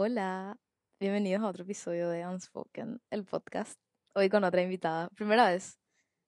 Hola, 0.00 0.56
bienvenidos 1.00 1.42
a 1.42 1.48
otro 1.48 1.64
episodio 1.64 2.08
de 2.08 2.24
Unspoken, 2.24 3.02
el 3.10 3.24
podcast. 3.24 3.80
Hoy 4.14 4.28
con 4.30 4.44
otra 4.44 4.62
invitada. 4.62 5.08
Primera 5.16 5.50
vez 5.50 5.80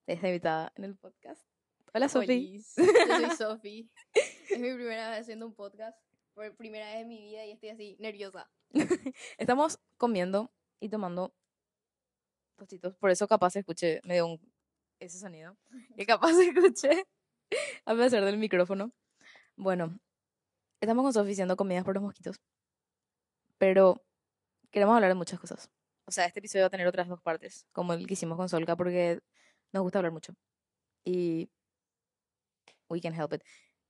de 0.05 0.15
esta 0.15 0.27
invitada 0.27 0.73
en 0.75 0.83
el 0.83 0.97
podcast. 0.97 1.41
Hola, 1.93 2.09
Sofi. 2.09 2.57
Yo 2.57 2.83
soy 2.85 3.37
Sofi. 3.37 3.91
Es 4.49 4.59
mi 4.59 4.73
primera 4.73 5.11
vez 5.11 5.21
haciendo 5.21 5.45
un 5.45 5.55
podcast. 5.55 5.97
Por 6.33 6.53
primera 6.57 6.85
vez 6.87 7.03
en 7.03 7.07
mi 7.07 7.21
vida 7.21 7.45
y 7.45 7.51
estoy 7.51 7.69
así, 7.69 7.95
nerviosa. 8.01 8.51
Estamos 9.37 9.79
comiendo 9.95 10.51
y 10.81 10.89
tomando 10.89 11.33
tostitos. 12.57 12.97
Por 12.97 13.09
eso 13.09 13.25
capaz 13.25 13.55
escuché 13.55 14.01
medio 14.03 14.27
un, 14.27 14.53
ese 14.99 15.17
sonido. 15.17 15.55
Y 15.95 16.05
capaz 16.05 16.31
escuché 16.41 17.05
a 17.85 17.95
pesar 17.95 18.25
del 18.25 18.37
micrófono. 18.37 18.91
Bueno, 19.55 19.97
estamos 20.81 21.03
con 21.03 21.13
Sofi 21.13 21.31
haciendo 21.31 21.55
comidas 21.55 21.85
por 21.85 21.93
los 21.95 22.03
mosquitos. 22.03 22.41
Pero 23.61 24.03
queremos 24.71 24.95
hablar 24.95 25.11
de 25.11 25.13
muchas 25.13 25.39
cosas. 25.39 25.69
O 26.07 26.11
sea, 26.11 26.25
este 26.25 26.39
episodio 26.39 26.63
va 26.63 26.67
a 26.67 26.71
tener 26.71 26.87
otras 26.87 27.07
dos 27.07 27.21
partes, 27.21 27.67
como 27.71 27.93
el 27.93 28.07
que 28.07 28.15
hicimos 28.15 28.35
con 28.35 28.49
Solka, 28.49 28.75
porque 28.75 29.19
nos 29.71 29.83
gusta 29.83 29.99
hablar 29.99 30.11
mucho. 30.11 30.33
Y 31.05 31.51
we 32.89 32.99
can 32.99 33.13
help 33.13 33.33
it. 33.33 33.43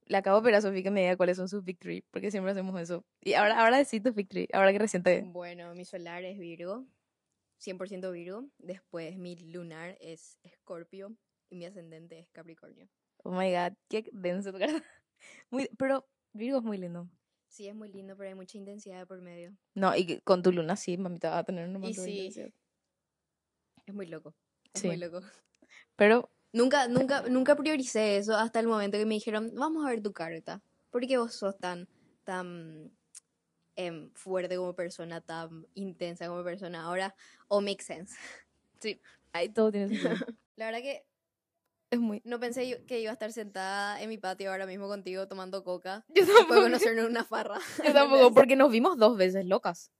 Le 0.04 0.18
acabo 0.18 0.36
de 0.36 0.42
pedir 0.42 0.56
a 0.56 0.60
Sofi 0.60 0.82
que 0.82 0.90
me 0.90 1.00
diga 1.00 1.16
cuáles 1.16 1.38
son 1.38 1.48
sus 1.48 1.64
victory, 1.64 2.04
porque 2.10 2.30
siempre 2.30 2.52
hacemos 2.52 2.78
eso. 2.82 3.02
Y 3.22 3.32
ahora, 3.32 3.58
ahora 3.58 3.78
decí 3.78 3.98
tu 3.98 4.12
victory, 4.12 4.46
ahora 4.52 4.72
que 4.72 4.78
recién 4.78 5.02
te... 5.02 5.22
Bueno, 5.22 5.74
mi 5.74 5.86
solar 5.86 6.22
es 6.22 6.38
Virgo, 6.38 6.84
100% 7.58 8.12
Virgo. 8.12 8.44
Después 8.58 9.16
mi 9.16 9.36
lunar 9.36 9.96
es 10.02 10.36
Escorpio 10.42 11.16
y 11.48 11.56
mi 11.56 11.64
ascendente 11.64 12.18
es 12.18 12.28
Capricornio. 12.28 12.90
Oh 13.24 13.30
my 13.30 13.50
god, 13.50 13.72
qué 13.88 14.04
denso 14.12 14.52
tu 14.52 14.58
cara. 14.58 14.84
Muy, 15.48 15.70
pero 15.78 16.06
Virgo 16.34 16.58
es 16.58 16.62
muy 16.62 16.76
lindo. 16.76 17.08
Sí, 17.52 17.68
es 17.68 17.74
muy 17.74 17.92
lindo, 17.92 18.16
pero 18.16 18.30
hay 18.30 18.34
mucha 18.34 18.56
intensidad 18.56 19.06
por 19.06 19.20
medio. 19.20 19.52
No, 19.74 19.94
y 19.94 20.20
con 20.22 20.42
tu 20.42 20.52
luna 20.52 20.74
sí, 20.74 20.96
mamita, 20.96 21.28
va 21.30 21.38
a 21.40 21.44
tener 21.44 21.66
un 21.68 21.74
montón 21.74 21.92
sí. 22.06 22.32
Es 23.86 23.94
muy 23.94 24.06
loco. 24.06 24.34
Es 24.72 24.80
Sí. 24.80 24.88
muy 24.88 24.96
loco. 24.96 25.20
Pero 25.96 26.30
Nunca, 26.54 26.86
nunca, 26.88 27.22
nunca 27.28 27.56
prioricé 27.56 28.16
eso 28.18 28.36
hasta 28.36 28.60
el 28.60 28.66
momento 28.66 28.98
que 28.98 29.06
me 29.06 29.14
dijeron, 29.14 29.52
vamos 29.54 29.86
a 29.86 29.90
ver 29.90 30.02
tu 30.02 30.12
carta. 30.12 30.62
¿Por 30.90 31.06
qué 31.06 31.16
vos 31.18 31.34
sos 31.34 31.58
tan, 31.58 31.88
tan 32.24 32.90
em, 33.76 34.10
fuerte 34.14 34.56
como 34.56 34.74
persona, 34.74 35.20
tan 35.20 35.66
intensa 35.74 36.28
como 36.28 36.44
persona? 36.44 36.82
Ahora, 36.84 37.14
all 37.48 37.64
makes 37.64 37.84
sense. 37.84 38.14
ahí 39.32 39.48
todo 39.48 39.72
tiene 39.72 39.88
sentido. 39.88 40.10
La 40.56 40.66
verdad 40.66 40.80
que 40.80 41.06
es 41.92 42.00
muy... 42.00 42.22
no 42.24 42.40
pensé 42.40 42.68
yo- 42.68 42.84
que 42.86 43.00
iba 43.00 43.10
a 43.10 43.12
estar 43.12 43.32
sentada 43.32 44.00
en 44.02 44.08
mi 44.08 44.16
patio 44.18 44.50
ahora 44.50 44.66
mismo 44.66 44.88
contigo 44.88 45.28
tomando 45.28 45.62
coca. 45.62 46.04
Yo 46.14 46.24
de 46.26 46.32
tampoco. 46.32 46.62
conocernos 46.62 47.04
en 47.04 47.10
una 47.10 47.24
farra. 47.24 47.58
Yo 47.84 47.92
tampoco, 47.92 48.32
porque 48.34 48.56
nos 48.56 48.70
vimos 48.70 48.96
dos 48.98 49.16
veces 49.16 49.44
locas. 49.46 49.92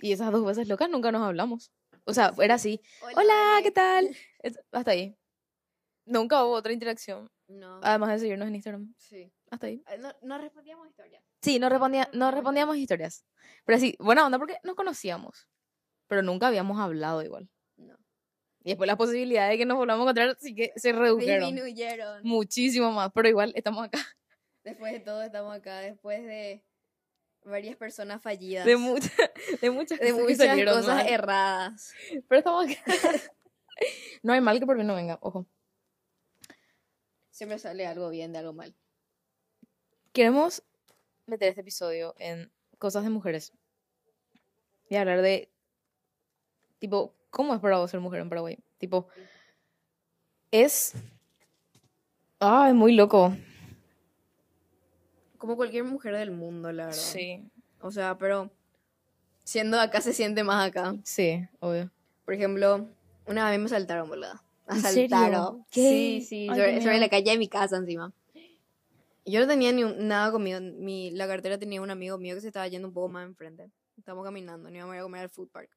Y 0.00 0.12
esas 0.12 0.32
dos 0.32 0.44
veces 0.44 0.68
locas 0.68 0.88
nunca 0.90 1.12
nos 1.12 1.22
hablamos. 1.22 1.70
O 2.04 2.14
sea, 2.14 2.32
era 2.38 2.54
así. 2.54 2.80
Hola. 3.14 3.60
¿qué 3.62 3.70
tal? 3.70 4.08
Hasta 4.72 4.90
ahí. 4.90 5.16
Nunca 6.06 6.44
hubo 6.44 6.52
otra 6.54 6.72
interacción. 6.72 7.30
No. 7.48 7.80
Además 7.82 8.10
de 8.10 8.18
seguirnos 8.20 8.48
en 8.48 8.54
Instagram. 8.54 8.94
Sí. 8.96 9.32
Hasta 9.50 9.66
ahí. 9.66 9.82
No, 9.98 10.12
no 10.22 10.38
respondíamos 10.38 10.88
historias. 10.88 11.22
Sí, 11.42 11.58
no, 11.58 11.68
respondía, 11.68 12.08
no 12.12 12.30
respondíamos 12.30 12.76
historias. 12.76 13.24
Pero 13.64 13.78
sí, 13.78 13.96
buena 14.00 14.24
onda 14.24 14.38
porque 14.38 14.58
nos 14.64 14.74
conocíamos. 14.76 15.48
Pero 16.08 16.22
nunca 16.22 16.46
habíamos 16.48 16.78
hablado 16.80 17.22
igual. 17.22 17.48
Y 18.66 18.70
después 18.70 18.88
las 18.88 18.96
posibilidades 18.96 19.52
de 19.52 19.58
que 19.58 19.64
nos 19.64 19.76
volvamos 19.76 20.00
a 20.00 20.10
encontrar 20.10 20.36
sí 20.40 20.52
que 20.52 20.72
se 20.74 20.90
redujeron. 20.90 21.54
Disminuyeron. 21.54 22.20
Muchísimo 22.24 22.90
más. 22.90 23.12
Pero 23.14 23.28
igual 23.28 23.52
estamos 23.54 23.84
acá. 23.84 24.00
Después 24.64 24.92
de 24.92 24.98
todo 24.98 25.22
estamos 25.22 25.54
acá, 25.54 25.78
después 25.78 26.24
de 26.24 26.64
varias 27.44 27.76
personas 27.76 28.20
fallidas. 28.20 28.66
De, 28.66 28.76
muchas 28.76 29.12
de 29.60 29.70
muchas 29.70 30.00
de 30.00 30.10
cosas 30.10 30.26
que 30.26 30.44
muchas 30.56 30.74
cosas 30.74 30.96
mal. 30.96 31.06
erradas. 31.06 31.92
Pero 32.26 32.38
estamos 32.40 32.68
acá. 32.68 32.82
no 34.24 34.32
hay 34.32 34.40
mal 34.40 34.58
que 34.58 34.66
por 34.66 34.76
mí 34.76 34.82
no 34.82 34.96
venga, 34.96 35.20
ojo. 35.20 35.46
Siempre 37.30 37.60
sale 37.60 37.86
algo 37.86 38.10
bien 38.10 38.32
de 38.32 38.40
algo 38.40 38.52
mal. 38.52 38.74
Queremos 40.12 40.64
meter 41.26 41.50
este 41.50 41.60
episodio 41.60 42.16
en 42.18 42.50
cosas 42.78 43.04
de 43.04 43.10
mujeres. 43.10 43.52
Y 44.88 44.96
hablar 44.96 45.22
de, 45.22 45.52
tipo, 46.80 47.14
¿cómo 47.36 47.54
es 47.54 47.60
para 47.60 47.76
vos 47.76 47.90
ser 47.90 48.00
mujer 48.00 48.20
en 48.22 48.30
Paraguay? 48.30 48.58
Tipo, 48.78 49.08
es... 50.50 50.94
Ah, 52.40 52.68
es 52.70 52.74
muy 52.74 52.94
loco. 52.94 53.36
Como 55.36 55.54
cualquier 55.56 55.84
mujer 55.84 56.16
del 56.16 56.30
mundo, 56.30 56.72
la 56.72 56.86
verdad. 56.86 56.98
Sí, 56.98 57.44
O 57.82 57.90
sea, 57.90 58.16
pero 58.16 58.50
siendo 59.44 59.78
acá 59.78 60.00
se 60.00 60.14
siente 60.14 60.42
más 60.44 60.66
acá. 60.66 60.94
sí, 61.04 61.46
obvio. 61.60 61.90
Por 62.24 62.32
ejemplo, 62.32 62.88
una 63.26 63.50
vez 63.50 63.58
me 63.60 63.68
saltaron, 63.68 64.08
boluda. 64.08 64.42
¿En 64.68 64.76
serio? 64.80 65.16
Asaltaron. 65.16 65.64
¿Qué? 65.70 65.80
Sí, 65.82 66.20
sí, 66.26 66.46
Ay, 66.50 66.56
sobre, 66.58 66.80
sobre 66.80 66.98
la 66.98 67.08
calle 67.10 67.32
de 67.32 67.38
mi 67.38 67.48
casa 67.48 67.76
encima. 67.76 68.12
Yo 69.26 69.40
no 69.40 69.46
tenía 69.46 69.72
ni 69.72 69.84
un- 69.84 70.08
nada 70.08 70.32
conmigo. 70.32 70.58
Mi, 70.60 71.10
la 71.10 71.26
cartera 71.26 71.58
tenía 71.58 71.82
un 71.82 71.90
amigo 71.90 72.16
mío 72.16 72.34
que 72.34 72.40
se 72.40 72.46
estaba 72.46 72.66
yendo 72.68 72.88
un 72.88 72.94
poco 72.94 73.08
más 73.10 73.26
enfrente. 73.26 73.70
Estábamos 73.98 74.24
caminando, 74.24 74.64
nos 74.70 74.76
íbamos 74.76 74.92
a 74.92 74.96
ir 74.96 75.00
a 75.00 75.02
comer 75.04 75.20
al 75.22 75.30
food 75.30 75.48
park. 75.50 75.70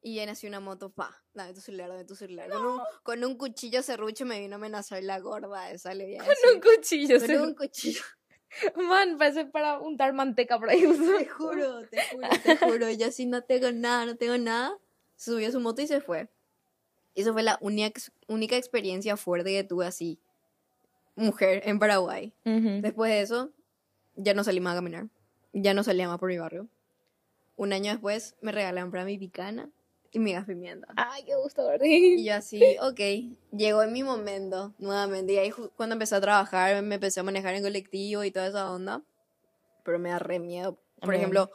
Y 0.00 0.12
viene 0.12 0.32
así 0.32 0.46
una 0.46 0.60
moto, 0.60 0.90
pa, 0.90 1.22
dame 1.34 1.54
tu 1.54 1.60
celular, 1.60 1.88
dame 1.88 2.04
tu 2.04 2.14
celular. 2.14 2.48
Con, 2.50 2.64
un, 2.64 2.80
con 3.02 3.24
un 3.24 3.36
cuchillo 3.36 3.82
serrucho 3.82 4.24
me 4.24 4.38
vino 4.38 4.54
a 4.54 4.58
amenazar 4.58 5.02
la 5.02 5.18
gorda 5.18 5.70
esa, 5.72 5.92
le 5.92 6.16
Con 6.18 6.28
decir. 6.28 6.50
un 6.54 6.60
cuchillo. 6.60 7.20
Con 7.20 7.48
un 7.48 7.54
cuchillo. 7.54 8.02
Man, 8.76 9.18
parece 9.18 9.44
para 9.44 9.78
untar 9.80 10.12
manteca 10.12 10.58
por 10.58 10.70
ahí. 10.70 10.80
Te 10.82 11.26
juro, 11.26 11.86
te 11.88 12.00
juro, 12.10 12.28
te 12.42 12.56
juro. 12.56 12.90
Yo 12.90 13.06
así 13.06 13.26
no 13.26 13.42
tengo 13.42 13.72
nada, 13.72 14.06
no 14.06 14.16
tengo 14.16 14.38
nada. 14.38 14.78
Se 15.16 15.32
subió 15.32 15.48
a 15.48 15.50
su 15.52 15.60
moto 15.60 15.82
y 15.82 15.86
se 15.86 16.00
fue. 16.00 16.30
Y 17.14 17.22
Eso 17.22 17.32
fue 17.32 17.42
la 17.42 17.58
única, 17.60 18.00
única 18.28 18.56
experiencia 18.56 19.16
fuerte 19.16 19.50
que 19.50 19.64
tuve 19.64 19.84
así, 19.86 20.20
mujer, 21.16 21.62
en 21.66 21.80
Paraguay. 21.80 22.32
Ujú. 22.44 22.80
Después 22.80 23.10
de 23.10 23.20
eso, 23.20 23.52
ya 24.14 24.32
no 24.34 24.44
salí 24.44 24.60
más 24.60 24.74
a 24.74 24.76
caminar. 24.76 25.08
Ya 25.52 25.74
no 25.74 25.82
salía 25.82 26.06
más 26.06 26.18
por 26.20 26.28
mi 26.28 26.38
barrio. 26.38 26.68
Un 27.56 27.72
año 27.72 27.90
después 27.90 28.36
me 28.40 28.52
regalaron 28.52 28.92
para 28.92 29.04
mi 29.04 29.18
picana 29.18 29.68
y 30.12 30.18
mi 30.18 30.32
gas 30.32 30.46
pimienta. 30.46 30.88
Ay, 30.96 31.24
qué 31.24 31.34
gusto, 31.36 31.62
Y 31.82 32.24
yo 32.24 32.34
así, 32.34 32.62
ok, 32.80 33.00
llegó 33.52 33.82
en 33.82 33.92
mi 33.92 34.02
momento 34.02 34.74
nuevamente. 34.78 35.34
Y 35.34 35.38
ahí 35.38 35.50
cuando 35.76 35.94
empecé 35.94 36.14
a 36.14 36.20
trabajar, 36.20 36.82
me 36.82 36.96
empecé 36.96 37.20
a 37.20 37.22
manejar 37.22 37.54
en 37.54 37.62
colectivo 37.62 38.24
y 38.24 38.30
toda 38.30 38.46
esa 38.48 38.70
onda. 38.70 39.02
Pero 39.84 39.98
me 39.98 40.10
da 40.10 40.18
re 40.18 40.38
miedo. 40.38 40.78
Por 41.00 41.10
Amén. 41.10 41.20
ejemplo, 41.20 41.50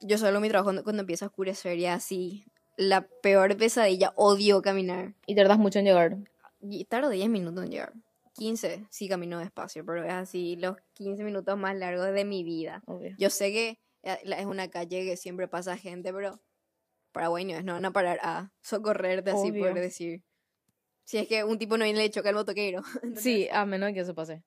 yo 0.00 0.18
solo 0.18 0.40
mi 0.40 0.48
trabajo 0.48 0.66
cuando, 0.66 0.84
cuando 0.84 1.00
empieza 1.00 1.26
a 1.26 1.28
oscurecer 1.28 1.78
y 1.78 1.86
así. 1.86 2.44
La 2.76 3.02
peor 3.02 3.56
pesadilla, 3.56 4.12
odio 4.16 4.62
caminar. 4.62 5.14
Y 5.26 5.34
tardas 5.34 5.58
mucho 5.58 5.78
en 5.78 5.84
llegar. 5.84 6.16
Y 6.62 6.84
tardo 6.86 7.10
10 7.10 7.28
minutos 7.28 7.64
en 7.64 7.70
llegar. 7.70 7.92
15, 8.34 8.86
sí 8.88 9.08
camino 9.08 9.38
despacio, 9.38 9.84
pero 9.84 10.04
es 10.04 10.12
así 10.12 10.56
los 10.56 10.76
15 10.94 11.24
minutos 11.24 11.58
más 11.58 11.76
largos 11.76 12.12
de 12.12 12.24
mi 12.24 12.42
vida. 12.42 12.82
Obvio. 12.86 13.14
Yo 13.18 13.28
sé 13.28 13.52
que 13.52 13.78
eh, 14.02 14.18
es 14.24 14.46
una 14.46 14.68
calle 14.68 15.04
que 15.04 15.16
siempre 15.16 15.48
pasa 15.48 15.76
gente, 15.76 16.12
pero 16.12 16.40
Paraguay 17.12 17.44
no 17.44 17.72
van 17.72 17.84
a 17.84 17.90
parar 17.92 18.18
a 18.22 18.52
socorrerte 18.60 19.30
así 19.30 19.50
por 19.52 19.70
Obvio. 19.70 19.74
decir. 19.74 20.22
Si 21.04 21.18
es 21.18 21.26
que 21.26 21.42
un 21.44 21.58
tipo 21.58 21.76
no 21.76 21.84
viene 21.84 21.98
le 21.98 22.10
choca 22.10 22.28
al 22.28 22.34
motoquero. 22.36 22.82
Entonces, 23.02 23.22
Sí, 23.22 23.48
a 23.50 23.66
menos 23.66 23.92
que 23.92 24.00
eso 24.00 24.14
pase. 24.14 24.44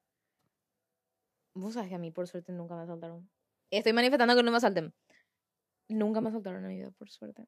Vos 1.55 1.73
sabés 1.73 1.89
que 1.89 1.95
a 1.95 1.99
mí, 1.99 2.09
por 2.11 2.27
suerte, 2.27 2.51
nunca 2.51 2.75
me 2.75 2.83
asaltaron. 2.83 3.29
Estoy 3.69 3.93
manifestando 3.93 4.35
que 4.35 4.43
no 4.43 4.51
me 4.51 4.57
asalten. 4.57 4.93
Nunca 5.89 6.21
me 6.21 6.29
asaltaron 6.29 6.63
en 6.63 6.69
mi 6.69 6.75
vida, 6.77 6.91
por 6.91 7.09
suerte. 7.09 7.45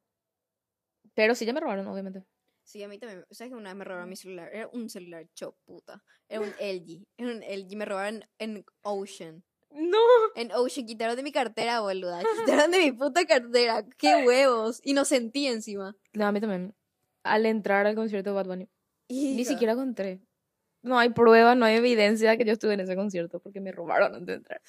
Pero 1.14 1.34
sí 1.34 1.46
ya 1.46 1.54
me 1.54 1.60
robaron, 1.60 1.88
obviamente. 1.88 2.24
Sí, 2.64 2.84
a 2.84 2.88
mí 2.88 2.98
también. 3.00 3.26
¿Sabes 3.32 3.52
que 3.52 3.58
una 3.58 3.70
vez 3.70 3.78
me 3.78 3.86
robaron 3.86 4.10
mi 4.10 4.16
celular? 4.16 4.50
Era 4.54 4.68
un 4.74 4.90
celular 4.90 5.28
choputa. 5.34 6.04
Era 6.28 6.42
un 6.42 6.54
LG. 6.60 7.06
Era 7.18 7.32
un 7.32 7.44
LG. 7.44 7.76
Me 7.78 7.86
robaron 7.86 8.26
en 8.40 8.66
Ocean. 8.82 9.44
¡No! 9.76 9.98
En 10.36 10.52
Ocean 10.54 10.86
quitaron 10.86 11.16
de 11.16 11.24
mi 11.24 11.32
cartera, 11.32 11.82
boluda. 11.82 12.22
Quitaron 12.46 12.72
de 12.72 12.80
mi 12.80 12.92
puta 12.94 13.26
cartera. 13.26 13.86
¡Qué 13.98 14.26
huevos! 14.26 14.80
Y 14.84 14.94
no 14.94 15.04
sentí 15.04 15.48
encima. 15.48 15.96
No, 16.14 16.26
a 16.26 16.32
mí 16.32 16.40
también. 16.40 16.74
Al 17.24 17.46
entrar 17.46 17.86
al 17.86 17.96
concierto 17.96 18.30
de 18.30 18.36
Bad 18.36 18.46
Bunny. 18.48 18.70
Ni 19.10 19.44
siquiera 19.46 19.74
encontré. 19.74 20.22
No 20.82 20.98
hay 20.98 21.10
prueba, 21.10 21.56
no 21.56 21.66
hay 21.66 21.76
evidencia 21.76 22.30
de 22.30 22.38
que 22.38 22.46
yo 22.46 22.54
estuve 22.54 22.76
en 22.76 22.80
ese 22.80 22.96
concierto 22.96 23.40
porque 23.40 23.60
me 23.60 23.72
robaron 23.72 24.14
antes 24.14 24.28
de 24.28 24.34
entrar. 24.36 24.62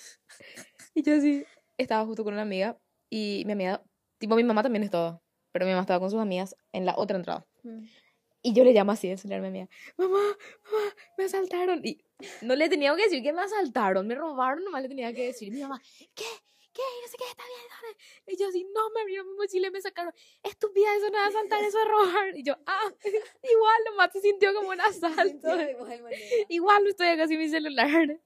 Y 0.94 1.02
yo 1.02 1.14
así, 1.14 1.44
estaba 1.76 2.06
justo 2.06 2.24
con 2.24 2.32
una 2.32 2.42
amiga 2.42 2.78
y 3.10 3.42
mi 3.44 3.52
amiga, 3.52 3.82
tipo 4.18 4.34
mi 4.34 4.44
mamá 4.44 4.62
también 4.62 4.82
estaba, 4.82 5.20
pero 5.52 5.66
mi 5.66 5.72
mamá 5.72 5.82
estaba 5.82 6.00
con 6.00 6.10
sus 6.10 6.20
amigas 6.20 6.56
en 6.72 6.86
la 6.86 6.94
otra 6.96 7.18
entrada. 7.18 7.46
Mm. 7.62 7.84
Y 8.46 8.52
yo 8.52 8.62
le 8.62 8.72
llamo 8.72 8.92
así 8.92 9.08
de 9.08 9.16
celular 9.16 9.44
amiga, 9.44 9.68
mamá, 9.96 10.20
mamá, 10.20 10.94
me 11.18 11.24
asaltaron. 11.24 11.84
Y 11.84 12.00
no 12.42 12.54
le 12.54 12.68
tenía 12.68 12.94
que 12.94 13.02
decir 13.02 13.20
que 13.20 13.32
me 13.32 13.42
asaltaron, 13.42 14.06
me 14.06 14.14
robaron, 14.14 14.62
nomás 14.62 14.82
le 14.82 14.88
tenía 14.88 15.12
que 15.12 15.26
decir. 15.26 15.52
Mi 15.52 15.62
mamá, 15.62 15.82
¿qué? 16.14 16.24
¿Qué? 16.72 16.80
Y 16.80 17.02
No 17.02 17.08
sé 17.08 17.16
qué, 17.18 17.24
está 17.28 17.42
bien. 17.42 17.96
Y 18.28 18.40
yo 18.40 18.46
así, 18.46 18.64
no, 18.72 18.90
me 18.90 19.00
abrieron 19.00 19.28
mi 19.32 19.36
mochila 19.36 19.66
y 19.66 19.70
me 19.72 19.80
sacaron. 19.80 20.12
Estúpida, 20.44 20.86
eso 20.96 21.10
no 21.10 21.18
es 21.18 21.26
asaltar, 21.26 21.64
eso 21.64 21.76
es 21.76 21.88
robar. 21.88 22.38
Y 22.38 22.44
yo, 22.44 22.54
ah, 22.66 22.92
igual 23.42 23.80
nomás 23.90 24.12
se 24.12 24.20
sintió 24.20 24.54
como 24.54 24.68
un 24.68 24.80
asalto. 24.92 25.48
Igual 26.48 26.86
estoy 26.86 27.08
acá 27.08 27.26
sin 27.26 27.38
mi 27.38 27.48
celular. 27.48 28.20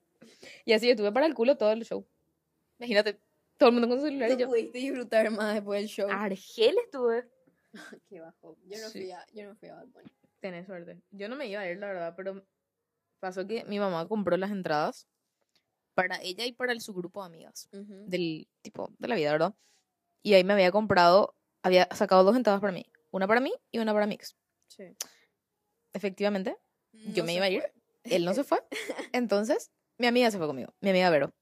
Y 0.66 0.74
así 0.74 0.90
estuve 0.90 1.12
para 1.12 1.24
el 1.24 1.32
culo 1.32 1.56
todo 1.56 1.72
el 1.72 1.86
show. 1.86 2.06
Imagínate, 2.78 3.18
todo 3.56 3.70
el 3.70 3.72
mundo 3.72 3.88
con 3.88 4.00
su 4.00 4.04
celular 4.04 4.32
y 4.32 4.36
yo. 4.36 4.48
pudiste 4.48 4.80
disfrutar 4.80 5.30
más 5.30 5.54
después 5.54 5.80
del 5.80 5.88
show. 5.88 6.08
Argel 6.10 6.76
estuve. 6.84 7.26
Qué 8.08 8.20
bajo. 8.20 8.56
Yo 8.64 8.78
no, 8.80 8.88
Sí. 8.88 9.00
fui 9.00 9.10
a, 9.12 9.24
yo 9.32 9.44
no 9.48 9.56
fui 9.56 9.68
a 9.68 9.74
Bad 9.76 9.86
Bunny. 9.88 10.10
Tenés 10.40 10.66
suerte. 10.66 11.02
Yo 11.10 11.28
no 11.28 11.36
me 11.36 11.46
iba 11.46 11.60
a 11.60 11.70
ir, 11.70 11.78
la 11.78 11.86
verdad, 11.88 12.14
pero 12.16 12.44
pasó 13.20 13.46
que 13.46 13.64
mi 13.64 13.78
mamá 13.78 14.08
compró 14.08 14.36
las 14.36 14.50
entradas 14.50 15.06
para 15.94 16.20
ella 16.22 16.46
y 16.46 16.52
para 16.52 16.72
el, 16.72 16.80
su 16.80 16.94
grupo 16.94 17.20
de 17.22 17.26
amigas. 17.26 17.68
Ujú. 17.72 18.04
Del 18.06 18.48
tipo, 18.62 18.90
de 18.98 19.08
la 19.08 19.14
vida, 19.16 19.32
¿verdad? 19.32 19.54
Y 20.22 20.34
ahí 20.34 20.44
me 20.44 20.54
había 20.54 20.70
comprado, 20.72 21.36
había 21.62 21.88
sacado 21.92 22.24
dos 22.24 22.36
entradas 22.36 22.60
para 22.60 22.72
mí. 22.72 22.86
Una 23.10 23.26
para 23.26 23.40
mí 23.40 23.52
y 23.70 23.78
una 23.78 23.92
para 23.92 24.06
Mix. 24.06 24.36
Sí. 24.68 24.84
Efectivamente, 25.92 26.56
yo 26.92 27.22
No 27.22 27.26
me 27.26 27.32
se 27.32 27.36
iba 27.36 27.44
a 27.46 27.50
ir. 27.50 27.60
fue. 27.60 27.72
él 28.16 28.24
no 28.24 28.34
se 28.34 28.44
fue. 28.44 28.62
Entonces, 29.12 29.70
mi 29.98 30.06
amiga 30.06 30.30
se 30.30 30.38
fue 30.38 30.46
conmigo, 30.46 30.74
mi 30.80 30.90
amiga 30.90 31.10
Vero. 31.10 31.34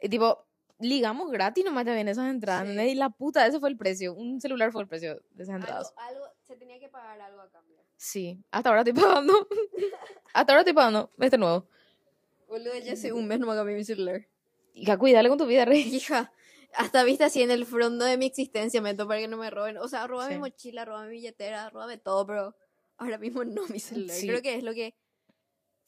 Y 0.00 0.08
tipo, 0.08 0.48
ligamos 0.80 1.30
gratis 1.30 1.64
nomás 1.64 1.84
ven 1.84 2.08
esas 2.08 2.28
entradas. 2.30 2.62
Sí. 2.62 2.70
¿entendés? 2.70 2.92
Y 2.92 2.96
la 2.96 3.10
puta, 3.10 3.46
ese 3.46 3.60
fue 3.60 3.68
el 3.68 3.76
precio. 3.76 4.14
Un 4.14 4.40
celular 4.40 4.72
fue 4.72 4.82
el 4.82 4.88
precio 4.88 5.20
de 5.30 5.42
esas 5.42 5.56
entradas. 5.56 5.92
algo, 5.96 6.24
se 6.42 6.56
tenía 6.56 6.78
que 6.78 6.88
pagar 6.88 7.20
algo 7.20 7.40
a 7.40 7.50
cambio. 7.50 7.76
Sí, 7.96 8.42
hasta 8.50 8.70
ahora 8.70 8.80
estoy 8.80 8.94
pagando. 8.94 9.48
hasta 10.32 10.52
ahora 10.52 10.60
estoy 10.60 10.72
pagando 10.72 11.10
este 11.18 11.38
nuevo. 11.38 11.66
Boludo, 12.48 12.76
ya 12.78 12.94
hace 12.94 13.12
un 13.12 13.28
mes 13.28 13.38
no 13.38 13.46
me 13.46 13.54
cambié 13.54 13.76
mi 13.76 13.84
celular. 13.84 14.26
Hija, 14.74 14.98
cuídale 14.98 15.28
con 15.28 15.38
tu 15.38 15.46
vida, 15.46 15.64
rey. 15.64 15.82
Hija, 15.82 16.32
hasta 16.74 17.04
viste 17.04 17.24
así 17.24 17.42
en 17.42 17.50
el 17.50 17.66
fondo 17.66 18.04
de 18.04 18.16
mi 18.16 18.26
existencia, 18.26 18.80
meto 18.80 19.06
para 19.06 19.20
que 19.20 19.28
no 19.28 19.36
me 19.36 19.50
roben. 19.50 19.76
O 19.78 19.88
sea, 19.88 20.06
roba 20.06 20.28
mi 20.28 20.38
mochila, 20.38 20.84
roba 20.84 21.04
mi 21.04 21.10
billetera, 21.10 21.68
róbame 21.70 21.98
todo, 21.98 22.26
pero 22.26 22.56
ahora 22.96 23.18
mismo 23.18 23.44
no 23.44 23.66
mi 23.68 23.80
celular. 23.80 24.16
Sí. 24.16 24.26
Creo 24.26 24.42
que 24.42 24.54
es 24.54 24.62
lo 24.62 24.72
que 24.72 24.94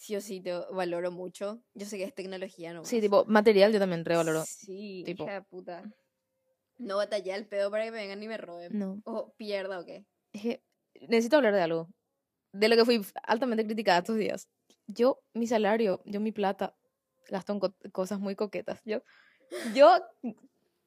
sí 0.03 0.17
o 0.17 0.21
sí 0.21 0.41
te 0.41 0.53
valoro 0.73 1.13
mucho. 1.13 1.63
Yo 1.75 1.87
sé 1.87 1.97
que 1.97 2.03
es 2.05 2.15
tecnología, 2.15 2.73
¿no? 2.75 2.85
Sí, 2.85 3.01
tipo, 3.01 3.25
material 3.27 3.73
yo 3.73 3.79
también 3.79 4.05
revaloro. 4.05 4.43
Sí, 4.45 5.03
tipo. 5.07 5.23
hija 5.25 5.35
de 5.35 5.43
puta. 5.43 5.85
No 6.79 6.97
batallé 6.97 7.33
al 7.33 7.47
pedo 7.47 7.71
para 7.71 7.85
que 7.85 7.93
me 7.93 7.99
vengan 7.99 8.21
y 8.21 8.27
me 8.27 8.37
roben. 8.37 8.77
No. 8.77 9.01
O 9.05 9.33
pierda 9.37 9.79
o 9.79 9.85
qué. 9.85 10.05
Es 10.33 10.43
que 10.43 10.63
necesito 11.09 11.37
hablar 11.37 11.55
de 11.55 11.61
algo. 11.63 11.89
De 12.53 12.69
lo 12.69 12.75
que 12.77 12.85
fui 12.85 13.01
altamente 13.23 13.65
criticada 13.65 13.99
estos 13.99 14.17
días. 14.17 14.49
Yo, 14.89 15.21
mi 15.35 15.47
salario, 15.47 16.03
yo 16.05 16.19
mi 16.19 16.33
plata, 16.33 16.75
gasto 17.29 17.53
en 17.53 17.61
co- 17.61 17.77
cosas 17.93 18.19
muy 18.19 18.35
coquetas. 18.35 18.83
Yo, 18.85 19.03
yo 19.73 19.89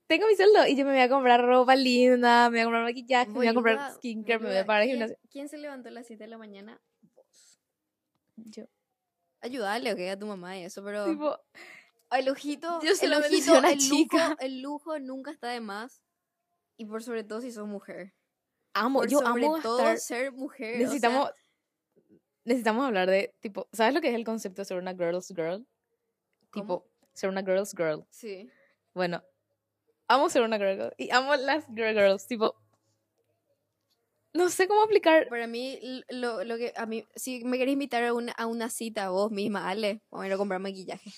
tengo 0.07 0.27
mi 0.27 0.35
sueldo 0.35 0.67
y 0.67 0.75
yo 0.75 0.83
me 0.85 0.91
voy 0.91 1.01
a 1.01 1.09
comprar 1.09 1.41
ropa 1.41 1.75
linda, 1.77 2.49
me 2.49 2.57
voy 2.57 2.61
a 2.61 2.65
comprar 2.65 2.83
maquillaje, 2.83 3.27
me 3.29 3.33
voy 3.35 3.47
a 3.47 3.53
comprar 3.53 3.93
skincare, 3.93 4.39
me 4.39 4.47
voy 4.47 4.57
a 4.57 4.59
el 4.59 4.65
¿quién- 4.65 4.89
gimnasio. 4.89 5.17
¿Quién 5.31 5.47
se 5.47 5.57
levantó 5.57 5.87
a 5.87 5.91
las 5.93 6.05
7 6.05 6.25
de 6.25 6.29
la 6.29 6.37
mañana? 6.37 6.81
Vos. 7.15 7.61
Yo, 8.35 8.65
Ayúdale, 9.41 9.93
ok, 9.93 9.99
a 10.11 10.17
tu 10.19 10.25
mamá 10.25 10.57
y 10.57 10.63
eso, 10.63 10.83
pero... 10.83 11.05
tipo, 11.05 11.37
El 12.11 12.25
Yo 12.25 12.95
se 12.95 13.05
el 13.05 13.13
una 13.13 13.71
el 13.71 13.77
lujo, 13.77 13.95
chica. 13.95 14.37
el 14.39 14.61
lujo 14.61 14.99
nunca 14.99 15.31
está 15.31 15.49
de 15.49 15.59
más. 15.61 16.01
Y 16.77 16.85
por 16.85 17.03
sobre 17.03 17.23
todo 17.23 17.41
si 17.41 17.51
sos 17.51 17.67
mujer. 17.67 18.13
amo, 18.73 18.99
Por 18.99 19.09
yo 19.09 19.19
sobre 19.19 19.45
amo 19.45 19.61
todo 19.61 19.79
estar... 19.79 19.97
ser 19.97 20.31
mujer. 20.31 20.79
Necesitamos, 20.79 21.31
necesitamos 22.43 22.85
hablar 22.85 23.09
de, 23.09 23.33
tipo, 23.39 23.67
¿sabes 23.71 23.93
lo 23.93 24.01
que 24.01 24.09
es 24.09 24.15
el 24.15 24.25
concepto 24.25 24.61
de 24.61 24.65
ser 24.65 24.77
una 24.77 24.93
girl's 24.93 25.29
girl? 25.29 25.65
¿Cómo? 26.49 26.63
Tipo, 26.63 26.89
ser 27.13 27.29
una 27.29 27.41
girl's 27.43 27.73
girl. 27.75 28.05
Sí. 28.09 28.49
Bueno, 28.93 29.23
amo 30.07 30.29
ser 30.29 30.41
una 30.41 30.57
girl 30.57 30.75
girl 30.77 30.93
y 30.97 31.11
amo 31.11 31.35
las 31.35 31.65
girl 31.67 31.93
girls, 31.93 32.27
tipo, 32.27 32.55
no 34.35 34.49
sé 34.49 34.67
cómo 34.67 34.81
aplicar. 34.83 35.27
Para 35.29 35.47
mí, 35.47 35.79
lo, 36.09 36.43
lo 36.43 36.57
que 36.57 36.73
a 36.75 36.85
mí, 36.85 37.03
si 37.15 37.43
me 37.43 37.57
querés 37.57 37.73
invitar 37.73 38.03
a 38.03 38.13
una, 38.13 38.31
a 38.33 38.45
una 38.45 38.69
cita 38.69 39.09
vos 39.09 39.31
misma, 39.31 39.69
Ale, 39.69 40.01
vamos 40.11 40.23
a 40.25 40.27
ir 40.27 40.33
a 40.33 40.37
comprar 40.37 40.59
maquillaje. 40.59 41.11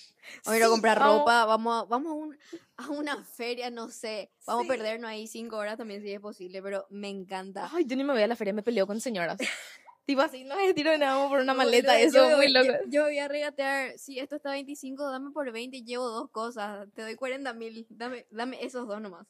Vamos 0.45 0.53
a 0.53 0.57
ir 0.57 0.63
a 0.63 0.69
comprar 0.69 0.99
ropa, 0.99 1.45
vamos 1.45 1.81
a, 1.83 1.85
vamos 1.85 2.11
a, 2.11 2.15
un- 2.15 2.37
a 2.77 2.89
una 2.89 3.23
feria, 3.23 3.69
no 3.71 3.89
sé. 3.89 4.31
Vamos 4.45 4.63
Sí. 4.65 4.69
a 4.69 4.73
perdernos 4.73 5.09
ahí 5.09 5.27
cinco 5.27 5.57
horas 5.57 5.77
también 5.77 6.01
si 6.01 6.11
es 6.11 6.19
posible, 6.19 6.61
pero 6.61 6.85
me 6.89 7.09
encanta. 7.09 7.69
Ay, 7.73 7.85
yo 7.85 7.95
ni 7.95 8.03
me 8.03 8.13
voy 8.13 8.21
a 8.21 8.27
la 8.27 8.35
feria, 8.35 8.53
me 8.53 8.63
peleo 8.63 8.85
con 8.87 8.99
señoras. 9.01 9.37
tipo 10.05 10.21
así, 10.21 10.43
no 10.45 10.55
es 10.59 10.73
tiro 10.75 10.91
de 10.91 10.97
nada 10.99 11.27
por 11.27 11.39
una 11.39 11.53
maleta, 11.53 11.99
eso 11.99 12.29
yo- 12.29 12.37
muy 12.37 12.49
loco. 12.51 12.67
Yo, 12.67 12.89
yo 12.89 13.03
voy 13.03 13.19
a 13.19 13.27
regatear, 13.27 13.97
si 13.97 14.19
esto 14.19 14.35
está 14.35 14.51
25, 14.51 15.09
dame 15.09 15.31
por 15.31 15.51
20 15.51 15.77
y 15.77 15.83
llevo 15.83 16.07
dos 16.07 16.29
cosas. 16.29 16.87
Te 16.93 17.01
doy 17.01 17.15
40 17.15 17.53
mil, 17.53 17.87
dame, 17.89 18.25
dame 18.31 18.63
esos 18.63 18.87
dos 18.87 19.01
nomás. 19.01 19.25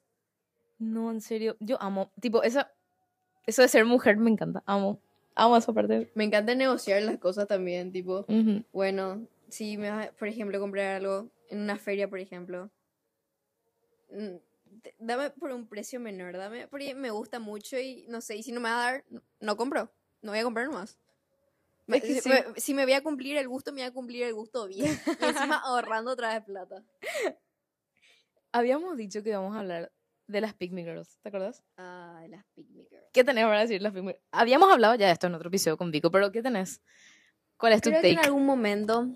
No, 0.79 1.09
en 1.09 1.21
serio, 1.21 1.57
yo 1.59 1.81
amo, 1.81 2.11
tipo, 2.21 2.43
eso, 2.43 2.63
eso 3.47 3.63
de 3.63 3.67
ser 3.67 3.85
mujer 3.85 4.17
me 4.17 4.29
encanta, 4.29 4.61
amo, 4.67 4.99
amo 5.35 5.57
esa 5.57 5.73
parte. 5.73 6.11
Me 6.13 6.23
encanta 6.25 6.53
negociar 6.53 7.01
las 7.01 7.17
cosas 7.17 7.47
también, 7.47 7.91
tipo, 7.91 8.25
bueno, 8.71 9.27
si 9.49 9.77
me 9.77 9.89
vas, 9.89 10.09
por 10.11 10.27
ejemplo, 10.27 10.59
comprar 10.59 10.97
algo 10.97 11.29
en 11.49 11.61
una 11.61 11.77
feria, 11.77 12.07
por 12.09 12.19
ejemplo, 12.19 12.69
mm, 14.11 14.35
dame 14.99 15.29
por 15.31 15.51
un 15.51 15.67
precio 15.67 15.99
menor, 15.99 16.37
dame, 16.37 16.67
porque 16.67 16.93
me 16.93 17.09
gusta 17.11 17.39
mucho 17.39 17.79
y 17.79 18.05
no 18.09 18.21
sé, 18.21 18.35
y 18.35 18.43
si 18.43 18.51
no 18.51 18.59
me 18.59 18.69
va 18.69 18.81
a 18.87 18.91
dar, 18.91 19.05
no- 19.39 19.57
compro, 19.57 19.91
no 20.21 20.31
voy 20.31 20.39
a 20.39 20.43
comprar 20.43 20.69
más. 20.69 20.97
Es 21.87 22.01
que 22.03 22.19
si, 22.21 22.29
me, 22.29 22.43
si 22.59 22.73
me 22.73 22.83
voy 22.83 22.93
a 22.93 23.01
cumplir 23.01 23.37
el 23.37 23.47
gusto, 23.47 23.71
me 23.71 23.79
voy 23.81 23.87
a 23.89 23.93
cumplir 23.93 24.23
el 24.23 24.33
gusto 24.33 24.67
bien. 24.67 24.99
Y 25.21 25.25
encima 25.25 25.55
ahorrando 25.63 26.11
otra 26.11 26.33
vez 26.33 26.43
plata. 26.43 26.83
Habíamos 28.51 28.97
dicho 28.97 29.23
que 29.23 29.29
íbamos 29.29 29.55
a 29.55 29.59
hablar 29.59 29.91
de 30.27 30.41
las 30.41 30.55
Me 30.59 30.83
Girls, 30.83 31.19
¿te 31.21 31.29
acuerdas? 31.29 31.63
Ah, 31.77 32.23
las 32.29 32.45
Pick 32.53 32.69
Me 32.69 32.83
Girl. 32.89 33.03
¿Qué 33.13 33.23
tenés 33.23 33.45
para 33.45 33.61
decir 33.61 33.81
las 33.81 33.93
Pick 33.93 34.03
Me 34.03 34.19
Habíamos 34.31 34.71
hablado 34.71 34.95
ya 34.95 35.07
de 35.07 35.13
esto 35.13 35.27
en 35.27 35.35
otro 35.35 35.47
episodio 35.47 35.77
con 35.77 35.91
Vico, 35.91 36.11
pero 36.11 36.31
¿qué 36.31 36.41
tenés? 36.41 36.81
¿Cuál 37.57 37.73
es 37.73 37.81
tu 37.81 37.89
Creo 37.89 38.01
que 38.01 38.11
en 38.11 38.19
algún 38.19 38.45
momento 38.45 39.07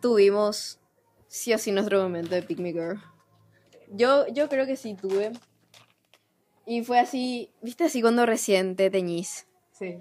tuvimos 0.00 0.78
sí 1.28 1.52
o 1.52 1.58
sí 1.58 1.72
nuestro 1.72 2.02
momento 2.02 2.34
de 2.34 2.56
Me 2.56 2.72
Girl. 2.72 3.00
Yo, 3.90 4.26
yo 4.28 4.48
creo 4.48 4.66
que 4.66 4.76
sí 4.76 4.94
tuve. 4.94 5.32
Y 6.66 6.82
fue 6.82 6.98
así, 6.98 7.50
viste 7.62 7.84
así 7.84 8.00
cuando 8.02 8.26
recién 8.26 8.76
te 8.76 8.90
teñís. 8.90 9.46
Sí. 9.72 9.98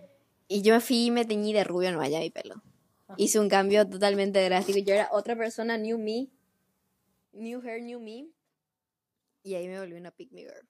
Y 0.48 0.62
yo 0.62 0.74
me 0.74 0.80
fui 0.80 1.06
y 1.06 1.12
me 1.12 1.26
teñí 1.26 1.54
de 1.54 1.64
rubio, 1.64 1.92
no 1.92 2.00
vaya 2.00 2.20
mi 2.20 2.30
pelo. 2.30 2.62
Hice 3.18 3.40
un 3.40 3.50
cambio 3.50 3.88
totalmente 3.88 4.44
drástico. 4.44 4.80
Yo 4.80 4.94
era 4.94 5.10
otra 5.12 5.36
persona, 5.36 5.78
new 5.78 5.98
me. 5.98 6.28
New 7.34 7.62
hair, 7.62 7.82
new 7.82 8.00
me. 8.00 8.28
Y 9.46 9.54
ahí 9.54 9.68
me 9.68 9.80
volví 9.80 9.94
una 9.94 10.10
Pick 10.12 10.32
Me 10.32 10.42
Girl. 10.42 10.68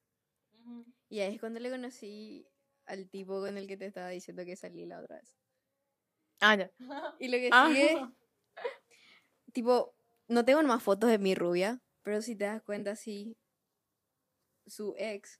Y 1.09 1.21
ahí 1.21 1.35
es 1.35 1.39
cuando 1.39 1.59
le 1.61 1.69
conocí 1.69 2.45
al 2.85 3.07
tipo 3.09 3.39
con 3.39 3.57
el 3.57 3.67
que 3.67 3.77
te 3.77 3.85
estaba 3.85 4.09
diciendo 4.09 4.43
que 4.43 4.55
salí 4.57 4.85
la 4.85 4.99
otra 4.99 5.15
vez. 5.15 5.37
Ah, 6.41 6.55
ya. 6.55 6.71
Y 7.19 7.29
lo 7.29 7.37
que 7.37 7.49
Ah. 7.53 7.67
sigue, 7.69 7.97
tipo, 9.53 9.95
no 10.27 10.43
tengo 10.43 10.61
más 10.63 10.83
fotos 10.83 11.09
de 11.09 11.17
mi 11.17 11.35
rubia, 11.35 11.81
pero 12.03 12.21
si 12.21 12.35
te 12.35 12.43
das 12.45 12.61
cuenta, 12.63 12.95
sí, 12.97 13.37
su 14.67 14.93
ex 14.97 15.39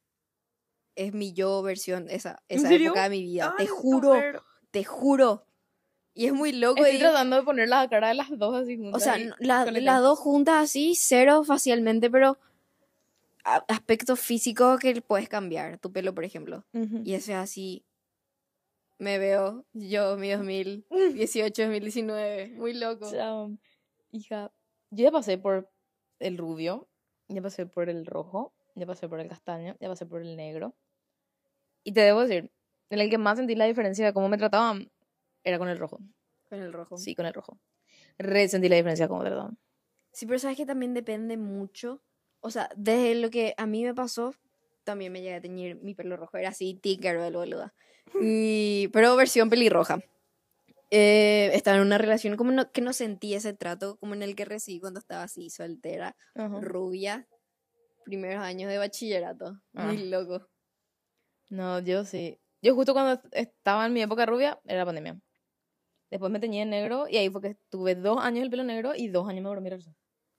es 0.96 1.14
mi 1.14 1.34
yo 1.34 1.62
versión, 1.62 2.10
esa, 2.10 2.42
¿En 2.48 2.60
esa 2.60 2.74
época 2.74 3.04
de 3.04 3.10
mi 3.10 3.22
vida. 3.24 3.54
te 3.58 3.64
Ay, 3.64 3.68
juro, 3.68 4.14
súper. 4.14 4.42
te 4.72 4.84
juro. 4.86 5.46
Y 6.14 6.28
es 6.28 6.34
muy 6.34 6.54
loco. 6.54 6.78
Estoy 6.78 6.96
y- 6.96 7.00
tratando 7.00 7.36
de 7.36 7.44
poner 7.44 7.68
la 7.68 7.90
cara 7.90 8.08
de 8.08 8.14
las 8.14 8.30
dos 8.38 8.56
así 8.56 8.78
juntas. 8.78 9.02
o 9.02 9.04
sea, 9.04 9.18
no- 9.18 9.36
la- 9.40 9.66
las 9.66 10.02
dos 10.02 10.20
juntas 10.20 10.64
así, 10.64 10.96
cero 10.96 11.44
facialmente, 11.44 12.10
pero 12.10 12.38
aspectos 13.46 14.20
físicos 14.20 14.80
que 14.80 15.02
puedes 15.02 15.30
cambiar. 15.30 15.78
Tu 15.78 15.92
pelo, 15.92 16.14
por 16.14 16.24
ejemplo. 16.24 16.66
Y 16.74 17.14
eso 17.14 17.32
es 17.32 17.38
así. 17.38 17.86
Me 18.98 19.20
veo 19.20 19.66
yo, 19.74 20.18
mi 20.18 20.32
2018, 20.32 21.64
2019. 21.64 22.54
Muy 22.56 22.74
loco. 22.74 23.12
Chao. 23.12 23.52
Hija, 24.12 24.52
yo 24.90 25.04
ya 25.04 25.12
pasé 25.12 25.38
por 25.38 25.70
el 26.20 26.38
rubio, 26.38 26.88
ya 27.28 27.42
pasé 27.42 27.66
por 27.66 27.90
el 27.90 28.06
rojo, 28.06 28.54
ya 28.76 28.86
pasé 28.86 29.10
por 29.10 29.20
el 29.20 29.28
castaño, 29.28 29.76
ya 29.80 29.90
pasé 29.90 30.06
por 30.06 30.22
el 30.22 30.38
negro. 30.38 30.74
Y 31.84 31.92
te 31.92 32.02
debo 32.02 32.22
decir, 32.22 32.52
en 32.90 33.00
el 33.00 33.10
que 33.10 33.18
más 33.18 33.38
sentí 33.38 33.56
la 33.56 33.66
diferencia 33.66 34.06
de 34.06 34.14
cómo 34.14 34.30
me 34.30 34.38
trataban 34.38 34.90
era 35.44 35.60
con 35.60 35.68
el 35.68 35.78
rojo. 35.78 36.00
Con 36.50 36.60
el 36.60 36.72
rojo. 36.72 36.98
Sí, 36.98 37.16
con 37.16 37.26
el 37.26 37.34
rojo. 37.34 37.60
Re 38.18 38.48
sentí 38.48 38.70
la 38.70 38.78
diferencia 38.78 39.06
de 39.06 39.10
cómo 39.10 39.22
me 39.22 39.30
trataban. 39.30 39.58
Sí, 40.14 40.26
pero 40.26 40.40
sabes 40.40 40.56
que 40.56 40.66
también 40.66 40.94
depende 40.94 41.36
mucho. 41.36 42.02
O 42.46 42.52
sea, 42.52 42.70
desde 42.76 43.16
lo 43.16 43.30
que 43.30 43.54
a 43.58 43.66
mí 43.66 43.84
me 43.84 43.94
pasó, 43.94 44.34
también 44.84 45.12
me 45.12 45.22
llegué 45.22 45.36
a 45.36 45.42
teñir 45.42 45.76
mi 45.82 45.96
pelo 45.96 46.16
rojo. 46.16 46.38
Era 46.38 46.50
así, 46.50 46.76
Tinkerbell, 46.76 47.34
boluda. 47.34 47.74
Y, 48.22 48.88
pero 48.90 49.16
versión 49.16 49.50
pelirroja. 49.50 50.00
Eh, 50.92 51.50
estaba 51.54 51.78
en 51.78 51.84
una 51.84 51.98
relación 51.98 52.38
como 52.38 52.52
no- 52.52 52.72
que 52.72 52.82
no 52.82 52.94
sentí 52.94 53.34
ese 53.34 53.54
trato 53.54 53.98
como 53.98 54.14
en 54.14 54.22
el 54.22 54.36
que 54.36 54.46
recibí 54.46 54.80
cuando 54.80 55.00
estaba 55.00 55.24
así, 55.24 55.50
soltera, 55.50 56.16
rubia, 56.62 57.28
primeros 58.06 58.44
años 58.44 58.70
de 58.70 58.78
bachillerato. 58.78 59.60
Ah. 59.74 59.88
Muy 59.88 60.08
loco. 60.10 60.48
No, 61.50 61.80
yo 61.80 62.06
sí. 62.06 62.40
Yo 62.62 62.76
justo 62.76 62.94
cuando 62.94 63.22
estaba 63.32 63.86
en 63.88 63.94
mi 63.94 64.02
época 64.04 64.26
rubia, 64.26 64.60
era 64.66 64.80
la 64.80 64.86
pandemia. 64.86 65.20
Después 66.12 66.32
me 66.32 66.40
teñí 66.40 66.60
de 66.60 66.66
negro 66.66 67.08
y 67.10 67.18
ahí 67.18 67.30
fue 67.30 67.42
que 67.42 67.58
tuve 67.70 67.96
dos 67.96 68.20
años 68.24 68.44
el 68.44 68.50
pelo 68.52 68.64
negro 68.64 68.94
y 68.96 69.08
dos 69.08 69.28
años 69.28 69.42
me 69.44 69.50
volví 69.50 69.68
a 69.70 69.78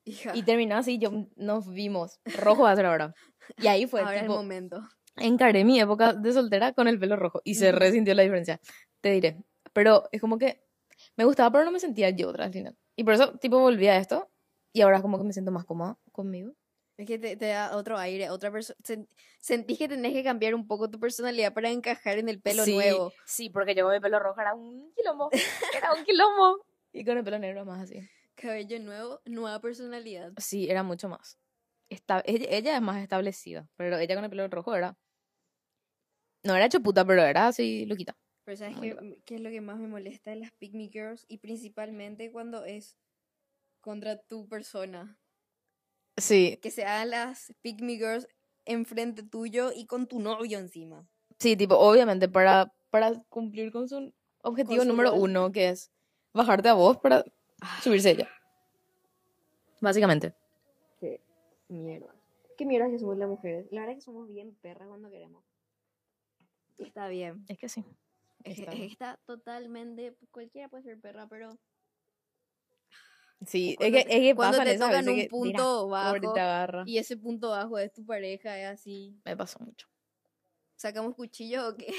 Hija, 0.09 0.37
Y 0.37 0.45
terminó 0.45 0.77
así, 0.77 0.99
yo 0.99 1.11
nos 1.35 1.69
vimos. 1.69 2.21
Rojo 2.39 2.63
va 2.63 2.71
a 2.71 2.77
ser 2.77 2.87
ahora. 2.87 3.13
Y 3.59 3.67
ahí 3.67 3.87
fue, 3.87 4.01
ahora 4.01 4.15
es 4.15 4.23
el 4.23 4.29
tipo, 4.29 4.37
momento. 4.37 4.81
encaré 5.17 5.65
mi 5.65 5.81
época 5.81 6.13
de 6.13 6.33
soltera 6.33 6.73
con 6.73 6.87
el 6.87 6.99
pelo 7.01 7.17
rojo 7.17 7.41
y 7.43 7.57
se 7.57 7.73
resintió 7.73 8.15
la 8.15 8.23
diferencia. 8.23 8.61
Te 9.01 9.11
diré. 9.11 9.37
Pero 9.73 10.05
es 10.13 10.21
como 10.21 10.39
que 10.39 10.63
me 11.17 11.25
gustaba, 11.25 11.51
pero 11.51 11.65
no 11.65 11.73
me 11.73 11.81
sentía 11.81 12.11
yo 12.11 12.29
otra 12.29 12.45
al 12.45 12.53
final. 12.53 12.77
Y 12.95 13.03
por 13.03 13.15
eso, 13.15 13.37
tipo, 13.39 13.59
volví 13.59 13.89
a 13.89 13.97
esto 13.97 14.31
y 14.73 14.83
ahora 14.83 15.03
como 15.03 15.19
que 15.19 15.25
me 15.25 15.33
siento 15.33 15.51
más 15.51 15.65
cómoda 15.65 15.99
conmigo. 16.13 16.55
Es 16.97 17.07
que 17.07 17.19
te, 17.19 17.37
te 17.37 17.49
da 17.49 17.77
otro 17.77 17.99
aire, 17.99 18.31
otra 18.31 18.51
persona. 18.51 18.79
Sentís 19.41 19.79
que 19.79 19.89
tenés 19.89 20.13
que 20.13 20.23
cambiar 20.23 20.55
un 20.55 20.67
poco 20.67 20.89
tu 20.89 20.99
personalidad 20.99 21.53
para 21.53 21.71
encajar 21.71 22.19
en 22.19 22.29
el 22.29 22.41
pelo 22.41 22.65
sí, 22.65 22.75
nuevo. 22.75 23.13
Sí, 23.27 23.51
porque 23.51 23.75
yo 23.75 23.85
con 23.85 23.93
mi 23.93 24.01
pelo 24.01 24.19
rojo 24.19 24.41
era 24.41 24.55
un 24.55 24.93
quilombo. 24.95 25.31
Era 25.77 25.93
un 25.95 26.05
quilombo. 26.05 26.65
Y 26.93 27.05
con 27.05 27.19
el 27.19 27.25
pelo 27.25 27.39
negro 27.39 27.67
más 27.67 27.83
así. 27.83 28.01
Cabello 28.37 28.79
nuevo, 28.81 29.21
nueva 29.25 29.61
personalidad. 29.61 30.33
Sí, 30.39 30.69
era 30.71 30.83
mucho 30.83 31.09
más. 31.09 31.39
Esta, 31.89 32.23
ella, 32.27 32.47
ella 32.51 32.77
es 32.77 32.83
más 32.83 33.03
establecida, 33.03 33.69
pero 33.77 33.97
ella 33.99 34.15
con 34.15 34.25
el 34.25 34.31
pelo 34.31 34.47
rojo 34.49 34.75
era... 34.75 34.97
No 36.45 36.55
era 36.55 36.69
chuputa, 36.69 37.05
pero 37.05 37.23
era 37.23 37.49
así 37.49 37.87
loquita. 37.87 38.17
Pero 38.45 38.57
¿sabes 38.59 38.77
qué, 38.81 39.21
qué 39.25 39.35
es 39.37 39.41
lo 39.41 39.51
que 39.51 39.61
más 39.61 39.79
me 39.79 39.89
molesta 39.89 40.31
de 40.31 40.37
las 40.37 40.53
Pick 40.53 40.75
Me 40.75 40.89
Girls? 40.89 41.25
Y 41.29 41.39
principalmente 41.39 42.31
cuando 42.31 42.65
es 42.65 42.97
contra 43.81 44.19
tu 44.23 44.49
persona. 44.49 45.19
Sí, 46.17 46.59
Que 46.63 46.71
se 46.71 46.85
hagan 46.85 47.11
las 47.11 47.53
Pick 47.63 47.81
Me 47.83 47.95
Girls 47.97 48.29
enfrente 48.65 49.23
tuyo 49.23 49.71
y 49.75 49.87
con 49.87 50.07
tu 50.07 50.21
novio 50.21 50.59
encima. 50.59 51.09
sí, 51.39 51.57
tipo, 51.57 51.77
obviamente 51.77 52.29
para, 52.29 52.73
para 52.91 53.13
cumplir 53.29 53.71
con 53.73 53.89
su 53.89 54.13
objetivo 54.43 54.83
su 54.83 54.89
número 54.89 55.11
rol. 55.11 55.21
uno, 55.21 55.53
que 55.53 55.69
es 55.71 55.91
bajarte 56.33 56.69
a 56.69 56.75
vos 56.75 56.99
para 56.99 57.25
subirse 57.83 58.11
ella. 58.11 58.29
Básicamente. 59.81 60.35
Qué 61.01 61.21
mierda. 61.69 62.15
Qué 62.57 62.65
mierda 62.65 62.91
que 62.91 62.99
somos 62.99 63.19
las 63.19 63.29
mujeres. 63.29 63.67
La 63.71 63.81
verdad 63.83 63.97
es 63.97 64.05
que 64.05 64.05
somos 64.07 64.29
bien 64.29 64.55
perras 64.63 64.89
cuando 64.89 65.11
queremos. 65.11 65.45
Está 66.79 67.09
bien. 67.09 67.45
Es 67.49 67.59
que 67.59 67.69
sí. 67.69 67.85
Es 68.45 68.57
que- 68.57 68.63
Está 68.63 68.73
está 68.73 69.21
totalmente. 69.27 70.17
Cualquiera 70.31 70.69
puede 70.69 70.85
ser 70.85 71.01
perra, 71.01 71.27
pero. 71.29 71.59
Sí, 73.47 73.77
es 73.79 73.93
que, 73.93 73.99
es 74.01 74.07
que 74.07 74.35
cuando 74.35 74.59
te 74.59 74.75
tocan 74.79 75.05
veces 75.05 75.09
un 75.09 75.15
que, 75.17 75.29
punto 75.29 75.87
mira, 75.89 76.13
bajo. 76.13 76.83
Y 76.87 76.97
ese 76.97 77.19
punto 77.19 77.51
bajo 77.51 77.79
es 77.79 77.93
tu 77.93 78.05
pareja, 78.07 78.59
es 78.59 78.67
así. 78.67 79.21
Me 79.27 79.37
pasó 79.37 79.59
mucho. 79.59 79.87
¿Sacamos 80.77 81.15
cuchillo 81.15 81.69
o 81.69 81.77
qué? 81.77 81.93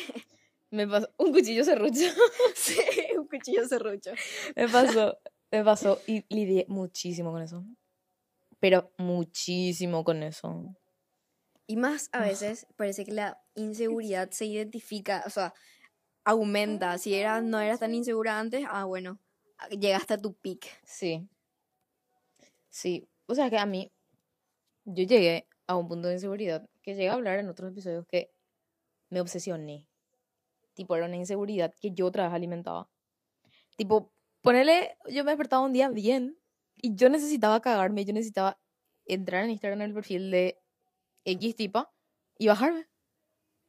Me 0.72 0.88
pasó 0.88 1.10
un 1.18 1.32
cuchillo 1.32 1.64
serrucho. 1.64 2.06
sí, 2.56 2.80
un 3.18 3.28
cuchillo 3.28 3.68
serrucho. 3.68 4.12
me 4.56 4.68
pasó, 4.68 5.18
me 5.52 5.64
pasó 5.64 6.00
y 6.08 6.26
lidié 6.34 6.66
muchísimo 6.68 7.32
con 7.32 7.42
eso. 7.42 7.64
Pero 8.60 8.92
muchísimo 8.98 10.04
con 10.04 10.24
eso. 10.24 10.76
Y 11.68 11.76
más 11.76 12.10
a 12.14 12.22
veces 12.22 12.66
parece 12.76 13.06
que 13.06 13.12
la 13.12 13.42
inseguridad 13.56 14.32
se 14.32 14.46
identifica, 14.46 15.24
o 15.26 15.30
sea, 15.30 15.54
aumenta. 16.24 16.98
Si 16.98 17.14
eras, 17.14 17.44
no 17.44 17.60
eras 17.60 17.80
tan 17.80 17.94
insegura 17.94 18.40
antes, 18.40 18.66
ah, 18.70 18.86
bueno, 18.86 19.20
llegaste 19.70 20.14
a 20.14 20.18
tu 20.18 20.34
peak. 20.34 20.68
Sí. 20.84 21.28
Sí. 22.70 23.08
O 23.26 23.36
sea 23.36 23.50
que 23.50 23.58
a 23.58 23.66
mí, 23.66 23.92
yo 24.86 25.04
llegué 25.04 25.48
a 25.68 25.76
un 25.76 25.88
punto 25.88 26.08
de 26.08 26.16
inseguridad 26.16 26.70
que 26.82 26.96
llegué 26.96 27.10
a 27.10 27.14
hablar 27.14 27.40
en 27.40 27.50
otros 27.50 27.72
episodios 27.72 28.06
que 28.08 28.32
me 29.10 29.20
obsesioné. 29.22 29.88
Tipo, 30.74 30.96
era 30.96 31.06
una 31.06 31.18
inseguridad 31.18 31.74
que 31.80 31.92
yo 31.92 32.06
otra 32.06 32.26
vez 32.26 32.34
alimentaba. 32.34 32.90
Tipo, 33.76 34.14
ponele, 34.48 34.98
yo 35.10 35.26
me 35.26 35.32
despertaba 35.32 35.62
un 35.62 35.74
día 35.74 35.90
bien 35.90 36.38
y 36.78 36.96
yo 36.96 37.10
necesitaba 37.10 37.60
cagarme, 37.60 38.06
yo 38.06 38.14
necesitaba 38.14 38.58
entrar 39.06 39.44
en 39.44 39.50
Instagram 39.50 39.82
en 39.82 39.90
el 39.90 39.94
perfil 39.94 40.32
de 40.32 40.58
X 41.26 41.58
tipa 41.58 41.92
y 42.38 42.48
bajarme. 42.48 42.88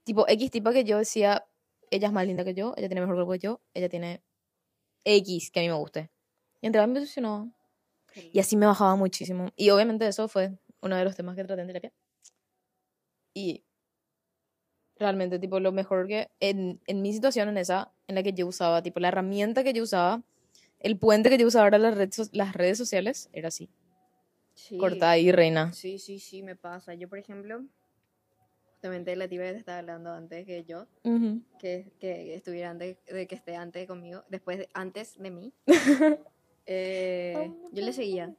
Tipo, 0.05 0.25
X 0.29 0.53
tipa 0.53 0.73
que 0.73 0.85
yo 0.85 0.99
decía, 0.99 1.45
ella 1.91 2.07
es 2.07 2.13
más 2.13 2.25
linda 2.25 2.45
que 2.45 2.55
yo, 2.55 2.75
ella 2.77 2.87
tiene 2.87 3.01
mejor 3.01 3.17
cuerpo 3.17 3.33
que 3.33 3.39
yo, 3.41 3.61
ella 3.75 3.89
tiene 3.89 4.23
X 5.05 5.51
que 5.51 5.59
a 5.59 5.63
mí 5.65 5.69
me 5.69 5.75
guste. 5.75 6.13
Y 6.61 6.69
entraba 6.69 6.87
y 6.87 6.93
me 6.93 7.01
obsesionaba. 7.01 7.49
Y 8.33 8.39
así 8.39 8.57
me 8.57 8.67
bajaba 8.67 8.95
muchísimo. 8.95 9.51
Y 9.57 9.71
obviamente 9.71 10.07
eso 10.07 10.29
fue 10.29 10.61
uno 10.81 10.95
de 10.95 11.03
los 11.03 11.17
temas 11.17 11.35
que 11.35 11.43
traté 11.43 11.63
en 11.63 11.67
terapia. 11.67 11.93
Y 13.35 13.65
realmente, 14.95 15.41
tipo, 15.41 15.59
lo 15.59 15.73
mejor 15.73 16.07
que 16.07 16.31
en, 16.39 16.81
en 16.87 17.03
mi 17.03 17.13
situación, 17.13 17.49
en 17.49 17.59
esa, 17.59 17.93
en 18.07 18.15
la 18.15 18.23
que 18.23 18.33
yo 18.33 18.47
usaba, 18.47 18.81
tipo, 18.81 19.01
la 19.01 19.09
herramienta 19.09 19.65
que 19.65 19.73
yo 19.73 19.83
usaba, 19.83 20.23
el 20.81 20.99
puente 20.99 21.29
que 21.31 21.39
yo 21.39 21.47
usaba 21.47 21.67
era 21.69 21.79
las, 21.79 21.95
redes 21.97 22.15
so- 22.15 22.29
las 22.33 22.53
redes 22.55 22.79
sociales, 22.79 23.29
era 23.33 23.49
así. 23.49 23.69
Sí. 24.55 24.77
Corta 24.79 25.11
ahí, 25.11 25.31
reina. 25.33 25.73
Sí, 25.73 25.99
sí, 25.99 26.19
sí, 26.19 26.43
me 26.43 26.57
pasa. 26.57 26.95
Yo, 26.95 27.09
por 27.09 27.19
ejemplo, 27.19 27.65
justamente 28.73 29.15
la 29.17 29.29
tía 29.29 29.43
que 29.43 29.53
te 29.53 29.59
estaba 29.59 29.79
hablando 29.79 30.13
antes 30.13 30.45
que 30.47 30.65
yo, 30.65 30.87
que, 31.59 31.93
que 32.01 32.35
estuviera 32.35 32.71
antes, 32.71 32.97
de 33.07 33.27
que 33.27 33.35
esté 33.35 33.57
antes 33.57 33.87
conmigo, 33.87 34.25
después, 34.29 34.59
de- 34.59 34.69
antes 34.75 35.17
de 35.19 35.31
mí. 35.31 35.53
eh, 36.67 37.53
yo 37.73 37.85
le 37.85 37.93
seguía. 37.93 38.35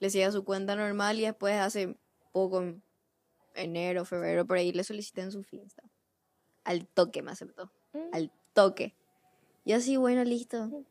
le 0.00 0.10
seguía 0.10 0.30
su 0.30 0.44
cuenta 0.44 0.76
normal 0.76 1.18
y 1.18 1.22
después 1.22 1.54
hace 1.60 1.96
poco, 2.32 2.62
en 2.62 2.82
enero, 3.54 4.04
febrero, 4.04 4.46
por 4.46 4.56
ahí 4.58 4.72
le 4.72 4.84
solicité 4.84 5.22
en 5.22 5.32
su 5.32 5.42
Finsta. 5.42 5.82
Al 6.64 6.86
toque 6.86 7.22
me 7.22 7.32
aceptó. 7.32 7.70
Mm. 7.92 7.98
Al 8.14 8.30
toque. 8.52 8.94
Y 9.64 9.72
así, 9.72 9.96
bueno, 9.96 10.22
listo. 10.24 10.84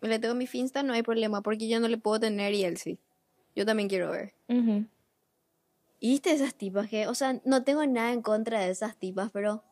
Me 0.00 0.08
le 0.08 0.18
tengo 0.18 0.34
mi 0.34 0.46
Finsta, 0.46 0.82
no 0.82 0.92
hay 0.92 1.02
problema, 1.02 1.42
porque 1.42 1.68
yo 1.68 1.80
no 1.80 1.88
le 1.88 1.98
puedo 1.98 2.20
tener 2.20 2.54
y 2.54 2.64
él 2.64 2.76
sí. 2.76 2.98
Yo 3.54 3.66
también 3.66 3.88
quiero 3.88 4.10
ver. 4.10 4.34
¿Y 5.98 6.10
viste 6.10 6.32
esas 6.32 6.54
tipas 6.54 6.88
que, 6.88 7.06
o 7.06 7.14
sea, 7.14 7.40
no 7.44 7.62
tengo 7.62 7.84
nada 7.86 8.12
en 8.12 8.22
contra 8.22 8.60
de 8.60 8.70
esas 8.70 8.96
tipas, 8.98 9.30
pero 9.30 9.62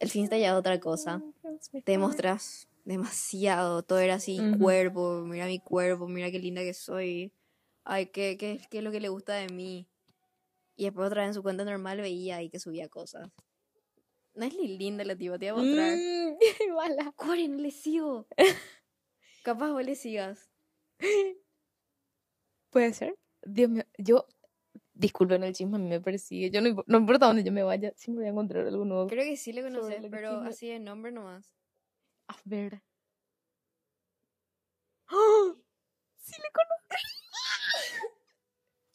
el 0.00 0.10
Finsta 0.10 0.36
ya 0.36 0.48
es 0.48 0.54
otra 0.54 0.80
cosa. 0.80 1.22
Te 1.84 1.92
demostras 1.92 2.68
demasiado, 2.84 3.82
todo 3.82 3.98
era 3.98 4.14
así, 4.14 4.40
Ujú. 4.40 4.58
cuerpo, 4.58 5.22
mira 5.24 5.46
mi 5.46 5.60
cuerpo, 5.60 6.08
mira 6.08 6.30
qué 6.30 6.38
linda 6.38 6.62
que 6.62 6.74
soy, 6.74 7.32
ay, 7.84 8.06
qué, 8.06 8.36
qué, 8.36 8.60
qué 8.70 8.78
es 8.78 8.84
lo 8.84 8.90
que 8.90 9.00
le 9.00 9.08
gusta 9.08 9.34
de 9.34 9.48
mí. 9.48 9.88
Y 10.76 10.84
después 10.84 11.06
otra 11.06 11.22
vez 11.22 11.28
en 11.30 11.34
su 11.34 11.42
cuenta 11.42 11.64
normal 11.64 12.00
veía 12.00 12.36
ahí 12.36 12.50
que 12.50 12.58
subía 12.58 12.88
cosas. 12.88 13.30
No 14.34 14.44
es 14.44 14.54
linda 14.54 15.04
la 15.04 15.16
tipa, 15.16 15.38
te 15.38 15.50
voy 15.50 15.62
a 15.62 15.64
mostrar. 15.64 15.98
Mm, 15.98 16.36
mala. 16.76 17.12
Core, 17.12 17.48
no 17.48 17.58
le 17.58 17.70
sigo. 17.70 18.26
Capaz 19.46 19.70
vos 19.70 19.84
le 19.84 19.94
sigas. 19.94 20.50
Puede 22.70 22.92
ser. 22.92 23.14
Dios 23.44 23.70
mío, 23.70 23.84
yo. 23.96 24.26
Disculpen 24.92 25.44
el 25.44 25.54
chisme, 25.54 25.76
a 25.76 25.78
mí 25.78 25.88
me 25.88 26.00
persigue. 26.00 26.50
Yo 26.50 26.60
no, 26.60 26.82
no 26.88 26.98
importa 26.98 27.26
dónde 27.26 27.44
yo 27.44 27.52
me 27.52 27.62
vaya, 27.62 27.92
siempre 27.94 28.22
voy 28.22 28.26
a 28.26 28.30
encontrar 28.32 28.66
algo 28.66 28.84
nuevo. 28.84 29.06
Creo 29.06 29.22
que 29.22 29.36
sí 29.36 29.52
le 29.52 29.62
conoces, 29.62 30.04
pero 30.10 30.32
chisme- 30.32 30.48
así 30.48 30.68
de 30.68 30.80
nombre 30.80 31.12
nomás. 31.12 31.54
A 32.26 32.36
ver. 32.44 32.82
¡Ah! 35.06 35.54
Sí 36.16 36.32
le 36.42 36.48
conozco. 36.50 36.96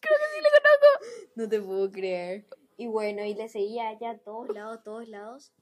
Creo 0.02 0.18
que 0.20 0.36
sí 0.36 0.42
le 0.42 0.50
conozco. 0.50 1.32
No 1.36 1.48
te 1.48 1.62
puedo 1.62 1.90
creer. 1.92 2.46
Y 2.76 2.88
bueno, 2.88 3.24
y 3.24 3.36
le 3.36 3.48
seguía 3.48 3.88
a 3.88 3.92
ella 3.94 4.10
a 4.12 4.18
todos 4.18 4.50
lados, 4.50 4.84
todos 4.84 5.08
lados. 5.08 5.54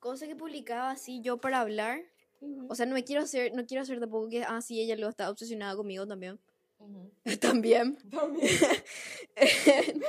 Cosa 0.00 0.26
que 0.26 0.34
publicaba 0.34 0.90
así 0.90 1.20
yo 1.22 1.36
para 1.40 1.60
hablar. 1.60 2.00
O 2.68 2.74
sea, 2.74 2.86
no 2.86 2.94
me 2.94 3.04
quiero 3.04 3.22
hacer, 3.22 3.52
no 3.54 3.64
quiero 3.66 3.82
hacer 3.82 4.00
tampoco 4.00 4.28
que, 4.28 4.44
ah, 4.44 4.60
sí, 4.60 4.80
ella 4.80 4.96
luego 4.96 5.10
está 5.10 5.30
obsesionada 5.30 5.76
conmigo 5.76 6.06
también. 6.06 6.38
También. 7.40 7.96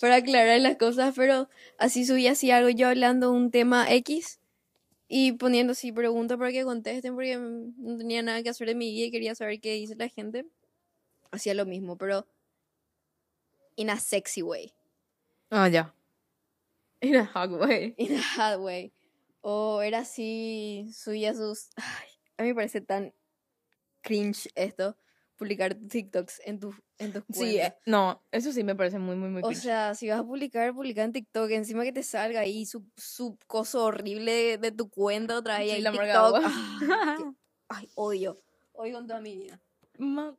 para 0.00 0.16
aclarar 0.16 0.60
las 0.60 0.76
cosas, 0.76 1.14
pero 1.16 1.48
así 1.78 2.04
subí 2.04 2.26
así 2.26 2.50
algo 2.50 2.70
yo 2.70 2.88
hablando 2.88 3.32
un 3.32 3.50
tema 3.50 3.90
X 3.90 4.40
y 5.08 5.32
poniendo 5.32 5.72
así 5.72 5.92
preguntas 5.92 6.38
para 6.38 6.52
que 6.52 6.64
contesten 6.64 7.14
porque 7.14 7.36
no 7.38 7.96
tenía 7.96 8.22
nada 8.22 8.42
que 8.42 8.50
hacer 8.50 8.68
en 8.68 8.78
mi 8.78 8.90
vida 8.92 9.06
y 9.06 9.10
quería 9.10 9.34
saber 9.34 9.60
qué 9.60 9.74
dice 9.74 9.94
la 9.96 10.08
gente. 10.08 10.46
Hacía 11.30 11.54
lo 11.54 11.66
mismo, 11.66 11.96
pero 11.96 12.26
in 13.76 13.90
a 13.90 13.98
sexy 13.98 14.42
way, 14.42 14.72
Ah, 15.50 15.68
ya. 15.68 15.92
In 17.00 17.16
a 17.16 17.30
hug 17.34 17.60
way. 17.60 17.94
in 17.98 18.16
a 18.16 18.22
hard 18.36 18.60
way. 18.60 18.92
O 19.46 19.82
era 19.82 19.98
así, 19.98 20.88
subía 20.90 21.34
sus... 21.34 21.68
Ay, 21.76 22.08
a 22.38 22.42
mí 22.42 22.48
me 22.48 22.54
parece 22.54 22.80
tan 22.80 23.14
cringe 24.00 24.48
esto, 24.54 24.96
publicar 25.36 25.74
TikToks 25.74 26.40
en 26.46 26.60
tu 26.60 26.74
en 26.98 27.12
tus 27.12 27.24
Sí, 27.30 27.38
cuentas. 27.58 27.72
eh, 27.72 27.76
no, 27.84 28.24
eso 28.32 28.52
sí 28.52 28.64
me 28.64 28.74
parece 28.74 28.98
muy, 28.98 29.16
muy, 29.16 29.28
muy 29.28 29.42
O 29.42 29.48
cringe. 29.48 29.62
sea, 29.62 29.94
si 29.94 30.08
vas 30.08 30.20
a 30.20 30.24
publicar, 30.24 30.72
publica 30.72 31.02
en 31.02 31.12
TikTok. 31.12 31.50
Encima 31.50 31.82
que 31.84 31.92
te 31.92 32.02
salga 32.02 32.40
ahí 32.40 32.64
su, 32.64 32.86
su 32.96 33.36
coso 33.46 33.84
horrible 33.84 34.32
de, 34.32 34.56
de 34.58 34.72
tu 34.72 34.88
cuenta 34.88 35.36
otra 35.36 35.58
vez. 35.58 35.66
Sí, 35.66 35.72
ahí 35.72 35.80
la 35.82 35.90
TikTok. 35.92 36.38
qué- 37.18 37.32
Ay, 37.68 37.90
odio. 37.96 38.40
Odio 38.72 38.94
con 38.94 39.06
toda 39.06 39.20
mi 39.20 39.36
vida. 39.36 39.60
Ma- 39.98 40.38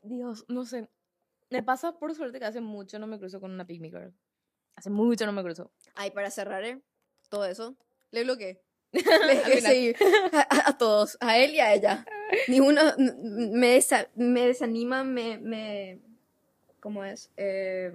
Dios, 0.00 0.46
no 0.48 0.64
sé. 0.64 0.88
Me 1.50 1.62
pasa 1.62 1.98
por 1.98 2.14
suerte 2.14 2.38
que 2.38 2.46
hace 2.46 2.62
mucho 2.62 2.98
no 2.98 3.06
me 3.06 3.18
cruzo 3.18 3.38
con 3.38 3.50
una 3.52 3.64
me 3.64 3.74
girl. 3.90 4.14
Hace 4.76 4.88
mucho 4.88 5.26
no 5.26 5.32
me 5.32 5.42
cruzo. 5.42 5.70
Ay, 5.94 6.10
para 6.12 6.30
cerrar 6.30 6.64
eh, 6.64 6.80
todo 7.28 7.44
eso, 7.44 7.76
le 8.10 8.24
bloqueé. 8.24 8.60
Le 8.92 9.60
seguir 9.60 9.96
a, 10.32 10.70
a- 10.70 10.76
todos, 10.78 11.16
a 11.20 11.38
él 11.38 11.54
y 11.54 11.60
a 11.60 11.72
ella. 11.74 12.04
Ninguno 12.48 12.80
n- 12.98 13.14
me, 13.52 13.76
desa- 13.78 14.08
me 14.16 14.46
desanima, 14.46 15.04
me, 15.04 15.38
me. 15.38 16.00
¿Cómo 16.80 17.04
es? 17.04 17.30
Eh, 17.36 17.92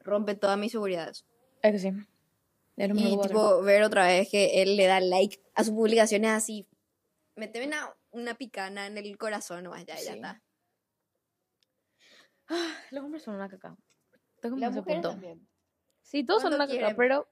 rompe 0.00 0.34
todas 0.34 0.58
mis 0.58 0.72
seguridades. 0.72 1.24
Es 1.62 1.72
que 1.72 1.78
sí. 1.78 1.92
Es 2.76 2.90
Y 2.92 3.18
tipo, 3.20 3.62
ver 3.62 3.82
otra 3.84 4.06
vez 4.06 4.28
que 4.30 4.62
él 4.62 4.76
le 4.76 4.86
da 4.86 4.98
like 5.00 5.40
a 5.54 5.62
sus 5.62 5.74
publicaciones 5.74 6.30
así. 6.30 6.66
Méteme 7.36 7.66
una, 7.68 7.94
una 8.10 8.34
picana 8.34 8.86
en 8.88 8.98
el 8.98 9.16
corazón 9.16 9.62
nomás, 9.64 9.84
ya, 9.86 9.94
ya 9.94 10.00
Sí. 10.00 10.08
está. 10.16 10.42
Los 12.90 13.04
hombres 13.04 13.22
son 13.22 13.34
una 13.34 13.48
caca. 13.48 13.76
Tengo 14.40 14.56
mujer 14.56 14.82
punto. 14.82 15.10
también. 15.10 15.46
Sí, 16.02 16.24
todos 16.24 16.42
son 16.42 16.50
¿Cuánto 16.52 16.64
una 16.64 16.66
caca, 16.66 16.78
quieren? 16.78 16.96
pero, 16.96 17.28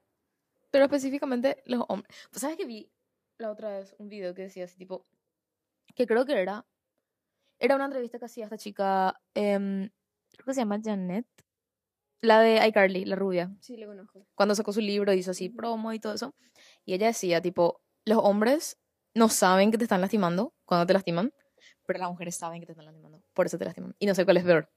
pero 0.77 0.85
específicamente 0.85 1.63
los 1.65 1.83
hombres. 1.87 2.15
Pues, 2.29 2.39
¿sabes 2.41 2.55
que 2.55 2.65
vi 2.67 2.87
la 3.39 3.49
otra 3.49 3.69
vez 3.71 3.95
un 3.97 4.09
video 4.09 4.35
que 4.35 4.43
decía 4.43 4.65
así, 4.65 4.77
tipo, 4.77 5.07
que 5.95 6.05
creo 6.05 6.23
que 6.23 6.39
era, 6.39 6.67
era 7.57 7.75
una 7.75 7.85
entrevista 7.85 8.19
que 8.19 8.25
hacía 8.25 8.43
esta 8.43 8.59
chica, 8.59 9.19
em, 9.33 9.89
creo 10.33 10.45
que 10.45 10.53
se 10.53 10.59
llama 10.61 10.79
Janet, 10.83 11.25
la 12.21 12.41
de 12.41 12.67
iCarly, 12.67 13.05
la 13.05 13.15
rubia, 13.15 13.55
Sí, 13.59 13.75
lo 13.75 13.87
conozco. 13.87 14.27
cuando 14.35 14.53
sacó 14.53 14.71
su 14.71 14.81
libro 14.81 15.13
hizo 15.13 15.31
así 15.31 15.49
promo 15.49 15.93
y 15.93 15.99
todo 15.99 16.13
eso. 16.13 16.35
Y 16.85 16.93
ella 16.93 17.07
decía, 17.07 17.41
tipo, 17.41 17.81
los 18.05 18.19
hombres 18.21 18.77
no 19.15 19.29
saben 19.29 19.71
que 19.71 19.79
te 19.79 19.85
están 19.85 20.01
lastimando 20.01 20.53
cuando 20.65 20.85
te 20.85 20.93
lastiman, 20.93 21.33
pero 21.87 21.97
las 21.97 22.09
mujeres 22.11 22.35
saben 22.35 22.59
que 22.59 22.67
te 22.67 22.73
están 22.73 22.85
lastimando, 22.85 23.23
por 23.33 23.47
eso 23.47 23.57
te 23.57 23.65
lastiman. 23.65 23.95
Y 23.97 24.05
no 24.05 24.13
sé 24.13 24.25
cuál 24.25 24.37
es 24.37 24.43
peor. 24.43 24.69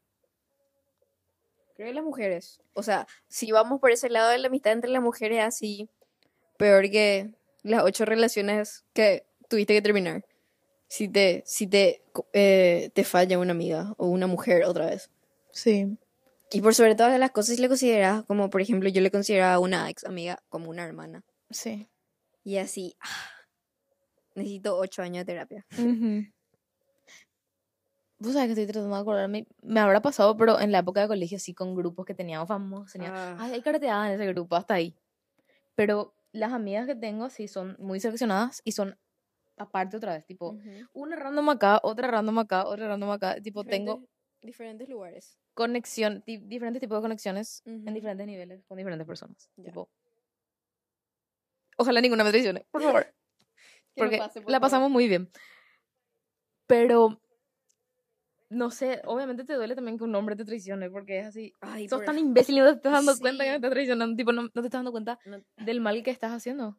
Creo 1.81 1.93
que 1.93 1.95
las 1.95 2.05
mujeres. 2.05 2.61
O 2.75 2.83
sea, 2.83 3.07
si 3.29 3.53
vamos 3.53 3.81
por 3.81 3.91
ese 3.91 4.11
lado 4.11 4.29
de 4.29 4.37
la 4.37 4.49
amistad 4.49 4.75
entre 4.75 4.91
las 4.91 5.01
mujeres, 5.01 5.43
así 5.43 5.89
peor 6.59 6.91
que 6.91 7.31
las 7.63 7.85
ocho 7.85 8.05
relaciones 8.05 8.85
que 8.93 9.25
tuviste 9.49 9.73
que 9.73 9.81
terminar. 9.81 10.27
Si 10.89 11.09
te, 11.09 11.43
si 11.47 11.67
te, 11.67 12.03
eh, 12.35 12.91
te 12.93 13.03
falla 13.03 13.39
una 13.39 13.53
amiga 13.53 13.95
o 13.97 14.09
una 14.09 14.27
mujer 14.27 14.65
otra 14.65 14.91
vez. 14.91 15.09
Sí. 15.53 15.97
Y 16.53 16.61
por 16.61 16.75
sobre 16.75 16.97
todas 16.97 17.19
las 17.19 17.31
cosas, 17.31 17.57
si 17.57 17.63
le 17.63 17.69
consideras, 17.69 18.25
como 18.25 18.51
por 18.51 18.61
ejemplo, 18.61 18.91
yo 18.91 19.01
le 19.01 19.11
consideraba 19.11 19.55
a 19.55 19.59
una 19.59 19.89
ex 19.89 20.05
amiga 20.05 20.43
como 20.51 20.69
una 20.69 20.85
hermana. 20.85 21.25
Sí. 21.49 21.89
Y 22.45 22.59
así, 22.59 22.95
ah, 23.01 23.31
necesito 24.35 24.77
ocho 24.77 25.01
años 25.01 25.25
de 25.25 25.33
terapia. 25.33 25.67
Vos 28.23 28.35
sabés 28.35 28.49
que 28.49 28.53
estoy 28.53 28.67
tratando 28.67 28.95
de 28.95 29.01
acordarme. 29.01 29.47
Me 29.63 29.81
habrá 29.81 30.03
pasado, 30.03 30.37
pero 30.37 30.61
en 30.61 30.73
la 30.73 30.81
época 30.81 31.01
de 31.01 31.09
colegio, 31.09 31.39
sí, 31.39 31.55
con 31.55 31.75
grupos 31.75 32.05
que 32.05 32.15
teníamos 32.15 32.47
famosos. 32.49 32.93
Tenía, 32.93 33.11
Ah. 33.15 33.37
Ay, 33.41 33.53
hay 33.55 33.63
carteadas 33.63 34.09
en 34.09 34.21
ese 34.21 34.27
grupo, 34.33 34.57
hasta 34.57 34.75
ahí. 34.75 34.95
Pero 35.75 36.15
las 36.33 36.53
amigas 36.53 36.87
que 36.87 36.95
tengo, 36.95 37.31
sí, 37.31 37.49
son 37.49 37.77
muy 37.79 37.99
seleccionadas 37.99 38.61
y 38.65 38.73
son 38.73 38.99
aparte 39.57 39.97
otra 39.97 40.13
vez. 40.15 40.27
Tipo, 40.27 40.51
Ujú. 40.51 40.71
una 40.93 41.17
random 41.17 41.49
acá, 41.49 41.81
otra 41.83 42.09
random 42.09 42.39
acá, 42.41 42.67
otra 42.67 42.89
random 42.89 43.11
acá. 43.11 43.41
Tipo, 43.41 43.65
tengo 43.65 44.03
Diferentes- 44.43 44.89
lugares. 44.89 45.39
conexión, 45.55 46.23
di- 46.27 46.39
diferentes 46.39 46.81
tipos 46.81 46.99
de 46.99 47.03
conexiones 47.03 47.63
Ujú. 47.67 47.89
en 47.89 47.95
diferentes 47.95 48.27
niveles 48.27 48.65
con 48.67 48.77
diferentes 48.79 49.07
personas. 49.07 49.51
Ya. 49.57 49.65
Tipo, 49.65 49.89
ojalá 51.79 52.01
ninguna 52.03 52.25
me 52.25 52.31
traicione, 52.31 52.67
por 52.71 52.83
favor. 52.83 53.07
No 53.97 54.05
porque 54.05 54.19
pase, 54.19 54.41
por 54.41 54.51
la 54.51 54.59
favor. 54.59 54.67
pasamos 54.71 54.91
muy 54.91 55.09
bien. 55.09 55.29
Pero, 56.67 57.21
no 58.51 58.71
sé, 58.71 59.01
obviamente 59.07 59.45
te 59.45 59.55
duele 59.55 59.75
también 59.75 59.97
que 59.97 60.05
un 60.05 60.15
hombre 60.15 60.37
te 60.37 60.45
traicione, 60.45 60.91
porque 60.91 61.21
es 61.21 61.27
así. 61.29 61.55
Ay, 61.61 61.89
Sos 61.89 62.01
por- 62.01 62.07
tan 62.07 62.19
imbécil 62.19 62.57
y 62.57 62.59
no 62.59 62.67
te 62.67 62.73
estás 62.77 62.93
dando 62.93 63.17
cuenta 63.19 63.45
que 63.45 63.51
me 63.51 63.57
estás 63.57 63.71
traicionando. 63.71 64.17
Tipo, 64.17 64.33
no, 64.33 64.43
no 64.43 64.49
te 64.51 64.61
estás 64.61 64.79
dando 64.79 64.91
cuenta 64.93 65.19
No- 65.25 65.43
del 65.57 65.81
mal 65.81 66.03
que 66.03 66.11
estás 66.11 66.33
haciendo. 66.33 66.79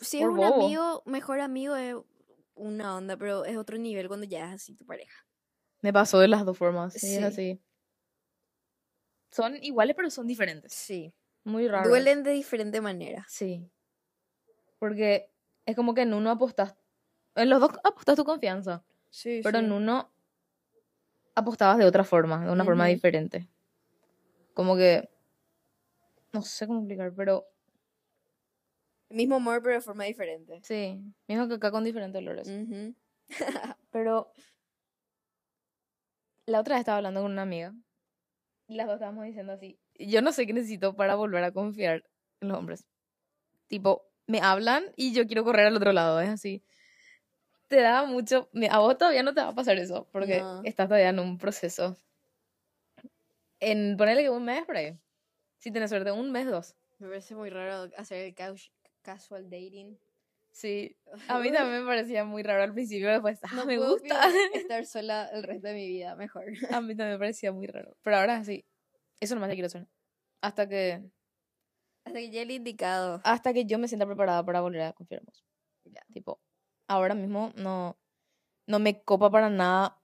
Si 0.00 0.20
es 0.20 0.26
un 0.26 0.36
bobo. 0.36 0.64
amigo, 0.64 1.02
mejor 1.04 1.40
amigo 1.40 1.76
es 1.76 1.96
una 2.54 2.96
onda, 2.96 3.16
pero 3.16 3.44
es 3.44 3.56
otro 3.56 3.76
nivel 3.76 4.08
cuando 4.08 4.24
ya 4.26 4.46
es 4.48 4.54
así 4.62 4.74
tu 4.74 4.86
pareja. 4.86 5.26
Me 5.82 5.92
pasó 5.92 6.18
de 6.20 6.28
las 6.28 6.44
dos 6.46 6.56
formas. 6.56 6.94
Sí, 6.94 7.00
Sí. 7.00 7.14
es 7.16 7.22
así. 7.24 7.60
Son 9.30 9.56
iguales, 9.62 9.96
pero 9.96 10.10
son 10.10 10.26
diferentes. 10.26 10.72
Sí. 10.72 11.12
Muy 11.42 11.68
raro. 11.68 11.88
Duelen 11.88 12.22
de 12.22 12.30
diferente 12.30 12.80
manera. 12.80 13.26
Sí. 13.28 13.68
Porque 14.78 15.30
es 15.66 15.76
como 15.76 15.92
que 15.94 16.02
en 16.02 16.14
uno 16.14 16.30
apostas. 16.30 16.76
En 17.34 17.50
los 17.50 17.60
dos 17.60 17.72
apostas 17.82 18.16
tu 18.16 18.24
confianza. 18.24 18.84
Sí, 19.10 19.40
Pero 19.42 19.58
en 19.58 19.70
uno 19.72 20.13
apostabas 21.34 21.78
de 21.78 21.84
otra 21.84 22.04
forma, 22.04 22.44
de 22.44 22.52
una 22.52 22.64
forma 22.64 22.86
diferente. 22.86 23.48
Como 24.54 24.76
que. 24.76 25.08
No 26.32 26.42
sé 26.42 26.66
cómo 26.66 26.80
explicar, 26.80 27.12
pero 27.14 27.46
Mismo 29.14 29.36
amor, 29.36 29.62
pero 29.62 29.76
de 29.76 29.80
forma 29.80 30.04
diferente. 30.04 30.60
sí. 30.64 31.00
Mismo 31.28 31.46
que 31.46 31.54
acá 31.54 31.70
con 31.70 31.84
diferentes 31.84 32.20
olores. 32.20 32.50
Pero. 33.90 34.32
La 36.46 36.60
otra 36.60 36.74
vez 36.74 36.80
estaba 36.80 36.98
hablando 36.98 37.22
con 37.22 37.30
una 37.32 37.42
amiga. 37.42 37.72
Y 38.66 38.74
las 38.74 38.86
dos 38.86 38.94
estábamos 38.94 39.24
diciendo 39.24 39.52
así. 39.52 39.78
Yo 39.94 40.20
no 40.20 40.32
sé 40.32 40.46
qué 40.46 40.52
necesito 40.52 40.96
para 40.96 41.14
volver 41.14 41.44
a 41.44 41.52
confiar 41.52 42.04
en 42.40 42.48
los 42.48 42.58
hombres. 42.58 42.86
Tipo, 43.68 44.10
me 44.26 44.40
hablan 44.40 44.84
y 44.96 45.14
yo 45.14 45.26
quiero 45.26 45.44
correr 45.44 45.66
al 45.66 45.76
otro 45.76 45.92
lado. 45.92 46.20
Es 46.20 46.28
así. 46.28 46.64
Te 47.74 47.80
da 47.82 48.04
mucho. 48.04 48.48
A 48.70 48.78
vos 48.78 48.96
todavía 48.96 49.22
no 49.24 49.34
te 49.34 49.40
va 49.40 49.48
a 49.48 49.54
pasar 49.54 49.76
eso. 49.78 50.08
Porque 50.12 50.38
No. 50.38 50.62
estás 50.64 50.86
todavía 50.88 51.08
en 51.08 51.18
un 51.18 51.38
proceso. 51.38 51.96
En 53.60 53.96
ponerle 53.96 54.22
que 54.22 54.30
un 54.30 54.44
mes 54.44 54.64
por 54.64 54.76
ahí. 54.76 54.98
Si 55.58 55.70
tienes 55.70 55.90
suerte, 55.90 56.12
un 56.12 56.30
mes, 56.30 56.46
dos. 56.46 56.76
Me 56.98 57.08
parece 57.08 57.34
muy 57.34 57.50
raro 57.50 57.90
hacer 57.96 58.18
el 58.26 58.34
casual 59.02 59.44
dating. 59.50 59.98
Sí. 60.52 60.96
A 61.28 61.38
mí 61.40 61.50
también 61.50 61.80
me 61.82 61.86
parecía 61.86 62.24
muy 62.24 62.42
raro 62.42 62.62
al 62.62 62.72
principio. 62.74 63.10
Después, 63.10 63.40
ah, 63.42 63.48
No 63.54 63.64
me 63.66 63.78
gusta. 63.78 64.20
estar 64.54 64.86
sola 64.86 65.28
el 65.32 65.42
resto 65.42 65.68
de 65.68 65.74
mi 65.74 65.88
vida, 65.88 66.14
mejor. 66.16 66.44
A 66.70 66.80
mí 66.80 66.94
también 66.96 67.12
me 67.12 67.18
parecía 67.18 67.52
muy 67.52 67.66
raro. 67.66 67.96
Pero 68.02 68.16
ahora 68.18 68.44
sí. 68.44 68.64
Eso 69.20 69.34
nomás 69.34 69.48
te 69.50 69.54
quiero 69.54 69.66
hacer. 69.66 69.88
Hasta 70.42 70.68
que, 70.68 71.02
Hasta 72.04 72.18
que 72.18 72.26
llegue 72.26 72.42
el 72.42 72.50
indicado. 72.50 73.20
hasta 73.24 73.52
que 73.54 73.64
yo 73.64 73.78
me 73.78 73.88
sienta 73.88 74.06
preparada 74.06 74.44
para 74.44 74.60
volver 74.60 74.82
a 74.82 74.92
confiar 74.92 75.22
más. 75.24 75.42
Ya. 75.84 76.02
Tipo, 76.12 76.40
ahora 76.88 77.14
mismo 77.14 77.52
no, 77.56 77.98
no 78.66 78.78
me 78.78 79.02
copa 79.02 79.30
para 79.30 79.50
nada 79.50 80.00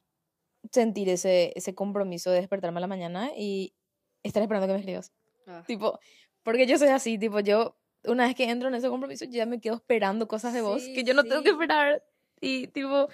sentir 0.73 1.09
ese, 1.09 1.53
ese 1.57 1.75
compromiso 1.75 2.31
de 2.31 2.41
despertarme 2.41 2.79
a 2.79 2.83
la 2.83 2.87
mañana 2.87 3.31
y 3.37 3.75
estar 4.23 4.43
esperando 4.43 4.67
que 4.67 4.75
me 4.75 4.79
escribas. 4.81 5.13
Ah. 5.47 5.65
Tipo, 5.67 5.99
porque 6.43 6.67
yo 6.67 6.79
soy 6.79 6.89
así, 6.89 7.19
tipo, 7.19 7.41
yo 7.41 7.77
una 8.05 8.27
vez 8.27 8.35
que 8.35 8.49
entro 8.49 8.69
en 8.69 8.75
ese 8.75 8.89
compromiso 8.89 9.25
yo 9.27 9.33
ya 9.33 9.47
me 9.47 9.61
quedo 9.61 9.77
esperando 9.77 10.27
cosas 10.29 10.53
de 10.55 10.63
vos 10.63 10.83
Sí, 10.83 10.95
que 10.95 11.05
yo 11.05 11.15
no 11.15 11.25
tengo 11.25 11.43
que 11.43 11.49
sí. 11.51 11.55
esperar. 11.55 12.03
Y 12.41 12.67
tipo, 12.69 13.09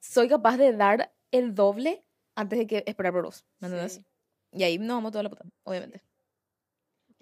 soy 0.00 0.28
capaz 0.28 0.56
de 0.56 0.72
dar 0.72 1.12
el 1.30 1.54
doble 1.54 2.04
antes 2.36 2.58
de 2.58 2.66
que 2.66 2.84
esperar 2.86 3.12
por 3.12 3.24
vos. 3.24 3.44
¿Me 3.58 3.68
entendés? 3.68 3.94
Sí. 3.94 4.04
Y 4.52 4.62
ahí 4.62 4.78
nos 4.78 4.96
vamos 4.96 5.10
toda 5.12 5.24
la 5.24 5.30
puta, 5.30 5.44
obviamente. 5.64 6.02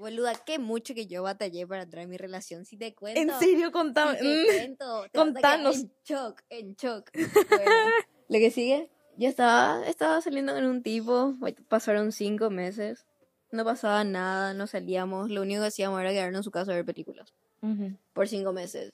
Boluda, 0.03 0.35
qué 0.45 0.59
mucho 0.59 0.95
que 0.95 1.07
yo 1.07 1.23
batallé 1.23 1.67
para 1.67 1.83
entrar 1.85 2.03
en 2.05 2.11
mi 2.11 2.17
relación. 2.19 2.65
Si 2.65 2.77
te 2.77 2.95
cuento. 2.95 3.21
En 3.21 3.31
serio, 3.39 3.67
si 3.67 3.73
contame. 3.73 4.17
te 4.19 4.25
Mm. 4.25 4.45
cuento, 4.47 5.03
te 5.05 5.19
contanos. 5.19 5.77
En 5.79 5.93
shock, 6.05 6.43
en 6.51 6.75
shock. 6.75 7.11
Bueno, 7.15 7.71
lo 8.29 8.39
que 8.39 8.51
sigue. 8.51 8.91
Yo 9.17 9.29
estaba, 9.29 9.87
estaba 9.87 10.21
saliendo 10.21 10.53
con 10.55 10.65
un 10.65 10.83
tipo. 10.83 11.35
Pasaron 11.69 12.13
cinco 12.13 12.51
meses. 12.51 13.07
No 13.51 13.65
pasaba 13.65 14.03
nada, 14.05 14.55
no 14.55 14.67
salíamos. 14.67 15.31
Lo 15.31 15.43
único 15.43 15.61
que 15.61 15.69
hacíamos 15.69 16.01
era 16.01 16.11
quedarnos 16.11 16.39
en 16.41 16.43
su 16.45 16.51
casa 16.51 16.73
a 16.73 16.75
ver 16.75 16.85
películas. 16.85 17.33
Ujú. 17.63 17.97
Por 18.13 18.27
cinco 18.29 18.53
meses. 18.53 18.93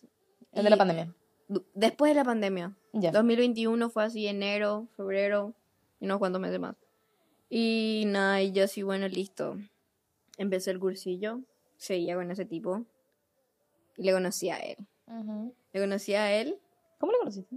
El 0.52 0.64
de 0.64 0.70
la 0.70 0.76
Y 0.76 0.78
pandemia. 0.78 1.14
Después 1.74 2.10
de 2.10 2.14
la 2.16 2.24
pandemia. 2.24 2.76
Ya. 2.92 3.12
2021 3.12 3.88
fue 3.90 4.04
así, 4.04 4.26
enero, 4.26 4.88
febrero, 4.96 5.54
y 6.00 6.04
unos 6.04 6.18
cuantos 6.18 6.40
meses 6.40 6.58
más. 6.60 6.74
Y 7.48 8.04
nada, 8.06 8.42
y 8.42 8.52
yo 8.52 8.64
así, 8.64 8.82
bueno, 8.82 9.08
listo. 9.08 9.56
Empecé 10.38 10.70
el 10.70 10.80
cursillo, 10.80 11.40
seguía 11.76 12.14
con 12.14 12.30
ese 12.30 12.44
tipo, 12.46 12.86
y 13.96 14.04
le 14.04 14.12
conocí 14.12 14.48
a 14.50 14.56
él. 14.58 14.76
Ujú. 15.06 15.54
Le 15.72 15.80
conocí 15.80 16.14
a 16.14 16.32
él, 16.40 16.58
¿Cómo 16.98 17.12
lo 17.12 17.18
conociste? 17.18 17.56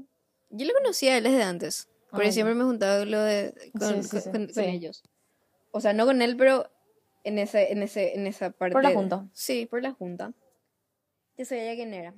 yo 0.50 0.66
le 0.66 0.74
conocí 0.74 1.08
a 1.08 1.18
él 1.18 1.24
desde 1.24 1.44
antes, 1.44 1.88
porque 2.10 2.26
ya. 2.28 2.32
siempre 2.34 2.56
me 2.56 2.64
juntaba 2.66 3.00
con, 3.00 3.12
lo 3.12 3.22
de, 3.22 3.54
con, 3.80 4.04
Sí, 4.04 4.04
sí, 4.04 4.10
con- 4.10 4.22
sí, 4.22 4.30
con- 4.32 4.48
sí. 4.50 4.54
con 4.56 4.64
ellos. 4.66 5.04
O 5.72 5.80
sea, 5.80 5.94
no 5.94 6.06
con 6.06 6.22
él, 6.22 6.36
pero 6.36 6.70
en, 7.24 7.38
ese, 7.40 7.72
en, 7.72 7.82
ese, 7.84 8.16
en 8.16 8.28
esa 8.28 8.52
parte. 8.52 8.74
Por 8.74 8.84
la 8.84 8.90
de- 8.90 8.96
junta. 8.96 9.30
Sí, 9.34 9.66
por 9.68 9.82
la 9.82 9.94
junta. 9.94 10.34
Ya 11.38 11.46
sabía 11.46 11.76
quién 11.76 11.94
era. 11.94 12.14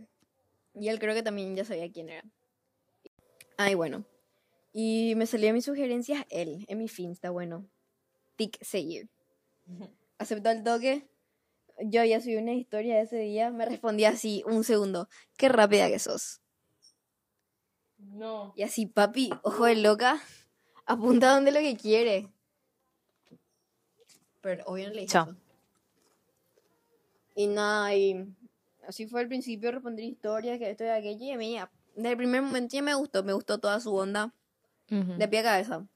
Y 0.74 0.88
él 0.88 0.98
creo 0.98 1.14
que 1.14 1.22
también 1.22 1.56
ya 1.56 1.64
sabía 1.66 1.92
quién 1.92 2.10
era. 2.10 2.24
Ay, 3.58 3.76
bueno. 3.76 4.06
Y 4.74 5.14
me 5.18 5.28
salía 5.28 5.54
mis 5.54 5.66
sugerencias 5.66 6.26
él, 6.32 6.66
en 6.68 6.78
mi 6.80 6.88
Finsta, 6.88 7.30
bueno. 7.30 7.68
Tic 8.38 8.58
seguir. 8.64 9.08
Aceptó 10.18 10.50
el 10.52 10.64
toque. 10.64 11.08
Yo 11.80 12.02
había 12.02 12.22
subido 12.22 12.42
una 12.42 12.54
historia 12.54 13.02
ese 13.02 13.18
día. 13.18 13.50
Me 13.50 13.66
respondía 13.66 14.10
así, 14.10 14.44
un 14.46 14.64
segundo. 14.64 15.10
Qué 15.38 15.50
rápida 15.50 15.90
que 15.90 16.00
sos. 16.00 16.42
No. 17.98 18.54
Y 18.56 18.64
así, 18.64 18.86
papi, 18.86 19.32
ojo 19.44 19.66
de 19.66 19.76
loca. 19.76 20.22
Apunta 20.86 21.34
donde 21.34 21.52
lo 21.52 21.60
que 21.60 21.76
quiere. 21.78 22.30
Pero 24.42 24.64
obvio 24.66 24.88
no 24.88 24.94
le 24.94 25.02
dije 25.02 25.14
Chao. 25.14 25.30
eso. 25.30 25.38
Y 27.36 27.48
nada, 27.48 27.96
y 27.96 28.28
así 28.88 29.08
fue 29.08 29.22
al 29.22 29.28
principio 29.28 29.72
responder 29.72 30.06
historias, 30.06 30.60
que 30.60 30.70
esto 30.70 30.84
y 30.84 30.90
aquello. 30.90 31.26
Y 31.26 31.32
a 31.32 31.38
mí, 31.38 31.54
ya, 31.54 31.72
desde 31.96 32.12
el 32.12 32.18
primer 32.18 32.42
momento 32.42 32.76
ya 32.76 32.82
me 32.82 32.94
gustó. 32.94 33.24
Me 33.24 33.34
gustó 33.34 33.58
toda 33.58 33.80
su 33.80 33.94
onda. 33.96 34.34
De 34.90 35.28
pie 35.28 35.40
a 35.40 35.44
cabeza. 35.44 35.88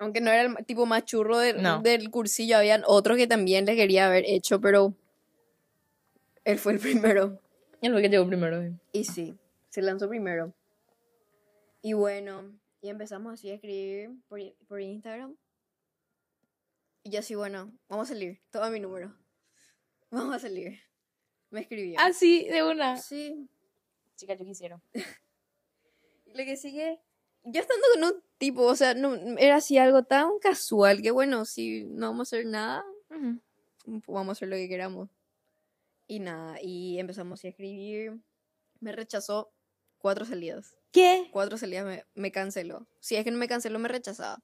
Aunque 0.00 0.20
no 0.22 0.30
era 0.32 0.42
el 0.42 0.64
tipo 0.66 0.86
más 0.86 1.04
churro 1.04 1.38
del, 1.38 1.62
No. 1.62 1.80
del 1.82 2.10
cursillo, 2.10 2.56
habían 2.56 2.82
otros 2.86 3.16
que 3.18 3.26
también 3.26 3.66
le 3.66 3.76
quería 3.76 4.06
haber 4.06 4.24
hecho, 4.26 4.60
pero 4.60 4.94
él 6.44 6.58
fue 6.58 6.72
el 6.72 6.78
primero. 6.80 7.38
Él 7.82 7.92
fue 7.92 8.00
el 8.00 8.02
que 8.02 8.08
llegó 8.08 8.26
primero. 8.26 8.62
Y 8.92 9.04
sí, 9.04 9.36
se 9.68 9.82
lanzó 9.82 10.08
primero. 10.08 10.52
Y 11.82 11.92
bueno, 11.92 12.58
y 12.80 12.88
empezamos 12.88 13.34
así 13.34 13.50
a 13.50 13.54
escribir 13.54 14.10
por, 14.28 14.40
por 14.66 14.80
Instagram. 14.80 15.36
Y 17.02 17.10
yo 17.10 17.20
así, 17.20 17.34
bueno, 17.34 17.72
vamos 17.88 18.10
a 18.10 18.14
salir. 18.14 18.40
Toma 18.50 18.70
mi 18.70 18.80
número. 18.80 19.14
Vamos 20.10 20.34
a 20.34 20.38
salir. 20.40 20.78
Me 21.50 21.60
escribió. 21.60 21.96
Ah, 22.00 22.12
sí, 22.12 22.46
de 22.48 22.64
una. 22.64 22.96
sí. 22.96 23.48
Chica, 24.16 24.34
yo 24.34 24.44
quisiera. 24.44 24.82
Lo 26.26 26.44
que 26.44 26.56
sigue. 26.56 27.00
Yo 27.44 27.60
estando 27.60 27.86
con 27.94 28.04
un 28.04 28.22
tipo, 28.40 28.62
o 28.62 28.74
sea, 28.74 28.94
no, 28.94 29.14
era 29.36 29.56
así 29.56 29.76
algo 29.76 30.02
tan 30.02 30.38
casual 30.40 31.02
que 31.02 31.10
bueno, 31.10 31.44
si 31.44 31.84
no 31.84 32.06
vamos 32.06 32.32
a 32.32 32.36
hacer 32.36 32.46
nada, 32.46 32.82
vamos 34.06 34.28
a 34.28 34.32
hacer 34.32 34.48
lo 34.48 34.56
que 34.56 34.66
queramos. 34.66 35.10
Y 36.08 36.20
nada, 36.20 36.56
y 36.60 36.98
empezamos 36.98 37.44
a 37.44 37.48
escribir. 37.48 38.18
Me 38.80 38.92
rechazó 38.92 39.52
cuatro 39.98 40.24
salidas. 40.24 40.74
¿Qué? 40.90 41.28
Cuatro 41.32 41.58
salidas 41.58 41.84
me, 41.84 42.04
me 42.14 42.32
canceló. 42.32 42.86
Si 42.98 43.14
es 43.14 43.24
que 43.24 43.30
no 43.30 43.36
me 43.36 43.46
canceló, 43.46 43.78
me 43.78 43.88
rechazaba. 43.88 44.42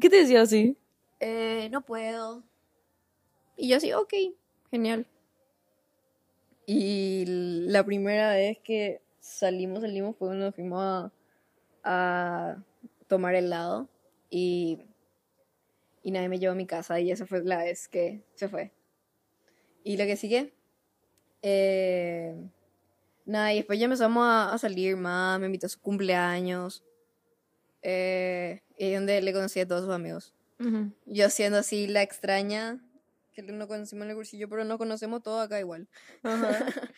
¿Qué 0.00 0.08
te 0.08 0.18
decía 0.18 0.42
así? 0.42 0.78
Eh, 1.18 1.68
no 1.72 1.84
puedo. 1.84 2.44
Y 3.56 3.68
yo 3.68 3.78
así, 3.78 3.92
ok, 3.92 4.14
genial. 4.70 5.04
Y 6.64 7.24
la 7.26 7.84
primera 7.84 8.34
vez 8.34 8.58
que 8.62 9.02
salimos, 9.18 9.80
salimos 9.80 10.16
fue 10.16 10.28
cuando 10.28 10.46
nos 10.46 10.54
fuimos 10.54 10.80
a, 10.80 11.12
a 11.82 12.64
tomar 13.10 13.34
helado 13.34 13.90
y, 14.30 14.86
y 16.02 16.12
nadie 16.12 16.28
me 16.28 16.38
llevó 16.38 16.52
a 16.52 16.56
mi 16.56 16.66
casa 16.66 17.00
y 17.00 17.10
esa 17.10 17.26
fue 17.26 17.42
la 17.44 17.58
vez 17.58 17.88
que 17.88 18.24
se 18.34 18.48
fue. 18.48 18.72
Y 19.82 19.96
lo 19.96 20.04
que 20.04 20.16
sigue, 20.16 20.54
eh, 21.42 22.34
nada, 23.26 23.52
y 23.52 23.56
después 23.56 23.78
ya 23.78 23.86
empezamos 23.86 24.24
a, 24.24 24.52
a 24.52 24.58
salir 24.58 24.96
más, 24.96 25.40
me 25.40 25.46
invitó 25.46 25.66
a 25.66 25.70
su 25.70 25.80
cumpleaños, 25.80 26.84
eh, 27.82 28.62
y 28.78 28.86
es 28.86 28.98
donde 28.98 29.20
le 29.20 29.32
conocí 29.32 29.58
a 29.60 29.66
todos 29.66 29.84
sus 29.84 29.94
amigos. 29.94 30.34
Yo 31.06 31.30
siendo 31.30 31.58
así 31.58 31.86
la 31.86 32.02
extraña, 32.02 32.78
que 33.32 33.42
no 33.42 33.66
conocimos 33.66 34.04
en 34.04 34.10
el 34.10 34.16
cursillo, 34.16 34.48
pero 34.48 34.64
nos 34.64 34.76
conocemos 34.78 35.22
todos 35.22 35.44
acá 35.44 35.58
igual. 35.58 35.88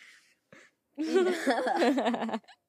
Y 0.95 1.01
nada. 1.01 2.41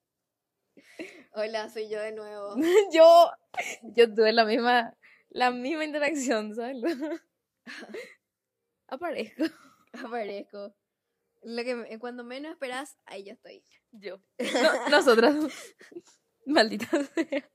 Hola, 1.37 1.69
soy 1.69 1.89
yo 1.89 2.01
de 2.01 2.13
nuevo. 2.13 2.55
yo, 2.93 3.31
yo 3.83 4.15
tuve 4.15 4.33
la 4.33 4.45
misma, 4.45 4.97
la 5.31 5.51
misma 5.51 5.85
interacción, 5.85 6.55
¿sabes? 6.55 6.77
Aparezco. 8.87 9.43
Aparezco. 10.05 10.77
Lo 11.43 11.65
que 11.65 11.99
cuando 11.99 12.23
menos 12.23 12.53
esperas, 12.53 12.97
ahí 13.05 13.25
yo 13.25 13.33
estoy. 13.33 13.65
Yo. 13.91 14.21
No, 14.39 14.89
nosotras. 14.91 15.35
Maldita 16.47 17.03
sea. 17.03 17.51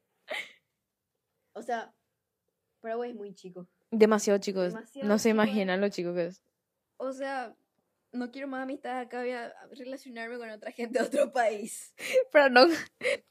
O 1.53 1.61
sea, 1.61 1.93
Paraguay 2.81 3.11
es 3.11 3.15
muy 3.15 3.33
chico. 3.33 3.69
Demasiado 3.91 4.39
chicos. 4.39 4.73
Demasiado 4.73 5.07
no 5.07 5.17
se 5.17 5.29
chico. 5.29 5.35
imaginan 5.35 5.79
lo 5.79 5.87
chico 5.87 6.13
que 6.13 6.25
es. 6.25 6.43
O 6.97 7.13
sea, 7.13 7.55
no 8.12 8.32
quiero 8.32 8.48
más 8.48 8.63
amistad 8.63 9.00
acá, 9.00 9.19
voy 9.19 9.32
a 9.32 9.54
relacionarme 9.72 10.38
con 10.38 10.50
otra 10.50 10.72
gente 10.72 11.00
de 11.00 11.06
otro 11.06 11.32
país. 11.32 11.93
Para 12.32 12.50
no, 12.50 12.65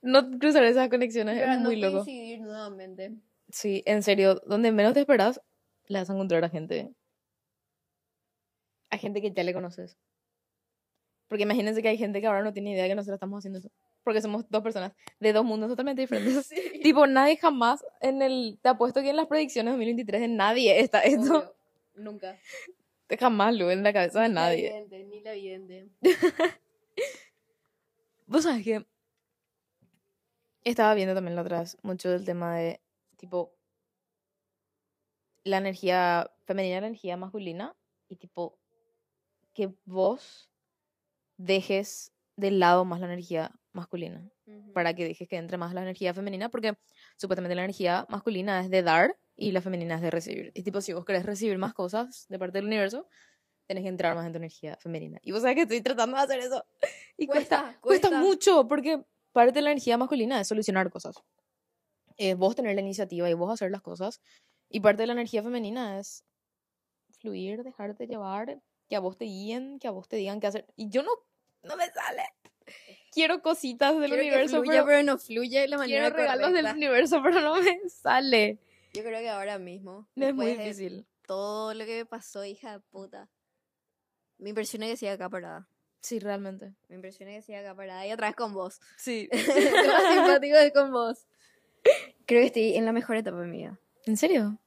no 0.03 0.39
cruzar 0.39 0.65
esas 0.65 0.89
conexiones 0.89 1.39
Para 1.41 1.55
es 1.55 1.61
no 1.61 1.67
muy 1.67 1.77
loco. 1.77 2.05
coincidir 2.05 2.41
nuevamente. 2.41 3.17
Sí, 3.51 3.83
en 3.87 4.03
serio, 4.03 4.41
donde 4.47 4.73
menos 4.73 4.95
te 4.95 5.01
esperas, 5.01 5.41
le 5.87 5.99
vas 5.99 6.11
a 6.11 6.13
encontrar 6.13 6.45
a 6.45 6.49
gente. 6.49 6.93
A 8.91 8.99
gente 8.99 9.21
que 9.21 9.33
ya 9.33 9.43
le 9.43 9.53
conoces. 9.53 9.97
Porque 11.29 11.43
imagínense 11.43 11.83
que 11.83 11.89
hay 11.89 11.99
gente 11.99 12.21
que 12.21 12.27
ahora 12.27 12.43
no 12.43 12.53
tiene 12.53 12.73
idea 12.73 12.89
que 12.89 12.95
nosotros 12.95 13.17
estamos 13.17 13.39
haciendo 13.39 13.59
eso. 13.59 13.71
Porque 14.03 14.23
somos 14.23 14.49
dos 14.49 14.63
personas 14.63 14.93
de 15.21 15.33
dos 15.35 15.45
mundos 15.45 15.69
totalmente 15.69 16.01
diferentes. 16.01 16.47
Sí. 16.49 16.57
tipo, 16.83 17.07
nadie 17.07 17.37
jamás 17.37 17.85
en 18.01 18.23
el. 18.23 18.59
Te 18.63 18.71
apuesto 18.71 19.03
que 19.03 19.11
en 19.11 19.17
las 19.17 19.27
predicciones 19.27 19.73
de 19.73 19.77
2023 19.77 20.21
de 20.23 20.29
nadie 20.29 20.81
está 20.81 21.01
esto. 21.01 21.39
Obvio, 21.39 21.55
Nunca. 21.97 22.39
Jamás 23.17 23.55
lo 23.55 23.71
en 23.71 23.83
la 23.83 23.93
cabeza 23.93 24.21
de 24.23 24.29
Ni 24.29 24.35
la 24.35 24.41
nadie. 24.43 24.73
vidente, 24.73 25.05
ni 25.05 25.21
la 25.23 25.33
vidente. 25.33 25.89
Vos 28.27 28.43
sabés 28.43 28.65
que. 28.65 28.87
Estaba 30.65 30.95
viendo 30.95 31.15
también 31.15 31.35
la 31.35 31.43
otra 31.43 31.61
vez 31.61 31.79
mucho 31.83 32.11
del 32.11 32.25
tema 32.25 32.57
de. 32.57 32.81
Tipo. 33.17 33.55
La 35.45 35.59
energía 35.59 36.31
femenina 36.45 36.81
la 36.81 36.89
energía 36.89 37.17
masculina. 37.17 37.75
Y 38.09 38.17
tipo. 38.17 38.59
Que 39.55 39.75
vos 39.87 40.51
dejes 41.37 42.13
de 42.37 42.51
lado 42.51 42.85
más 42.85 43.01
la 43.01 43.07
energía 43.07 43.53
masculina. 43.73 44.31
Para 44.75 44.95
que 44.95 45.05
dejes 45.05 45.29
que 45.29 45.37
entre 45.37 45.57
más 45.57 45.73
la 45.73 45.83
energía 45.83 46.13
femenina. 46.13 46.51
Porque 46.51 46.77
supuestamente 47.17 47.55
la 47.55 47.65
energía 47.65 48.07
masculina 48.11 48.61
es 48.61 48.71
de 48.71 48.83
dar 48.83 49.17
y 49.41 49.53
la 49.53 49.63
femenina 49.63 49.95
es 49.95 50.03
de 50.03 50.11
recibir. 50.11 50.51
Y 50.55 50.65
tipo, 50.65 50.81
si 50.81 50.93
vos 50.93 51.05
querés 51.05 51.25
recibir 51.25 51.57
más 51.59 51.73
cosas 51.73 52.27
de 52.29 52.39
parte 52.41 52.59
del 52.59 52.67
universo, 52.67 53.07
tenés 53.67 53.85
que 53.85 53.89
entrar 53.89 54.17
más 54.17 54.27
en 54.27 54.33
tu 54.33 54.39
energía 54.39 54.77
femenina. 54.81 55.21
Y 55.23 55.31
vos 55.31 55.43
sabés 55.43 55.55
que 55.55 55.63
estoy 55.63 55.81
tratando 55.81 56.17
de 56.17 56.23
hacer 56.25 56.41
eso. 56.41 56.67
Y 57.17 57.27
cuesta, 57.29 57.79
Cuesta, 57.81 58.09
cuesta, 58.09 58.21
mucho 58.21 58.67
porque 58.67 59.01
parte 59.33 59.53
de 59.53 59.63
la 59.63 59.71
energía 59.71 59.97
masculina 59.97 60.41
es 60.41 60.49
solucionar 60.49 60.91
cosas. 60.91 61.17
Es 62.17 62.37
vos 62.37 62.57
tener 62.57 62.75
la 62.75 62.81
iniciativa 62.81 63.31
y 63.31 63.35
vos 63.35 63.53
hacer 63.53 63.71
las 63.71 63.81
cosas. 63.81 64.21
Y 64.69 64.81
parte 64.81 65.03
de 65.03 65.07
la 65.07 65.13
energía 65.13 65.43
femenina 65.43 66.01
es 66.01 66.25
fluir, 67.21 67.63
dejarte 67.63 68.09
llevar, 68.09 68.61
que 68.89 68.97
a 68.97 69.01
vos 69.01 69.17
te 69.17 69.27
guíen, 69.27 69.79
que 69.79 69.87
a 69.87 69.93
vos 69.93 70.09
te 70.09 70.17
digan 70.17 70.41
qué 70.41 70.49
hacer. 70.49 70.67
Y 70.75 70.89
yo 70.89 71.05
no, 71.05 71.11
no 71.63 71.77
me 71.77 71.87
sale. 71.91 72.25
Quiero 73.13 73.41
cositas 73.41 73.93
del 73.93 74.11
Quiero 74.11 74.17
que 74.17 74.21
universo, 74.29 74.57
fluya, 74.63 74.73
pero, 74.73 74.87
pero 74.87 75.03
no 75.05 75.19
fluye 75.19 75.61
de 75.61 75.69
la 75.69 75.79
manera 75.79 76.01
quiero 76.11 76.17
regalos 76.17 76.53
del 76.53 76.65
correcta. 76.65 76.77
universo, 76.77 77.21
pero 77.23 77.41
no 77.41 77.55
me 77.63 77.89
sale. 77.89 78.59
Yo 78.99 79.05
creo 79.05 79.21
que 79.21 79.29
ahora 79.29 79.61
mismo. 79.61 80.09
Es 80.17 80.35
muy 80.35 80.57
difícil. 80.57 81.07
Todo 81.25 81.73
lo 81.73 81.85
que 81.87 81.99
me 81.99 82.05
pasó, 82.07 82.45
hija 82.45 82.73
de 82.73 82.81
puta. 82.81 83.31
Me 84.39 84.49
impresiona 84.49 84.87
que 84.87 84.97
siga 84.97 85.13
acá 85.13 85.31
parada. 85.31 85.69
Sí, 86.01 86.19
realmente. 86.19 86.75
Me 86.89 86.97
impresiona 86.97 87.31
que 87.31 87.43
siga 87.43 87.61
acá 87.61 87.77
parada 87.77 88.05
y 88.05 88.13
otra 88.13 88.27
vez 88.27 88.35
con 88.35 88.53
vos. 88.53 88.81
Sí. 88.97 89.29
Lo 89.33 89.93
más 89.93 90.13
simpático 90.15 90.57
es 90.57 90.73
con 90.73 90.91
vos. 90.91 91.29
Creo 92.27 92.41
que 92.41 92.47
estoy 92.47 92.75
en 92.75 92.85
la 92.87 92.93
mejor 92.93 93.15
etapa 93.17 93.41
de 93.41 93.47
mi 93.47 93.59
vida. 93.59 93.79
¿En 94.05 94.17
serio? 94.17 94.59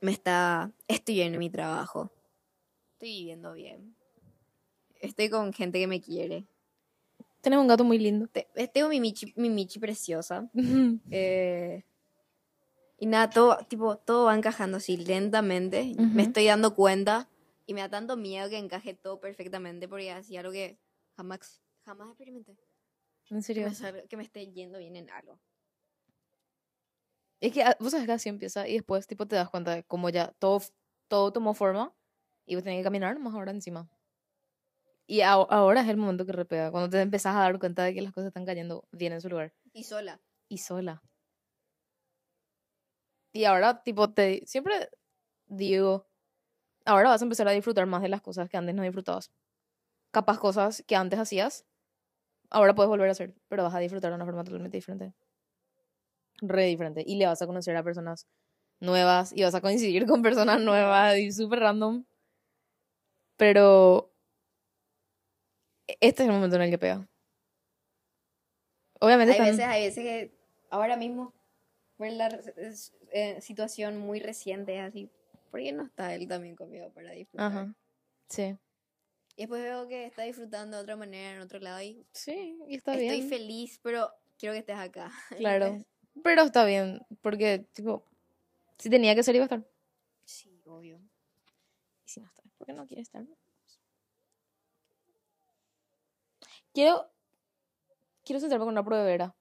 Me 0.00 0.10
está. 0.10 0.72
Estoy 0.88 1.20
en 1.20 1.38
mi 1.38 1.48
trabajo. 1.50 2.10
Estoy 2.94 3.10
viviendo 3.10 3.52
bien. 3.52 3.94
Estoy 5.00 5.30
con 5.30 5.52
gente 5.52 5.78
que 5.78 5.86
me 5.86 6.00
quiere. 6.00 6.46
Tenemos 7.42 7.62
un 7.62 7.68
gato 7.68 7.84
muy 7.84 7.98
lindo. 7.98 8.26
Te- 8.26 8.48
Tengo 8.74 8.88
mi 8.88 8.98
Michi, 9.00 9.32
mi 9.36 9.50
Michi 9.50 9.78
preciosa. 9.78 10.50
Eh, 11.12 11.84
y 12.98 13.06
nada, 13.06 13.30
todo, 13.30 13.58
tipo, 13.68 13.96
todo 13.96 14.26
va 14.26 14.34
encajando 14.34 14.76
así 14.78 14.96
lentamente. 14.96 15.92
Ujú. 15.94 16.02
Me 16.02 16.22
estoy 16.22 16.46
dando 16.46 16.74
cuenta 16.74 17.28
y 17.66 17.74
me 17.74 17.80
da 17.80 17.88
tanto 17.88 18.16
miedo 18.16 18.48
que 18.50 18.58
encaje 18.58 18.94
todo 18.94 19.20
perfectamente 19.20 19.88
porque 19.88 20.10
así 20.10 20.36
algo 20.36 20.52
que 20.52 20.78
jamás, 21.16 21.60
jamás 21.84 22.08
experimenté. 22.08 22.52
¿En 23.30 23.38
Que 23.38 23.42
serio? 23.42 23.68
me, 23.68 23.74
salga- 23.74 24.06
que 24.08 24.16
me 24.16 24.22
esté 24.24 24.50
yendo 24.52 24.78
bien 24.78 24.96
en 24.96 25.10
algo. 25.10 25.38
Es 27.40 27.52
que 27.52 27.62
ah, 27.62 27.76
vos 27.78 27.92
sabes 27.92 28.06
que 28.06 28.12
así 28.12 28.28
empieza 28.28 28.66
y 28.66 28.74
después 28.74 29.06
tipo 29.06 29.26
te 29.26 29.36
das 29.36 29.48
cuenta 29.48 29.72
de 29.74 29.84
cómo 29.84 30.10
ya 30.10 30.32
todo, 30.40 30.60
todo 31.06 31.32
tomó 31.32 31.54
forma 31.54 31.94
y 32.46 32.54
vos 32.56 32.64
tenés 32.64 32.80
que 32.80 32.84
caminar 32.84 33.18
más 33.20 33.34
ahora 33.34 33.52
encima. 33.52 33.88
Y 35.06 35.20
a- 35.20 35.32
ahora 35.32 35.80
es 35.82 35.88
el 35.88 35.96
momento 35.96 36.26
que 36.26 36.32
repega, 36.32 36.70
cuando 36.70 36.90
te 36.90 37.00
empezás 37.00 37.34
a 37.36 37.40
dar 37.40 37.58
cuenta 37.58 37.84
de 37.84 37.94
que 37.94 38.02
las 38.02 38.12
cosas 38.12 38.28
están 38.28 38.44
cayendo 38.44 38.86
bien 38.92 39.12
en 39.12 39.20
su 39.20 39.28
lugar. 39.28 39.54
Y 39.72 39.84
sola. 39.84 40.20
Y 40.48 40.58
sola. 40.58 41.02
Y 43.32 43.44
ahora 43.44 43.82
tipo 43.82 44.10
te 44.10 44.42
siempre 44.46 44.88
digo, 45.46 46.06
ahora 46.84 47.10
vas 47.10 47.20
a 47.22 47.24
empezar 47.24 47.46
a 47.48 47.52
disfrutar 47.52 47.86
más 47.86 48.02
de 48.02 48.08
las 48.08 48.22
cosas 48.22 48.48
que 48.48 48.56
antes 48.56 48.74
no 48.74 48.82
disfrutabas. 48.82 49.30
Capaz 50.10 50.38
cosas 50.38 50.82
que 50.86 50.96
antes 50.96 51.18
hacías, 51.18 51.66
ahora 52.50 52.74
puedes 52.74 52.88
volver 52.88 53.08
a 53.08 53.12
hacer, 53.12 53.34
pero 53.48 53.62
vas 53.64 53.74
a 53.74 53.78
disfrutar 53.78 54.10
de 54.10 54.16
una 54.16 54.24
forma 54.24 54.44
totalmente 54.44 54.76
diferente. 54.78 55.12
Re 56.40 56.64
diferente. 56.66 57.02
Y 57.06 57.16
le 57.16 57.26
vas 57.26 57.42
a 57.42 57.46
conocer 57.46 57.76
a 57.76 57.82
personas 57.82 58.26
nuevas 58.80 59.32
y 59.36 59.42
vas 59.42 59.54
a 59.54 59.60
coincidir 59.60 60.06
con 60.06 60.22
personas 60.22 60.60
nuevas 60.60 61.16
y 61.18 61.32
súper 61.32 61.60
random. 61.60 62.04
Pero 63.36 64.12
este 66.00 66.22
es 66.22 66.28
el 66.28 66.34
momento 66.34 66.56
en 66.56 66.62
el 66.62 66.70
que 66.70 66.78
pega. 66.78 67.06
Obviamente 69.00 69.32
Hay 69.34 69.38
están- 69.38 69.56
veces, 69.56 69.64
hay 69.66 69.84
veces 69.86 70.04
que 70.04 70.38
ahora 70.70 70.96
mismo, 70.96 71.32
por 71.98 72.10
la 72.10 72.28
es- 72.56 72.94
eh, 73.12 73.40
situación 73.42 73.98
muy 73.98 74.20
reciente, 74.20 74.78
así. 74.80 75.10
¿Por 75.50 75.60
qué 75.60 75.72
no 75.72 75.82
está 75.84 76.14
él 76.14 76.26
también 76.28 76.56
conmigo 76.56 76.90
para 76.90 77.10
disfrutar? 77.10 77.46
Ajá. 77.46 77.74
Sí. 78.28 78.56
Y 79.36 79.42
después 79.42 79.62
veo 79.62 79.86
que 79.88 80.06
está 80.06 80.22
disfrutando 80.22 80.76
de 80.78 80.82
otra 80.82 80.96
manera 80.96 81.34
en 81.36 81.40
otro 81.42 81.58
lado 81.60 81.80
y 81.82 82.06
Sí, 82.12 82.58
y 82.66 82.76
está 82.76 82.92
estoy 82.94 83.16
bien. 83.18 83.28
feliz, 83.28 83.78
pero 83.82 84.10
quiero 84.38 84.54
que 84.54 84.60
estés 84.60 84.76
acá. 84.78 85.10
Claro. 85.38 85.78
Pero 86.24 86.42
está 86.42 86.64
bien, 86.64 87.00
porque, 87.20 87.60
tipo, 87.72 88.04
si 88.78 88.90
tenía 88.90 89.14
que 89.14 89.22
ser, 89.22 89.34
iba 89.36 89.44
a 89.44 89.46
estar. 89.46 89.64
Sí, 90.24 90.60
obvio. 90.66 91.00
Y 92.04 92.08
si 92.08 92.20
no 92.20 92.26
está, 92.26 92.42
¿por 92.58 92.66
qué 92.66 92.72
no 92.72 92.86
quiere 92.86 93.02
estar? 93.02 93.24
Quiero. 96.72 97.10
Quiero 98.24 98.40
sentarme 98.40 98.64
con 98.64 98.74
una 98.74 98.84
pruebera. 98.84 99.34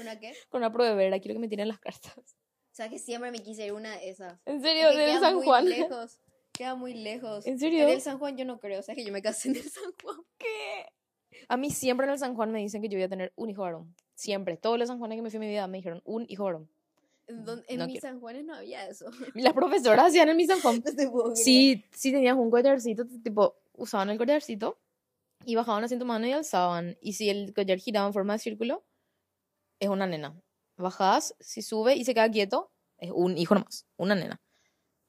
¿Una 0.00 0.18
qué? 0.18 0.34
Con 0.50 0.58
una 0.60 0.72
pruebera, 0.72 1.18
quiero 1.20 1.34
que 1.34 1.40
me 1.40 1.48
tiren 1.48 1.68
las 1.68 1.78
cartas. 1.78 2.16
O 2.18 2.74
sea, 2.74 2.88
que 2.88 2.98
siempre 2.98 3.30
me 3.30 3.38
quise 3.40 3.66
ir 3.66 3.72
una 3.72 3.96
de 3.96 4.08
esas. 4.10 4.38
¿En 4.46 4.62
serio? 4.62 4.90
que 4.92 4.98
¿Del 4.98 5.20
San 5.20 5.34
muy 5.36 5.44
Juan? 5.44 5.68
lejos. 5.68 6.20
Queda 6.52 6.74
muy 6.74 6.94
lejos. 6.94 7.46
¿En 7.46 7.54
En 7.54 7.58
serio? 7.58 7.88
el 7.88 8.00
San 8.00 8.18
Juan 8.18 8.36
yo 8.36 8.44
no 8.44 8.60
creo. 8.60 8.80
O 8.80 8.82
sea, 8.82 8.94
que 8.94 9.04
yo 9.04 9.12
me 9.12 9.20
casé 9.22 9.48
en 9.50 9.56
el 9.56 9.70
San 9.70 9.92
Juan. 10.02 10.16
¿Qué? 10.38 10.86
A 11.48 11.56
mí 11.56 11.70
siempre 11.70 12.06
en 12.06 12.12
el 12.12 12.18
San 12.18 12.34
Juan 12.34 12.50
me 12.52 12.60
dicen 12.60 12.80
que 12.82 12.88
yo 12.88 12.96
voy 12.96 13.04
a 13.04 13.08
tener 13.08 13.32
un 13.36 13.50
hijo 13.50 13.62
varón. 13.62 13.94
Siempre. 14.14 14.56
Todos 14.56 14.78
los 14.78 14.88
San 14.88 14.98
Juanes 14.98 15.16
que 15.16 15.22
me 15.22 15.30
fui 15.30 15.36
en 15.36 15.40
mi 15.42 15.48
vida 15.48 15.66
me 15.66 15.78
dijeron 15.78 16.00
un 16.04 16.24
hijo 16.28 16.44
varón. 16.44 16.70
En, 17.26 17.44
don- 17.44 17.64
en 17.68 17.78
No 17.78 17.86
mis 17.86 17.94
quiero. 18.00 18.08
San 18.08 18.20
Juanes 18.20 18.44
no 18.44 18.54
había 18.54 18.86
eso. 18.88 19.06
Las 19.34 19.52
profesoras 19.54 20.06
hacían 20.06 20.28
en 20.28 20.36
mi 20.36 20.46
San 20.46 20.60
Juan. 20.60 20.82
No 20.84 20.94
te 20.94 21.08
puedo 21.10 21.24
creer. 21.32 21.36
Sí, 21.44 21.84
sí 21.92 22.10
tenías 22.12 22.36
un 22.36 22.50
collarcito, 22.50 23.06
tipo, 23.22 23.56
usaban 23.74 24.10
el 24.10 24.18
collarcito 24.18 24.78
y 25.44 25.54
bajaban 25.56 25.84
así 25.84 25.94
en 25.94 26.00
tu 26.00 26.06
mano 26.06 26.26
y 26.26 26.32
alzaban. 26.32 26.96
Y 27.00 27.14
si 27.14 27.28
el 27.30 27.52
collar 27.54 27.78
giraba 27.78 28.06
en 28.06 28.12
forma 28.12 28.34
de 28.34 28.38
círculo, 28.38 28.84
es 29.82 29.88
una 29.88 30.06
nena. 30.06 30.40
Bajás, 30.76 31.34
si 31.40 31.60
sube 31.60 31.96
y 31.96 32.04
se 32.04 32.14
queda 32.14 32.30
quieto, 32.30 32.70
es 32.98 33.10
un 33.12 33.36
hijo 33.36 33.54
nomás, 33.54 33.84
una 33.96 34.14
nena. 34.14 34.40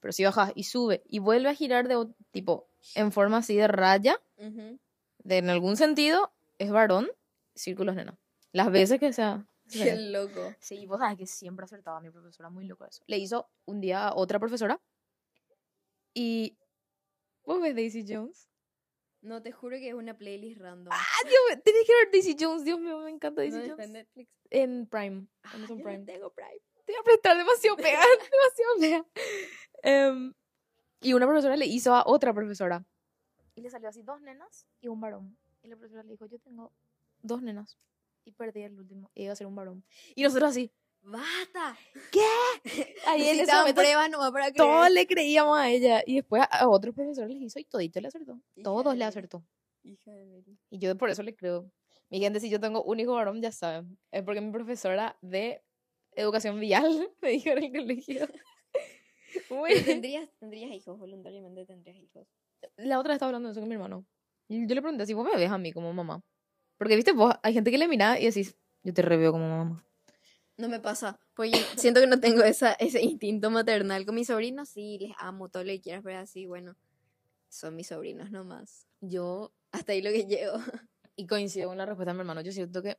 Pero 0.00 0.10
si 0.12 0.24
bajas 0.24 0.52
y 0.56 0.64
sube 0.64 1.04
y 1.08 1.20
vuelve 1.20 1.48
a 1.48 1.54
girar 1.54 1.86
de 1.86 2.08
tipo 2.32 2.68
en 2.96 3.12
forma 3.12 3.38
así 3.38 3.54
de 3.54 3.68
raya, 3.68 4.20
de 4.36 5.38
en 5.38 5.48
algún 5.48 5.76
sentido, 5.76 6.34
es 6.58 6.72
varón, 6.72 7.08
círculo 7.54 7.92
es 7.92 7.96
nena. 7.96 8.18
Las 8.50 8.70
veces 8.72 8.98
que 8.98 9.12
sea. 9.12 9.46
Qué 9.70 9.84
nena. 9.84 10.18
loco. 10.18 10.54
Sí, 10.58 10.84
vos 10.86 10.98
sabes 10.98 11.18
que 11.18 11.26
siempre 11.26 11.64
acertaba 11.64 12.00
mi 12.00 12.10
profesora, 12.10 12.50
muy 12.50 12.66
loco 12.66 12.84
eso. 12.84 13.04
Le 13.06 13.18
hizo 13.18 13.48
un 13.66 13.80
día 13.80 14.08
a 14.08 14.14
otra 14.14 14.40
profesora 14.40 14.82
y... 16.12 16.58
¿Vos 17.46 17.60
ves 17.60 17.76
Daisy 17.76 18.04
Jones? 18.08 18.48
No, 19.24 19.40
te 19.42 19.52
juro 19.52 19.76
que 19.78 19.88
es 19.88 19.94
una 19.94 20.16
playlist 20.16 20.60
random. 20.60 20.92
Ah, 20.92 21.02
Dios 21.22 21.40
mío, 21.48 21.62
tenés 21.64 21.86
que 21.86 21.94
ver 21.94 22.10
Daisy 22.12 22.36
Jones, 22.38 22.62
Dios 22.64 22.78
mío, 22.78 22.98
me 23.00 23.10
encanta 23.10 23.40
Daisy 23.40 23.56
¿Dónde 23.56 23.70
Jones. 23.70 23.80
está 23.80 23.84
en 23.84 23.92
Netflix? 24.04 24.30
En 24.50 24.86
Prime, 24.86 25.26
Ah, 25.42 25.50
Amazon 25.54 25.78
no 25.78 25.84
Prime. 25.84 26.04
tengo 26.04 26.30
Prime. 26.30 26.60
Te 26.84 26.92
voy 26.92 27.00
a 27.00 27.04
prestar 27.04 27.36
demasiado 27.38 27.76
pega, 27.76 28.00
demasiado 28.30 28.78
pega. 28.80 29.06
Em, 29.82 30.34
y 31.00 31.14
una 31.14 31.26
profesora 31.26 31.56
le 31.56 31.64
hizo 31.66 31.94
a 31.94 32.04
otra 32.06 32.34
profesora. 32.34 32.84
Y 33.54 33.62
le 33.62 33.70
salió 33.70 33.88
así 33.88 34.02
dos 34.02 34.20
nenas 34.20 34.66
y 34.82 34.88
un 34.88 35.00
varón. 35.00 35.38
Y 35.62 35.68
la 35.68 35.76
profesora 35.76 36.02
le 36.02 36.10
dijo, 36.10 36.26
yo 36.26 36.38
tengo 36.38 36.72
dos 37.22 37.40
nenas. 37.42 37.78
Y 38.26 38.32
perdí 38.32 38.62
el 38.62 38.78
último. 38.78 39.10
Y 39.14 39.24
iba 39.24 39.32
a 39.32 39.36
ser 39.36 39.46
un 39.46 39.54
varón. 39.54 39.84
Y 40.14 40.22
nosotros 40.22 40.50
así, 40.50 40.70
¡Basta! 41.06 41.76
ahí 43.06 43.28
en 43.28 43.40
ese 43.40 43.52
momento 43.54 43.80
pruebas 43.82 44.10
nomás 44.10 44.30
para 44.32 44.44
creer. 44.46 44.56
todos 44.56 44.90
le 44.90 45.06
creíamos 45.06 45.58
a 45.58 45.68
ella. 45.70 46.02
Y 46.06 46.16
después 46.16 46.42
a- 46.42 46.44
a 46.60 46.68
otros 46.68 46.94
profesores 46.94 47.30
les 47.34 47.42
hizo 47.42 47.58
y 47.58 47.64
todito 47.64 48.00
le 48.00 48.08
acertó. 48.08 48.40
Hija 48.56 48.64
Todos 48.64 48.92
de 48.92 48.98
le 48.98 49.04
acertó. 49.04 49.44
Hija 49.82 50.10
de. 50.12 50.42
Y 50.70 50.78
yo 50.78 50.96
por 50.96 51.10
eso 51.10 51.22
le 51.22 51.34
creo. 51.36 51.70
Mi 52.10 52.20
gente, 52.20 52.40
si 52.40 52.48
yo 52.48 52.58
tengo 52.60 52.82
un 52.82 53.00
hijo 53.00 53.12
varón, 53.14 53.42
ya 53.42 53.52
saben. 53.52 53.98
Es 54.10 54.22
porque 54.22 54.40
mi 54.40 54.50
profesora 54.50 55.16
de 55.20 55.62
educación 56.16 56.58
vial 56.60 57.10
me 57.20 57.30
dijo 57.30 57.50
en 57.50 57.64
el 57.64 57.72
colegio. 57.72 58.28
¿Tendrías, 59.84 60.28
tendrías 60.38 60.70
hijos, 60.70 60.98
voluntariamente 60.98 61.66
tendrías 61.66 61.96
hijos. 61.98 62.26
La 62.76 62.98
otra 62.98 63.14
estaba 63.14 63.28
hablando 63.28 63.48
de 63.48 63.52
eso 63.52 63.60
con 63.60 63.68
mi 63.68 63.74
hermano. 63.74 64.06
Y 64.48 64.66
yo 64.66 64.74
le 64.74 64.80
pregunté 64.80 65.06
si 65.06 65.12
vos 65.14 65.24
me 65.24 65.36
ves 65.36 65.50
a 65.50 65.58
mí 65.58 65.72
como 65.72 65.92
mamá. 65.92 66.22
Porque, 66.78 66.96
viste, 66.96 67.12
vos, 67.12 67.34
hay 67.42 67.52
gente 67.52 67.70
que 67.70 67.78
le 67.78 67.88
mira 67.88 68.18
y 68.18 68.24
decís, 68.26 68.56
yo 68.82 68.94
te 68.94 69.02
reveo 69.02 69.32
como 69.32 69.48
mamá. 69.48 69.86
No 70.56 70.68
me 70.68 70.78
pasa, 70.78 71.18
porque 71.34 71.50
yo 71.52 71.58
siento 71.76 72.00
que 72.00 72.06
no 72.06 72.20
tengo 72.20 72.42
esa, 72.42 72.72
ese 72.74 73.02
instinto 73.02 73.50
maternal. 73.50 74.06
Con 74.06 74.14
mis 74.14 74.28
sobrinos 74.28 74.68
sí, 74.68 74.98
les 75.00 75.12
amo, 75.18 75.48
todo 75.48 75.64
lo 75.64 75.70
que 75.70 75.80
quieras, 75.80 76.02
pero 76.04 76.18
así, 76.18 76.46
bueno, 76.46 76.76
son 77.48 77.74
mis 77.74 77.88
sobrinos 77.88 78.30
nomás. 78.30 78.86
Yo, 79.00 79.52
Hasta 79.72 79.92
ahí 79.92 80.02
lo 80.02 80.10
que 80.10 80.26
llego. 80.26 80.54
y 81.16 81.26
coincido 81.26 81.68
con 81.68 81.78
la 81.78 81.86
respuesta 81.86 82.12
de 82.12 82.14
mi 82.14 82.20
hermano, 82.20 82.40
yo 82.40 82.52
siento 82.52 82.82
que 82.82 82.98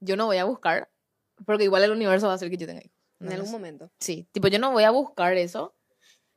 yo 0.00 0.16
no 0.16 0.26
voy 0.26 0.36
a 0.36 0.44
buscar, 0.44 0.90
porque 1.46 1.64
igual 1.64 1.84
el 1.84 1.92
universo 1.92 2.26
va 2.26 2.32
a 2.32 2.36
hacer 2.36 2.50
que 2.50 2.58
yo 2.58 2.66
tenga 2.66 2.82
hijos. 2.82 2.96
En 3.20 3.26
No, 3.26 3.30
no 3.30 3.36
algún 3.36 3.52
momento. 3.52 3.90
Sí, 4.00 4.28
tipo, 4.32 4.48
yo 4.48 4.58
no 4.58 4.70
voy 4.72 4.84
a 4.84 4.90
buscar 4.90 5.34
eso. 5.38 5.74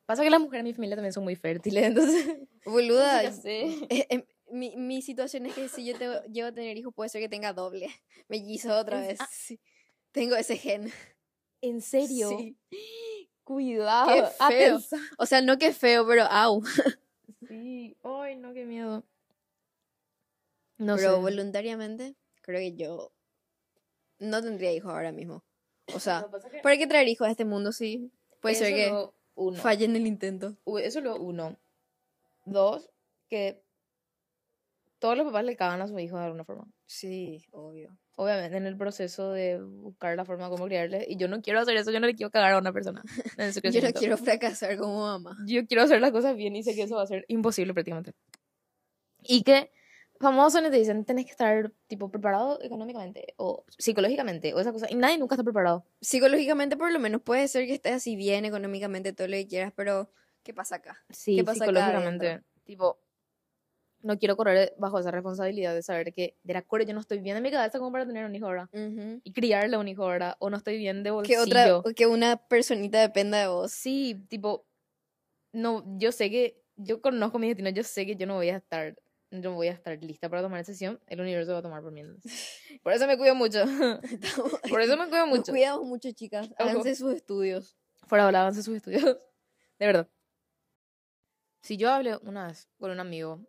Pasa 0.06 0.24
que 0.24 0.30
las 0.30 0.40
mujeres 0.40 0.62
en 0.62 0.68
mi 0.68 0.74
familia 0.74 0.96
también 0.96 1.12
son 1.12 1.26
muy 1.26 1.36
fértiles, 1.36 1.84
entonces... 1.88 2.38
Boluda, 2.64 3.24
ya 3.24 3.34
sé. 3.34 3.66
eh, 3.90 4.08
em, 4.10 4.24
mi, 4.50 4.78
mi 4.78 5.02
situación 5.02 5.46
es 5.46 5.54
que 5.54 5.68
si 5.68 5.86
yo 5.86 5.98
llego 6.32 6.48
a 6.48 6.54
tener 6.54 6.78
hijos, 6.78 6.94
puede 6.94 7.10
ser 7.10 7.22
que 7.22 7.28
tenga 7.28 7.52
doble. 7.52 7.90
Mellizo 8.30 8.78
otra 8.78 9.02
vez. 9.02 9.20
ah. 9.20 9.28
sí. 9.30 9.60
Tengo 10.12 10.36
ese 10.36 10.58
gen. 10.58 10.92
¿En 11.62 11.82
serio? 11.82 12.30
Sí. 12.30 12.58
Cuidado. 13.44 14.08
Qué 14.08 14.46
feo. 14.48 14.80
O 15.18 15.26
sea, 15.26 15.42
no 15.42 15.58
que 15.58 15.74
feo, 15.74 16.06
pero 16.08 16.24
au. 16.24 16.64
Sí. 17.48 17.96
Ay, 18.04 18.36
no, 18.36 18.54
qué 18.54 18.66
miedo. 18.66 19.06
No 20.78 20.96
pero 20.96 21.16
sé. 21.16 21.22
voluntariamente, 21.22 22.16
creo 22.42 22.60
que 22.60 22.76
yo 22.76 23.14
no 24.20 24.42
tendría 24.42 24.74
hijos 24.74 24.92
ahora 24.92 25.12
mismo. 25.12 25.46
O 25.94 26.00
sea, 26.00 26.28
que 26.52 26.60
¿para 26.60 26.78
qué 26.78 26.88
traer 26.88 27.08
hijos 27.08 27.28
a 27.28 27.32
este 27.32 27.46
mundo? 27.46 27.72
Sí. 27.72 28.12
Puede 28.42 28.56
eso 28.56 28.66
ser 28.66 28.74
que 28.74 29.10
uno. 29.36 29.58
falle 29.62 29.86
en 29.86 29.96
el 29.96 30.08
intento. 30.08 30.58
Eso 30.82 31.00
lo 31.02 31.16
uno. 31.18 31.58
Dos, 32.46 32.90
que 33.30 33.64
todos 35.00 35.18
los 35.18 35.26
papás 35.26 35.46
le 35.46 35.56
cagan 35.56 35.82
a 35.82 35.88
su 35.88 35.98
hijo 36.00 36.18
de 36.18 36.26
alguna 36.26 36.44
forma. 36.44 36.68
Sí, 36.86 37.46
obvio. 37.52 37.98
Obviamente, 38.20 38.58
en 38.58 38.66
el 38.66 38.76
proceso 38.76 39.32
de 39.32 39.62
buscar 39.62 40.16
la 40.16 40.26
forma 40.26 40.50
como 40.50 40.66
criarle. 40.66 41.06
Y 41.08 41.18
yo 41.18 41.28
no 41.28 41.40
quiero 41.40 41.60
hacer 41.60 41.78
eso, 41.78 41.92
yo 41.92 42.00
no 42.00 42.08
le 42.08 42.16
quiero 42.16 42.32
cagar 42.32 42.54
a 42.54 42.58
una 42.58 42.74
persona. 42.74 43.04
en 43.38 43.54
su 43.54 43.62
Yo 43.62 43.80
no 43.80 43.94
quiero 43.94 44.18
fracasar 44.18 44.76
como 44.78 45.02
mamá. 45.02 45.38
Yo 45.46 45.68
quiero 45.68 45.84
hacer 45.84 46.02
las 46.02 46.12
cosas 46.12 46.36
bien 46.36 46.56
y 46.56 46.64
sé 46.64 46.74
que 46.74 46.82
eso 46.82 46.96
va 46.96 47.04
a 47.04 47.08
ser 47.08 47.26
imposible 47.28 47.76
prácticamente. 47.76 48.14
Y 49.22 49.44
que 49.44 49.72
famosos 50.20 50.64
te 50.64 50.72
dicen, 50.72 51.06
tenés 51.06 51.26
que 51.26 51.32
estar 51.32 51.72
tipo 51.86 52.10
preparado 52.10 52.60
económicamente 52.64 53.36
o 53.38 53.64
psicológicamente 53.78 54.52
o 54.56 54.60
esa 54.60 54.72
cosa. 54.72 54.88
Y 54.90 54.96
nadie 54.96 55.20
nunca 55.20 55.36
está 55.36 55.44
preparado. 55.44 55.86
Psicológicamente, 56.02 56.76
por 56.76 56.92
lo 56.92 57.00
menos, 57.00 57.22
puede 57.22 57.48
ser 57.48 57.68
que 57.68 57.76
estés 57.76 57.94
así 57.94 58.16
bien 58.16 58.46
económicamente, 58.46 59.14
todo 59.14 59.28
lo 59.28 59.34
que 59.34 59.46
quieras, 59.46 59.74
pero 59.76 60.10
¿qué 60.42 60.56
pasa 60.56 60.78
acá? 60.78 60.98
Sí, 61.12 61.36
¿Qué 61.36 61.44
pasa 61.44 61.66
acá 61.66 61.72
psicológicamente. 61.72 62.42
Tipo, 62.64 62.98
no 64.02 64.18
quiero 64.20 64.38
correr 64.38 64.74
bajo 64.78 65.00
esa 65.00 65.12
responsabilidad 65.12 65.74
de 65.74 65.82
saber 65.82 66.14
que 66.14 66.38
de 66.44 66.54
la 66.54 66.62
core 66.62 66.86
yo 66.86 66.94
no 66.94 67.00
estoy 67.00 67.20
bien 67.20 67.36
en 67.38 67.44
mi 67.44 67.52
cabeza 67.52 67.80
como 67.80 67.92
para 67.92 68.06
tener 68.06 68.26
un 68.26 68.36
hijo 68.36 68.46
ahora. 68.46 68.70
Y 69.24 69.34
criarle 69.34 69.76
a 69.76 69.80
un 69.80 69.88
hijo 69.88 70.04
ahora. 70.04 70.38
O 70.40 70.50
no 70.50 70.58
estoy 70.58 70.78
bien 70.78 71.04
de 71.04 71.10
Que 71.10 71.12
bolsillo. 71.38 71.80
otra, 71.80 71.94
que 71.94 72.06
una 72.06 72.38
personita 72.38 73.02
dependa 73.02 73.40
de 73.40 73.48
vos. 73.48 73.72
Sí, 73.72 74.16
tipo, 74.30 74.66
no, 75.52 75.84
yo 75.98 76.12
sé 76.12 76.30
que, 76.30 76.64
yo 76.76 77.02
conozco 77.02 77.40
mi 77.40 77.48
destino, 77.48 77.70
yo 77.72 77.84
sé 77.84 78.06
que 78.06 78.16
yo 78.16 78.28
no 78.28 78.36
voy 78.36 78.50
a 78.50 78.58
estar, 78.58 78.96
no 79.32 79.54
voy 79.54 79.68
a 79.68 79.72
estar 79.72 80.02
lista 80.04 80.30
para 80.30 80.44
tomar 80.44 80.60
esa 80.60 80.72
decisión, 80.72 81.00
el 81.08 81.20
universo 81.20 81.54
va 81.54 81.60
a 81.60 81.62
tomar 81.64 81.82
por 81.82 81.92
mí. 81.92 82.04
Por 82.84 82.94
eso 82.94 83.08
me 83.08 83.18
cuido 83.18 83.34
mucho, 83.36 83.64
por 84.70 84.82
eso 84.82 84.96
me 84.96 85.10
cuido 85.10 85.26
Nos 85.26 85.38
mucho. 85.38 85.52
cuidamos 85.52 85.86
mucho, 85.86 86.12
chicas. 86.12 86.50
Háganse 86.58 86.96
sus 86.96 87.14
estudios. 87.14 87.76
Por 88.08 88.20
ahora 88.20 88.42
avance 88.42 88.62
sus 88.62 88.76
estudios, 88.76 89.04
de 89.80 89.86
verdad. 89.86 90.08
Si 91.62 91.76
yo 91.76 91.90
hablé 91.90 92.16
una 92.22 92.48
vez 92.48 92.70
con 92.80 92.92
un 92.92 93.00
amigo 93.00 93.42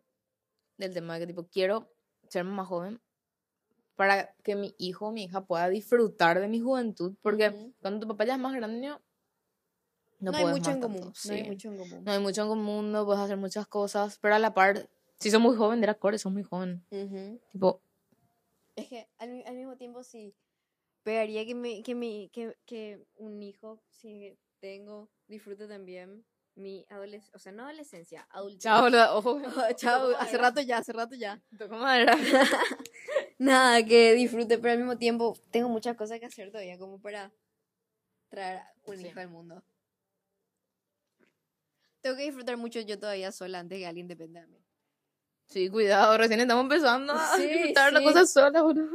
del 0.78 0.94
tema 0.94 1.14
de 1.14 1.20
que 1.20 1.26
tipo, 1.26 1.46
quiero 1.48 1.88
ser 2.28 2.44
más 2.44 2.66
joven 2.68 3.00
para 3.96 4.32
que 4.44 4.54
mi 4.54 4.74
hijo 4.78 5.08
o 5.08 5.12
mi 5.12 5.24
hija 5.24 5.44
pueda 5.44 5.68
disfrutar 5.68 6.40
de 6.40 6.48
mi 6.48 6.60
juventud, 6.60 7.14
porque 7.20 7.48
Ujú. 7.48 7.74
cuando 7.80 8.00
tu 8.00 8.08
papá 8.08 8.24
ya 8.24 8.34
es 8.34 8.40
más 8.40 8.54
grande, 8.54 8.86
no, 8.88 9.00
No, 10.20 10.32
no, 10.32 10.38
hay 10.38 10.46
mucho 10.46 10.70
en 10.70 10.80
común. 10.80 11.00
No 11.24 11.32
hay 11.32 11.42
sí. 11.42 11.48
mucho 11.48 11.68
en 11.68 11.78
común. 11.78 12.04
No 12.04 12.12
hay 12.12 12.18
mucho 12.20 12.42
en 12.42 12.48
común, 12.48 12.92
no 12.92 13.04
puedes 13.04 13.20
hacer 13.20 13.36
muchas 13.36 13.66
cosas, 13.66 14.18
pero 14.20 14.34
a 14.34 14.38
la 14.38 14.54
par, 14.54 14.88
si 15.18 15.30
sos 15.30 15.40
muy 15.40 15.56
joven, 15.56 15.80
de 15.80 15.88
la 15.88 15.94
core, 15.94 16.18
sos 16.18 16.32
muy 16.32 16.44
joven. 16.44 16.84
Ujú. 16.90 17.40
Tipo, 17.52 17.80
Es 18.76 18.88
que 18.88 19.08
al, 19.18 19.42
al 19.46 19.56
mismo 19.56 19.76
tiempo 19.76 20.02
sí 20.04 20.34
pegaría 21.02 21.44
que, 21.44 21.54
mi, 21.54 21.82
que, 21.82 21.94
mi, 21.94 22.30
que, 22.32 22.56
que 22.66 23.04
un 23.16 23.42
hijo, 23.42 23.80
si 23.90 24.36
tengo, 24.60 25.08
disfrute 25.26 25.66
también 25.66 26.24
mi 26.58 26.84
adolescencia, 26.90 27.36
o 27.36 27.38
sea, 27.38 27.52
no 27.52 27.64
adolescencia, 27.64 28.26
adultez. 28.30 28.62
chao, 28.62 28.84
ojo. 29.16 29.40
Chao, 29.76 30.10
hace 30.18 30.36
rato 30.38 30.60
ya, 30.60 30.78
hace 30.78 30.92
rato 30.92 31.14
ya. 31.14 31.40
Tocó 31.58 31.76
madera. 31.76 32.16
Nada, 33.38 33.84
que 33.84 34.14
disfrute, 34.14 34.58
pero 34.58 34.72
al 34.72 34.78
mismo 34.78 34.98
tiempo 34.98 35.36
tengo 35.50 35.68
muchas 35.68 35.96
cosas 35.96 36.18
que 36.20 36.26
hacer 36.26 36.50
todavía 36.50 36.78
como 36.78 37.00
para 37.00 37.32
traer 38.28 38.62
un 38.84 38.96
Sí. 38.96 39.06
hijo 39.06 39.20
al 39.20 39.28
mundo. 39.28 39.62
Tengo 42.00 42.16
que 42.16 42.24
disfrutar 42.24 42.56
mucho 42.56 42.80
yo 42.80 42.98
todavía 42.98 43.32
sola 43.32 43.58
antes 43.60 43.78
que 43.78 43.86
alguien 43.86 44.08
dependa 44.08 44.40
de 44.40 44.46
mí. 44.48 44.64
Sí, 45.46 45.68
cuidado, 45.70 46.16
recién 46.18 46.40
estamos 46.40 46.62
empezando 46.62 47.12
a 47.14 47.36
Sí, 47.36 47.46
disfrutar 47.48 47.92
las 47.92 48.02
cosas 48.02 48.32
solas, 48.32 48.62
boludo. 48.62 48.90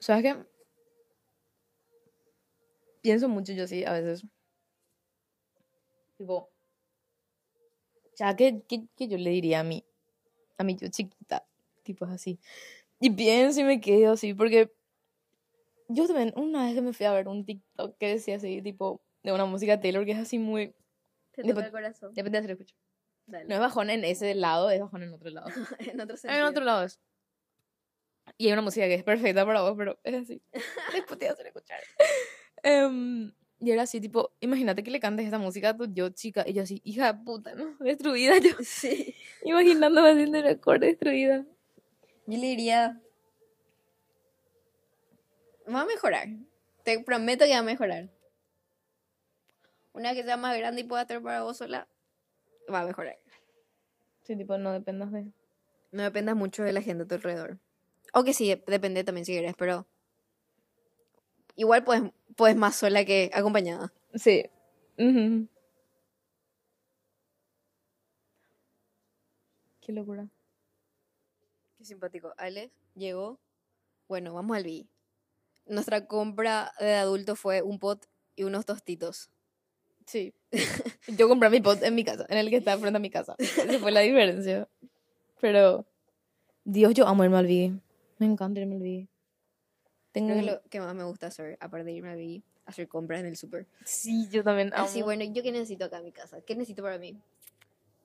¿Sabes 0.00 0.22
qué? 0.22 0.36
Pienso 3.02 3.28
mucho 3.28 3.52
yo 3.52 3.64
así 3.64 3.84
a 3.84 3.92
veces. 3.92 4.24
Tipo, 6.18 6.50
ya 8.16 8.36
que, 8.36 8.62
que, 8.68 8.86
que 8.94 9.08
yo 9.08 9.16
le 9.16 9.30
diría 9.30 9.60
a 9.60 9.64
mí, 9.64 9.84
a 10.58 10.64
mi 10.64 10.76
yo 10.76 10.88
chiquita, 10.88 11.46
tipo 11.82 12.04
así. 12.04 12.38
Y 13.00 13.10
pienso 13.10 13.60
y 13.60 13.64
me 13.64 13.80
quedo 13.80 14.12
así, 14.12 14.34
porque 14.34 14.70
yo 15.88 16.06
también, 16.06 16.32
una 16.36 16.66
vez 16.66 16.74
que 16.74 16.82
me 16.82 16.92
fui 16.92 17.06
a 17.06 17.12
ver 17.12 17.28
un 17.28 17.44
TikTok 17.46 17.96
que 17.96 18.08
decía 18.08 18.36
así, 18.36 18.60
tipo, 18.60 19.00
de 19.22 19.32
una 19.32 19.46
música 19.46 19.80
Taylor 19.80 20.04
que 20.04 20.12
es 20.12 20.18
así 20.18 20.38
muy. 20.38 20.74
Te 21.32 21.42
toca 21.42 21.64
el 21.64 21.72
corazón. 21.72 22.12
Depende 22.14 22.38
de 22.38 22.42
si 22.42 22.48
lo 22.48 22.52
escucho. 22.54 22.76
Dale. 23.26 23.46
No 23.46 23.54
es 23.54 23.60
bajón 23.60 23.90
en 23.90 24.04
ese 24.04 24.34
lado, 24.34 24.70
es 24.70 24.80
bajón 24.80 25.02
en 25.02 25.12
otro 25.14 25.30
lado. 25.30 25.46
en 25.78 26.00
otro 26.00 26.14
En 26.14 26.18
sentido. 26.18 26.48
otro 26.48 26.64
lado 26.64 26.84
es. 26.84 27.00
Y 28.40 28.46
hay 28.46 28.54
una 28.54 28.62
música 28.62 28.86
que 28.86 28.94
es 28.94 29.04
perfecta 29.04 29.44
para 29.44 29.60
vos, 29.60 29.74
pero 29.76 29.98
es 30.02 30.14
así. 30.14 30.42
Después 30.94 31.18
te 31.18 31.28
hacer 31.28 31.48
escuchar. 31.48 31.78
Em, 32.62 33.34
y 33.58 33.70
era 33.70 33.82
así, 33.82 34.00
tipo, 34.00 34.32
imagínate 34.40 34.82
que 34.82 34.90
le 34.90 34.98
cantes 34.98 35.26
esta 35.26 35.36
música 35.36 35.68
a 35.68 35.76
tu 35.76 35.92
yo, 35.92 36.08
chica. 36.08 36.44
Y 36.48 36.54
yo 36.54 36.62
así, 36.62 36.80
hija 36.82 37.12
de 37.12 37.22
puta, 37.22 37.54
¿no? 37.54 37.76
Destruida 37.80 38.38
yo. 38.38 38.52
Sí. 38.64 39.14
Imaginándome 39.44 40.12
haciendo 40.12 40.38
el 40.38 40.46
acorde 40.46 40.86
destruida. 40.86 41.44
Yo 42.26 42.38
le 42.38 42.46
diría. 42.46 42.98
Va 45.68 45.82
a 45.82 45.84
mejorar. 45.84 46.28
Te 46.82 46.98
prometo 47.00 47.44
que 47.44 47.50
va 47.50 47.58
a 47.58 47.62
mejorar. 47.62 48.08
Una 49.92 50.14
que 50.14 50.22
sea 50.22 50.38
más 50.38 50.56
grande 50.56 50.80
y 50.80 50.84
pueda 50.84 51.02
estar 51.02 51.20
para 51.20 51.42
vos 51.42 51.58
sola, 51.58 51.86
va 52.72 52.80
a 52.80 52.86
mejorar. 52.86 53.18
Sí, 54.22 54.34
tipo, 54.34 54.56
no 54.56 54.72
dependas 54.72 55.12
de... 55.12 55.30
No 55.92 56.04
dependas 56.04 56.36
mucho 56.36 56.62
de 56.62 56.72
la 56.72 56.80
gente 56.80 57.04
a 57.04 57.06
tu 57.06 57.16
alrededor. 57.16 57.58
O 58.12 58.24
que 58.24 58.32
sí, 58.34 58.48
dep- 58.48 58.64
depende 58.66 59.04
también 59.04 59.24
si 59.24 59.32
quieres, 59.32 59.54
pero. 59.56 59.86
Igual 61.56 61.84
puedes, 61.84 62.10
puedes 62.36 62.56
más 62.56 62.76
sola 62.76 63.04
que 63.04 63.30
acompañada. 63.34 63.92
Sí. 64.14 64.44
Qué 69.80 69.92
locura. 69.92 70.28
Qué 71.78 71.84
simpático. 71.84 72.32
Alex 72.36 72.72
llegó. 72.94 73.38
Bueno, 74.08 74.34
vamos 74.34 74.56
al 74.56 74.64
B. 74.64 74.86
Nuestra 75.66 76.06
compra 76.06 76.72
de 76.80 76.94
adulto 76.94 77.36
fue 77.36 77.62
un 77.62 77.78
pot 77.78 78.04
y 78.36 78.44
unos 78.44 78.66
tostitos. 78.66 79.30
Sí. 80.06 80.34
Yo 81.18 81.28
compré 81.28 81.50
mi 81.50 81.60
pot 81.60 81.82
en 81.82 81.94
mi 81.94 82.04
casa, 82.04 82.26
en 82.28 82.38
el 82.38 82.50
que 82.50 82.56
está 82.56 82.76
frente 82.78 82.96
a 82.96 83.00
mi 83.00 83.10
casa. 83.10 83.36
Esa 83.38 83.78
fue 83.78 83.92
la 83.92 84.00
diferencia. 84.00 84.68
Pero, 85.40 85.86
Dios, 86.64 86.92
yo 86.94 87.06
amo 87.06 87.22
al 87.22 87.46
Biggie. 87.46 87.78
Me 88.20 88.26
encanta 88.26 88.60
irme 88.60 88.76
al 88.76 88.82
Biggie. 88.82 89.08
Tengo... 90.12 90.28
Creo 90.28 90.40
que 90.40 90.50
lo 90.50 90.62
que 90.68 90.80
más 90.80 90.94
me 90.94 91.04
gusta 91.04 91.28
hacer, 91.28 91.56
aparte 91.58 91.86
de 91.86 91.92
irme 91.92 92.10
al 92.10 92.18
B, 92.18 92.42
hacer 92.66 92.86
compras 92.86 93.20
en 93.20 93.26
el 93.26 93.36
super. 93.36 93.66
Sí, 93.82 94.28
yo 94.30 94.44
también 94.44 94.72
amo. 94.74 94.84
Así, 94.84 95.00
bueno, 95.00 95.24
¿yo 95.24 95.42
qué 95.42 95.50
necesito 95.50 95.86
acá 95.86 95.98
en 95.98 96.04
mi 96.04 96.12
casa? 96.12 96.42
¿Qué 96.42 96.54
necesito 96.54 96.82
para 96.82 96.98
mí? 96.98 97.16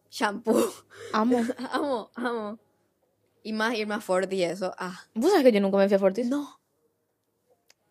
Shampoo. 0.10 0.72
Amo. 1.12 1.38
amo, 1.72 2.10
amo. 2.16 2.58
Y 3.44 3.52
más 3.52 3.76
irme 3.76 3.96
a 3.96 4.00
Ford 4.00 4.32
y 4.32 4.44
eso. 4.44 4.74
Ah, 4.78 4.98
¿Vos 5.14 5.32
sabés 5.32 5.44
que 5.44 5.52
yo 5.52 5.60
nunca 5.60 5.78
me 5.78 5.88
fui 5.88 5.96
a 5.96 6.00
Fortis? 6.00 6.30
No. 6.30 6.60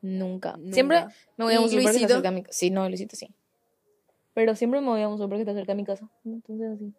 Nunca. 0.00 0.56
nunca. 0.56 0.72
Siempre 0.72 1.04
me 1.36 1.44
voy 1.44 1.52
a 1.52 1.60
¿Y 1.60 1.64
un 1.64 1.68
super 1.68 1.92
que 1.92 1.96
está 2.00 2.08
cerca 2.08 2.30
de 2.30 2.34
mi 2.34 2.42
casa. 2.42 2.58
Sí, 2.58 2.70
no, 2.70 2.88
Luisito 2.88 3.16
sí. 3.16 3.34
Pero 4.32 4.56
siempre 4.56 4.80
me 4.80 4.86
voy 4.86 5.02
a 5.02 5.08
un 5.08 5.18
super 5.18 5.36
que 5.36 5.42
está 5.42 5.52
cerca 5.52 5.72
de 5.72 5.76
mi 5.76 5.84
casa. 5.84 6.10
Entonces 6.24 6.72
así. 6.72 6.94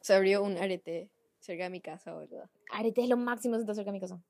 Se 0.00 0.14
abrió 0.14 0.42
un 0.42 0.56
arete 0.56 1.10
cerca 1.38 1.64
de 1.64 1.70
mi 1.70 1.82
casa, 1.82 2.14
boludo. 2.14 2.48
Arete 2.72 3.02
es 3.02 3.10
lo 3.10 3.18
máximo 3.18 3.56
si 3.56 3.60
está 3.60 3.74
cerca 3.74 3.90
de 3.90 3.92
mi 3.92 4.00
casa. 4.00 4.22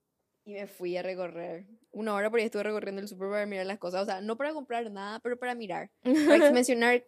Y 0.45 0.55
me 0.55 0.67
fui 0.67 0.97
a 0.97 1.03
recorrer. 1.03 1.67
Una 1.93 2.15
hora 2.15 2.31
por 2.31 2.39
ahí 2.41 2.47
estuve 2.47 2.63
recorriendo 2.63 3.01
el 3.01 3.09
super 3.09 3.29
para 3.29 3.47
mirar 3.47 3.67
las 3.67 3.79
cosas. 3.79 4.03
O 4.03 4.05
sea, 4.07 4.21
no 4.21 4.37
para 4.37 4.53
comprar 4.53 4.91
nada, 4.91 5.21
pero 5.21 5.39
para 5.39 5.55
mirar. 5.55 5.91
Para 6.03 6.13
exmencionar 6.65 7.05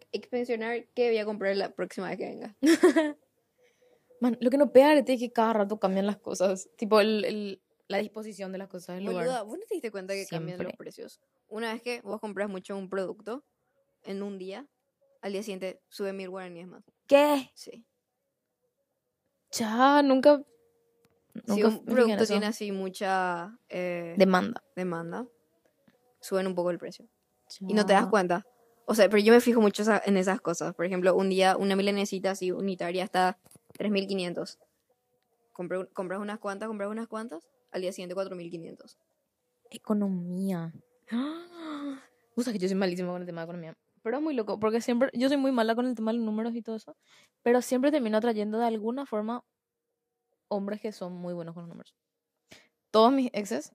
qué 0.93 1.07
voy 1.09 1.17
a 1.17 1.25
comprar 1.25 1.55
la 1.57 1.73
próxima 1.73 2.09
vez 2.09 2.17
que 2.17 2.25
venga. 2.25 2.55
Man, 4.21 4.37
lo 4.39 4.49
que 4.49 4.57
no 4.57 4.71
pega 4.71 4.93
es 4.93 5.03
que 5.05 5.31
cada 5.33 5.53
rato 5.53 5.79
cambian 5.79 6.05
las 6.05 6.17
cosas. 6.17 6.69
Tipo, 6.77 7.01
el, 7.01 7.25
el- 7.25 7.61
la 7.89 7.97
disposición 7.97 8.51
de 8.51 8.57
las 8.57 8.69
cosas 8.69 8.95
del 8.95 9.05
lugar. 9.05 9.45
¿vos 9.45 9.57
no 9.59 9.65
te 9.67 9.75
diste 9.75 9.91
cuenta 9.91 10.13
que 10.13 10.25
cambian 10.25 10.57
los 10.63 10.73
precios? 10.77 11.19
Una 11.47 11.73
vez 11.73 11.81
que 11.81 12.01
vos 12.01 12.19
compras 12.21 12.49
mucho 12.49 12.77
un 12.77 12.89
producto, 12.89 13.43
en 14.03 14.23
un 14.23 14.37
día, 14.37 14.65
al 15.21 15.33
día 15.33 15.43
siguiente 15.43 15.81
sube 15.89 16.13
mil 16.13 16.29
guaraníes 16.29 16.67
más. 16.67 16.83
¿Qué? 17.07 17.51
Sí. 17.53 17.85
Ya, 19.51 20.01
nunca. 20.01 20.43
Si 21.47 21.63
un 21.63 21.83
producto 21.85 22.25
tiene 22.25 22.45
así 22.45 22.71
mucha 22.71 23.57
eh, 23.69 24.15
Demanda. 24.17 24.63
demanda, 24.75 25.27
suben 26.21 26.47
un 26.47 26.55
poco 26.55 26.69
el 26.71 26.77
precio. 26.77 27.07
Y 27.61 27.73
no 27.73 27.85
te 27.85 27.93
das 27.93 28.07
cuenta. 28.07 28.45
O 28.85 28.95
sea, 28.95 29.09
pero 29.09 29.21
yo 29.23 29.33
me 29.33 29.39
fijo 29.41 29.61
mucho 29.61 29.83
en 30.05 30.17
esas 30.17 30.41
cosas. 30.41 30.73
Por 30.75 30.85
ejemplo, 30.85 31.15
un 31.15 31.29
día 31.29 31.55
una 31.57 31.75
milanesita 31.75 32.31
así 32.31 32.51
unitaria 32.51 33.03
está 33.03 33.39
3.500. 33.77 34.59
Compré 35.53 35.77
un- 35.79 35.85
Compras 35.87 36.19
unas 36.19 36.39
cuantas, 36.39 36.67
compras 36.67 36.89
unas 36.89 37.07
cuantas, 37.07 37.47
al 37.71 37.81
día 37.81 37.91
siguiente 37.93 38.15
4.500. 38.15 38.97
Economía. 39.69 40.73
¡Ah! 41.11 41.99
Sabés 42.37 42.53
que 42.53 42.59
yo 42.59 42.67
soy 42.67 42.75
malísima 42.77 43.11
con 43.11 43.21
el 43.21 43.27
tema 43.27 43.41
de 43.41 43.45
economía. 43.45 43.77
Pero 44.01 44.17
es 44.17 44.23
muy 44.23 44.33
loco, 44.33 44.59
porque 44.59 44.81
siempre, 44.81 45.09
yo 45.13 45.29
soy 45.29 45.37
muy 45.37 45.51
mala 45.51 45.75
con 45.75 45.85
el 45.85 45.95
tema 45.95 46.11
de 46.11 46.17
los 46.17 46.25
números 46.25 46.53
y 46.55 46.61
todo 46.61 46.75
eso, 46.75 46.97
pero 47.41 47.61
siempre 47.61 47.89
termino 47.89 48.17
atrayendo 48.17 48.57
de 48.57 48.65
alguna 48.65 49.05
forma 49.05 49.43
hombres 50.53 50.79
que 50.81 50.91
son 50.91 51.13
muy 51.13 51.33
buenos 51.33 51.53
con 51.53 51.63
los 51.63 51.69
números. 51.69 51.95
Todos 52.91 53.11
mis 53.11 53.29
exes 53.33 53.71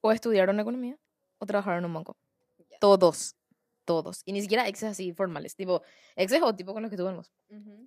o 0.00 0.12
estudiaron 0.12 0.60
economía 0.60 0.96
o 1.38 1.46
trabajaron 1.46 1.80
en 1.80 1.84
un 1.86 1.94
banco. 1.94 2.16
Ya. 2.70 2.78
Todos. 2.80 3.34
Todos. 3.84 4.22
Y 4.24 4.32
ni 4.32 4.42
siquiera 4.42 4.66
exes 4.66 4.90
así 4.90 5.12
formales, 5.12 5.54
tipo 5.54 5.82
exes 6.16 6.42
o 6.42 6.54
tipo 6.56 6.72
con 6.72 6.82
los 6.82 6.90
que 6.90 6.96
tuvimos. 6.96 7.32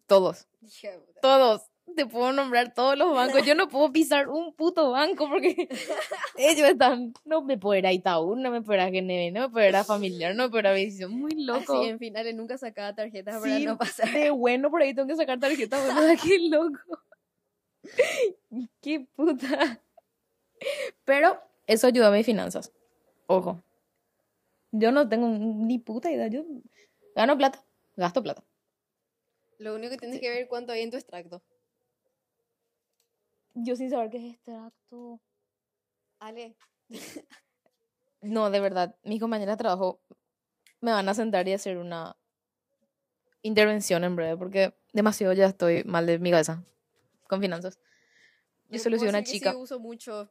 Todos. 0.05 0.47
Hija 0.61 0.91
de 0.91 0.99
puta. 0.99 1.19
Todos. 1.21 1.61
Te 1.95 2.05
puedo 2.05 2.31
nombrar 2.31 2.73
todos 2.73 2.95
los 2.97 3.13
bancos. 3.13 3.43
Yo 3.45 3.55
no 3.55 3.67
puedo 3.69 3.91
pisar 3.91 4.29
un 4.29 4.53
puto 4.53 4.91
banco 4.91 5.27
porque 5.27 5.67
ellos 6.37 6.69
están. 6.69 7.13
No 7.25 7.41
me 7.41 7.57
puedo 7.57 7.77
ir 7.79 7.87
a 7.87 7.91
Itaú, 7.91 8.35
no 8.35 8.51
me 8.51 8.61
puedo 8.61 8.75
ir 8.79 8.81
a 8.81 8.89
GNB, 8.91 9.33
no 9.33 9.47
me 9.47 9.49
puedo 9.49 9.67
ir 9.67 9.75
a 9.75 9.83
Familiar, 9.83 10.35
no 10.35 10.43
me 10.43 10.49
puedo 10.49 10.59
ir 10.61 10.67
a 10.67 10.71
Bendición. 10.71 11.11
Muy 11.11 11.31
loco. 11.43 11.79
Así, 11.79 11.89
en 11.89 11.99
finales 11.99 12.35
nunca 12.35 12.57
sacaba 12.57 12.93
tarjetas 12.93 13.41
para 13.41 13.57
Sí, 13.57 13.65
no 13.65 13.77
pasar. 13.77 14.09
de 14.11 14.29
bueno 14.29 14.69
por 14.69 14.81
ahí 14.81 14.93
tengo 14.93 15.07
que 15.07 15.15
sacar 15.15 15.39
tarjeta, 15.39 15.79
boluda. 15.81 16.15
Qué 16.23 16.39
loco. 16.47 16.79
Qué 18.81 19.07
puta. 19.15 19.81
Pero 21.05 21.39
eso 21.67 21.87
ayuda 21.87 22.07
a 22.07 22.11
mis 22.11 22.25
finanzas. 22.25 22.71
Ojo. 23.27 23.61
Yo 24.71 24.91
no 24.91 25.07
tengo 25.07 25.27
ni 25.27 25.79
puta 25.79 26.11
idea. 26.11 26.27
Yo 26.27 26.45
gano 27.15 27.37
plata, 27.37 27.63
gasto 27.95 28.21
plata. 28.21 28.43
Lo 29.57 29.75
único 29.75 29.91
que 29.91 29.97
tienes 29.97 30.19
que 30.19 30.29
ver 30.29 30.47
cuánto 30.47 30.71
hay 30.71 30.81
en 30.81 30.91
tu 30.91 30.97
extracto. 30.97 31.41
Yo 33.55 33.75
sin 33.75 33.89
saber 33.89 34.09
qué 34.09 34.17
es 34.17 34.33
extracto. 34.35 35.19
Ale, 36.19 36.55
No, 38.21 38.49
de 38.49 38.59
verdad, 38.59 38.95
mis 39.03 39.19
compañeras 39.19 39.57
de 39.57 39.63
trabajo 39.63 40.01
me 40.81 40.91
van 40.91 41.07
a 41.07 41.13
sentar 41.13 41.47
y 41.47 41.53
hacer 41.53 41.77
una 41.77 42.17
intervención 43.41 44.03
en 44.03 44.15
breve, 44.15 44.37
porque 44.37 44.73
demasiado 44.91 45.33
ya 45.33 45.45
estoy 45.45 45.83
mal 45.85 46.05
de 46.05 46.19
mi 46.19 46.31
cabeza 46.31 46.63
con 47.29 47.39
finanzas. 47.39 47.79
Yo 48.69 48.79
solo 48.79 48.99
soy 48.99 49.07
una 49.07 49.23
que 49.23 49.31
chica. 49.31 49.51
Sí 49.51 49.57
uso 49.57 49.79
mucho. 49.79 50.29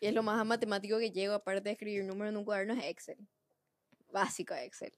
Y 0.00 0.06
es 0.06 0.14
lo 0.14 0.22
más 0.24 0.44
matemático 0.44 0.98
que 0.98 1.12
llego, 1.12 1.34
aparte 1.34 1.60
de 1.62 1.70
escribir 1.72 2.04
números 2.04 2.32
en 2.32 2.36
un 2.38 2.44
cuaderno, 2.44 2.74
es 2.74 2.84
Excel. 2.86 3.18
Básico 4.10 4.54
Excel. 4.54 4.92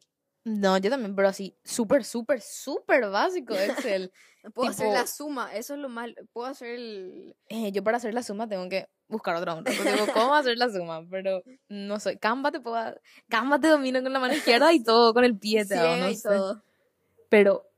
No, 0.45 0.77
yo 0.79 0.91
también, 0.91 1.15
pero 1.17 1.29
así, 1.29 1.57
súper, 1.65 2.05
súper, 2.05 2.41
súper 2.41 3.09
básico 3.11 3.55
Excel. 3.55 4.13
Puedo 4.55 4.69
hacer 4.71 4.89
la 4.93 5.05
Tipo- 5.05 5.07
suma, 5.09 5.55
eso 5.55 5.75
es 5.75 5.81
lo 5.81 5.89
más. 5.89 6.11
Puedo 6.33 6.47
hacer 6.49 6.69
el. 6.75 7.37
Eh, 7.49 7.73
yo 7.73 7.83
para 7.83 7.97
hacer 7.97 8.13
la 8.13 8.23
suma 8.23 8.47
tengo 8.49 8.69
que 8.69 8.89
buscar 9.09 9.37
otra 9.37 9.55
onda. 9.55 9.71
Porque 9.75 9.93
digo, 9.93 10.07
¿cómo 10.13 10.35
hacer 10.35 10.59
la 10.59 10.69
suma? 10.71 11.03
Pero 11.11 11.43
no 11.69 11.99
soy. 11.99 12.19
Canva 12.19 12.53
te 12.53 12.61
puedo. 12.61 12.77
Canva 13.29 13.59
te 13.59 13.69
domino 13.69 14.03
con 14.03 14.13
la 14.13 14.21
mano 14.21 14.35
izquierda 14.35 14.71
y 14.75 14.83
todo 14.85 15.15
con 15.15 15.25
el 15.25 15.39
pie 15.39 15.65
te 15.65 15.77
hago, 15.77 15.97
no 15.97 16.11
y 16.11 16.17
sé. 16.17 16.29
todo. 16.29 16.63
Pero 17.31 17.71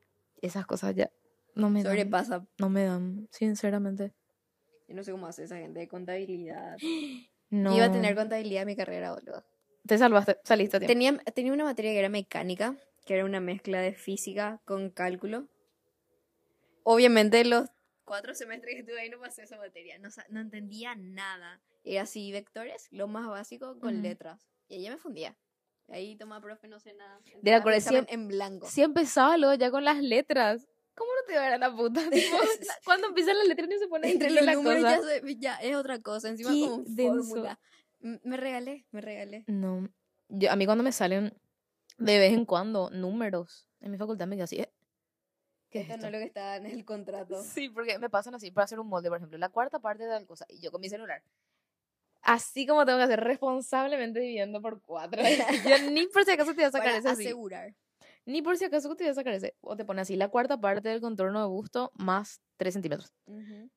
esas 0.42 0.66
cosas 0.66 0.95
ya 0.97 1.09
no 1.57 1.69
me 1.71 1.83
dan. 1.83 1.92
Sobrepasa. 1.92 2.47
No 2.59 2.69
me 2.71 2.85
dan, 2.85 3.29
sinceramente. 3.33 4.12
Yo 4.88 4.95
no 4.95 5.03
sé 5.03 5.11
cómo 5.11 5.27
hace 5.27 5.42
esa 5.45 5.57
gente 5.57 5.81
de 5.81 5.88
contabilidad. 5.88 6.77
No. 7.49 7.77
Iba 7.77 7.85
a 7.87 7.92
tener 7.92 8.16
contabilidad 8.16 8.62
en 8.62 8.66
mi 8.66 8.75
carrera, 8.75 9.12
boludo. 9.14 9.45
Te 9.87 9.97
salvaste, 9.99 10.37
saliste 10.42 10.79
a 10.79 10.81
tiempo. 10.81 10.92
Tenía, 10.92 11.16
tenía 11.33 11.53
una 11.53 11.62
materia 11.62 11.92
que 11.92 11.99
era 12.01 12.09
mecánica, 12.09 12.76
que 13.05 13.14
era 13.14 13.24
una 13.24 13.39
mezcla 13.39 13.81
de 13.81 13.95
física 13.95 14.61
con 14.64 14.91
cálculo. 14.91 15.47
Obviamente 16.83 17.45
los 17.45 17.68
cuatro 18.05 18.35
semestres 18.35 18.74
que 18.74 18.81
estuve 18.81 19.01
ahí 19.01 19.11
no 19.11 19.20
pasé 19.20 19.45
esa 19.45 19.57
materia, 19.59 19.97
no, 19.99 20.09
no 20.31 20.41
entendía 20.41 20.95
nada. 20.97 21.61
Era 21.85 22.03
así, 22.03 22.33
vectores, 22.33 22.89
lo 22.91 23.07
más 23.07 23.28
básico, 23.28 23.78
con 23.78 24.03
letras. 24.03 24.45
Y 24.68 24.76
ella 24.78 24.91
me 24.91 24.99
fundía. 24.99 25.37
Ahí 25.89 26.16
toma 26.16 26.41
profe, 26.41 26.66
no 26.66 26.81
sé 26.81 26.95
nada. 26.95 27.20
De 27.43 27.53
examen 27.53 27.81
siem- 28.07 28.12
en 28.12 28.26
blanco. 28.26 28.66
Si 28.66 28.83
empezaba 28.83 29.37
luego 29.37 29.55
ya 29.55 29.70
con 29.70 29.85
las 29.85 30.03
letras. 30.03 30.66
¿Cómo 30.97 31.11
no 31.14 31.26
te 31.26 31.36
va 31.36 31.44
a 31.44 31.49
ir 31.49 31.53
a 31.55 31.59
la 31.59 31.76
puta? 31.76 32.01
Tipo, 32.11 32.36
cuando 32.84 33.09
empiezan 33.09 33.36
las 33.38 33.47
letras 33.47 33.68
no 33.68 33.78
se 33.78 33.86
pone 33.86 34.11
Entre 34.12 34.30
los 34.30 34.44
la 34.44 34.55
números 34.55 34.82
cosa. 34.82 34.97
ya, 34.97 35.20
se- 35.20 35.36
ya 35.36 35.57
es 35.57 35.76
otra 35.76 36.01
cosa, 36.01 36.28
encima 36.28 36.51
Qué 36.53 36.61
como 36.68 36.84
fórmula. 36.84 37.61
Me 38.01 38.36
regalé, 38.36 38.86
me 38.90 39.01
regalé. 39.01 39.44
No. 39.47 39.88
Yo, 40.28 40.51
a 40.51 40.57
mí 40.57 40.64
cuando 40.66 40.82
me 40.82 40.92
salen 40.92 41.32
de 41.99 42.18
vez 42.18 42.32
en 42.32 42.44
cuando 42.44 42.90
números 42.90 43.68
en 43.80 43.90
mi 43.92 43.99
facultad 43.99 44.26
me 44.26 44.36
quedo 44.36 44.44
así. 44.44 44.57
¿eh? 44.61 44.72
¿Qué 45.70 45.80
es 45.80 45.90
Esto 45.90 45.97
no 46.03 46.07
esto? 46.07 46.07
es 46.07 46.12
lo 46.12 46.18
que 46.18 46.24
está 46.24 46.57
en 46.57 46.66
el 46.66 46.84
contrato. 46.84 47.42
Sí, 47.42 47.68
porque 47.68 47.99
me 47.99 48.09
pasan 48.11 48.34
así 48.34 48.51
para 48.51 48.64
hacer 48.64 48.78
un 48.80 48.88
molde, 48.88 49.09
por 49.09 49.18
ejemplo, 49.18 49.36
la 49.38 49.49
cuarta 49.49 49.78
parte 49.80 50.05
de 50.05 50.11
tal 50.11 50.26
cosa, 50.26 50.47
y 50.49 50.61
yo 50.61 50.70
con 50.70 50.80
mi 50.80 50.88
celular. 50.88 51.22
Así 52.22 52.66
como 52.66 52.84
tengo 52.84 52.99
que 52.99 53.05
hacer 53.05 53.20
responsablemente 53.20 54.18
dividiendo 54.20 54.61
por 54.61 54.80
cuatro. 54.80 55.22
yo 55.68 55.90
ni 55.90 56.07
por 56.09 56.24
si 56.24 56.32
acaso 56.32 56.51
te 56.51 56.57
voy 56.57 56.64
a 56.64 56.70
sacar 56.70 56.86
Para 56.86 56.99
ese 56.99 57.09
así. 57.09 57.24
Ni 58.27 58.43
por 58.43 58.57
si 58.57 58.64
acaso 58.64 58.95
te 58.97 59.05
voy 59.05 59.11
a 59.12 59.14
sacar 59.14 59.35
ese. 59.35 59.57
O 59.61 59.77
te 59.77 59.85
pone 59.85 60.01
así 60.03 60.16
la 60.16 60.29
cuarta 60.29 60.61
parte 60.61 60.89
del 60.89 61.01
contorno 61.01 61.41
de 61.41 61.47
busto 61.47 61.93
más 61.95 62.41
3 62.57 62.74
centímetros. 62.74 63.12
Ujú. 63.27 63.70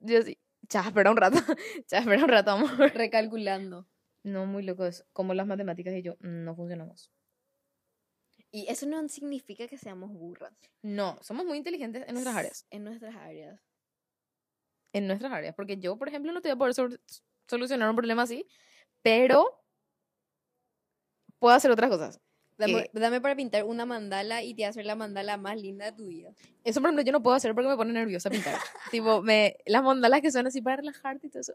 Yo 0.00 0.18
así, 0.20 0.38
Ya, 0.68 0.80
espera 0.80 1.10
un 1.10 1.16
rato. 1.16 1.38
Ya, 1.90 1.98
espera 1.98 2.22
un 2.22 2.28
rato, 2.28 2.50
amor. 2.52 2.70
Recalculando. 2.94 3.86
No, 4.22 4.46
muy 4.46 4.62
loco 4.62 4.84
eso. 4.84 5.04
Como 5.12 5.34
las 5.34 5.46
matemáticas 5.46 5.94
y 5.94 6.02
yo 6.02 6.16
no 6.20 6.54
funcionamos. 6.54 7.10
Y 8.50 8.66
eso 8.68 8.86
no 8.86 9.06
significa 9.08 9.66
que 9.68 9.76
seamos 9.78 10.10
burras. 10.12 10.52
No, 10.82 11.18
somos 11.22 11.44
muy 11.44 11.58
inteligentes 11.58 12.04
en 12.06 12.14
nuestras 12.14 12.36
áreas. 12.36 12.66
En 12.70 12.84
nuestras 12.84 13.14
áreas. 13.16 13.60
En 14.92 15.06
nuestras 15.06 15.32
áreas. 15.32 15.54
Porque 15.54 15.76
yo, 15.78 15.96
por 15.98 16.08
ejemplo, 16.08 16.32
no 16.32 16.40
te 16.40 16.48
voy 16.48 16.54
a 16.54 16.58
poder 16.58 16.74
sol- 16.74 17.00
solucionar 17.46 17.90
un 17.90 17.96
problema 17.96 18.22
así, 18.22 18.46
pero 19.02 19.62
puedo 21.38 21.54
hacer 21.54 21.70
otras 21.70 21.90
cosas. 21.90 22.20
Dame, 22.58 22.90
dame 22.92 23.20
para 23.20 23.36
pintar 23.36 23.64
una 23.64 23.86
mandala 23.86 24.42
y 24.42 24.52
te 24.54 24.66
hacer 24.66 24.84
la 24.84 24.96
mandala 24.96 25.36
más 25.36 25.60
linda 25.60 25.86
de 25.86 25.92
tu 25.92 26.08
vida. 26.08 26.32
Eso, 26.64 26.80
por 26.80 26.88
ejemplo, 26.88 27.04
yo 27.04 27.12
no 27.12 27.22
puedo 27.22 27.36
hacer 27.36 27.54
porque 27.54 27.68
me 27.68 27.76
pone 27.76 27.92
nerviosa 27.92 28.30
pintar. 28.30 28.54
tipo, 28.90 29.22
me, 29.22 29.56
las 29.64 29.82
mandalas 29.84 30.20
que 30.20 30.32
son 30.32 30.46
así 30.46 30.60
para 30.60 30.76
relajarte 30.76 31.28
y 31.28 31.30
todo 31.30 31.40
eso. 31.40 31.54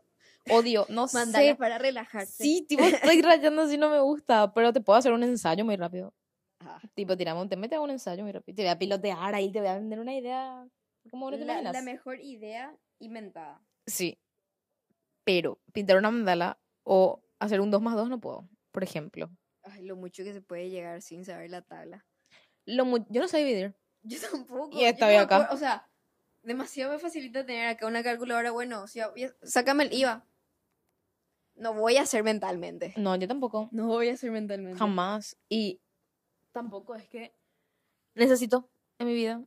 Odio, 0.50 0.86
no 0.90 1.08
Mandalas 1.14 1.50
sé. 1.50 1.56
para 1.56 1.78
relajarse. 1.78 2.44
Sí, 2.44 2.66
tipo, 2.68 2.84
estoy 2.84 3.22
rayando 3.22 3.64
así, 3.64 3.78
no 3.78 3.90
me 3.90 4.00
gusta, 4.00 4.54
pero 4.54 4.72
te 4.72 4.80
puedo 4.80 4.98
hacer 4.98 5.12
un 5.12 5.24
ensayo 5.24 5.66
muy 5.66 5.76
rápido. 5.76 6.14
Ah, 6.62 6.80
Tipo, 6.94 7.18
tiramos 7.18 7.44
un 7.44 7.50
tema 7.50 7.66
y 7.66 7.70
te 7.70 7.76
hago 7.76 7.84
un 7.84 7.92
ensayo 7.92 8.24
muy 8.24 8.32
rápido. 8.32 8.56
Te 8.56 8.62
voy 8.62 8.72
a 8.72 8.80
pilotear 8.80 9.36
ahí, 9.36 9.52
te 9.52 9.60
voy 9.60 9.68
a 9.68 9.76
vender 9.76 10.00
una 10.00 10.16
idea. 10.16 10.66
¿Cómo 11.12 11.30
no 11.30 11.38
te 11.38 11.44
la, 11.44 11.62
la 11.62 11.82
mejor 11.82 12.22
idea 12.22 12.74
inventada. 13.00 13.62
Sí. 13.86 14.18
Pero 15.26 15.60
pintar 15.74 15.98
una 15.98 16.12
mandala 16.12 16.58
o 16.84 17.22
hacer 17.40 17.60
un 17.62 17.72
2 17.72 17.82
más 17.82 17.96
2 17.96 18.10
no 18.10 18.20
puedo, 18.20 18.48
por 18.72 18.84
ejemplo. 18.84 19.30
Ay, 19.64 19.84
lo 19.86 19.96
mucho 19.96 20.24
que 20.24 20.34
se 20.34 20.42
puede 20.42 20.70
llegar 20.70 21.02
sin 21.02 21.26
saber 21.26 21.50
la 21.50 21.62
tabla. 21.62 22.06
Lo 22.66 22.86
mu- 22.86 23.06
yo 23.10 23.22
no 23.22 23.28
sé 23.28 23.38
dividir. 23.40 23.76
Yo 24.04 24.20
tampoco. 24.32 24.70
Y 24.78 24.82
yo 24.82 24.88
esta 24.88 25.08
me 25.08 25.18
acá. 25.18 25.36
acuerdo, 25.38 25.54
O 25.56 25.58
sea, 25.58 25.90
demasiado 26.42 26.92
me 26.92 27.00
facilita 27.00 27.46
tener 27.46 27.68
acá 27.68 27.88
una 27.88 28.04
calculadora. 28.04 28.52
Bueno, 28.52 28.88
si, 28.88 29.00
sácame 29.44 29.86
el 29.86 29.94
IVA. 29.94 30.26
No 31.56 31.74
voy 31.74 31.98
a 31.98 32.02
hacer 32.02 32.24
mentalmente. 32.24 32.94
No, 32.98 33.16
yo 33.16 33.28
tampoco. 33.28 33.70
No 33.72 33.88
voy 33.88 34.10
a 34.10 34.14
hacer 34.14 34.32
mentalmente. 34.32 34.78
Jamás. 34.78 35.38
Y 35.50 35.80
tampoco 36.52 36.96
es 36.96 37.08
que 37.08 37.34
necesito 38.16 38.70
en 39.00 39.08
mi 39.08 39.14
vida. 39.14 39.44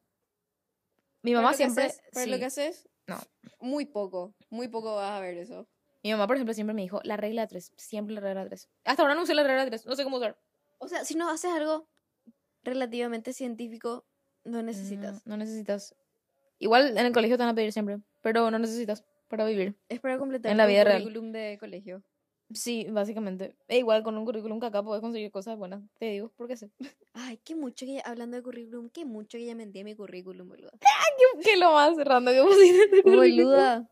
Mi 1.23 1.35
mamá 1.35 1.51
lo 1.51 1.57
siempre. 1.57 1.87
haces- 1.87 2.01
para 2.13 2.27
lo 2.27 2.35
sí. 2.35 2.39
que 2.41 2.47
haces, 2.47 2.89
No. 3.09 3.19
muy 3.61 3.85
poco. 3.87 4.35
Muy 4.51 4.69
poco 4.69 4.95
vas 4.95 5.11
a 5.13 5.21
ver 5.21 5.37
eso. 5.37 5.67
Mi 6.07 6.13
mamá, 6.13 6.29
por 6.29 6.37
ejemplo, 6.37 6.55
siempre 6.55 6.73
me 6.73 6.83
dijo 6.83 7.01
la 7.03 7.17
regla 7.17 7.43
de 7.43 7.49
tres. 7.49 7.73
Siempre 7.75 8.15
la 8.15 8.21
regla 8.21 8.45
de 8.45 8.51
tres. 8.51 8.69
Hasta 8.85 9.03
ahora 9.03 9.17
no 9.17 9.25
usé 9.25 9.35
la 9.35 9.43
regla 9.43 9.65
de 9.65 9.71
tres. 9.71 9.87
No 9.87 9.97
sé 9.97 10.05
cómo 10.05 10.19
usar. 10.19 10.39
O 10.79 10.87
sea, 10.87 11.05
si 11.05 11.17
no 11.17 11.29
haces 11.29 11.51
algo 11.51 11.89
relativamente 12.63 13.33
científico, 13.33 14.07
no 14.45 14.63
necesitas. 14.63 15.27
No 15.27 15.37
necesitas. 15.37 15.97
Igual 16.61 16.97
en 16.97 17.07
el 17.07 17.13
colegio 17.13 17.37
te 17.37 17.43
van 17.43 17.51
a 17.51 17.55
pedir 17.57 17.73
siempre. 17.73 17.99
Pero 18.21 18.53
no 18.53 18.59
necesitas 18.61 19.03
para 19.27 19.45
vivir. 19.47 19.75
Es 19.89 19.99
para 19.99 20.17
completar 20.17 20.53
En 20.53 20.59
la 20.59 20.67
vida 20.67 20.85
real. 20.85 21.03
currículum 21.03 21.33
de 21.33 21.57
colegio. 21.59 22.05
Sí, 22.53 22.87
básicamente. 22.89 23.57
E 23.67 23.79
igual 23.79 24.05
con 24.05 24.17
un 24.17 24.25
currículum 24.25 24.61
que 24.61 24.67
acá 24.67 24.85
puedes 24.85 25.01
conseguir 25.01 25.33
cosas 25.33 25.59
buenas. 25.59 25.83
Te 25.99 26.07
digo, 26.07 26.31
porque 26.37 26.57
sé. 26.57 26.71
Ay, 27.15 27.41
qué 27.43 27.57
mucho 27.57 27.85
que 27.85 28.01
hablando 28.05 28.37
de 28.37 28.45
currículum, 28.45 28.91
qué 28.91 29.05
mucho 29.05 29.39
que 29.39 29.47
ya 29.47 29.57
mentí 29.57 29.81
en 29.81 29.87
mi 29.87 29.97
currículum, 29.97 30.49
boluda. 30.49 30.71
¿Qué 31.43 31.57
lo 31.57 31.73
más 31.73 31.97
random 31.97 32.33
que 32.33 32.43
pusiste? 32.45 33.03
Boluda. 33.03 33.91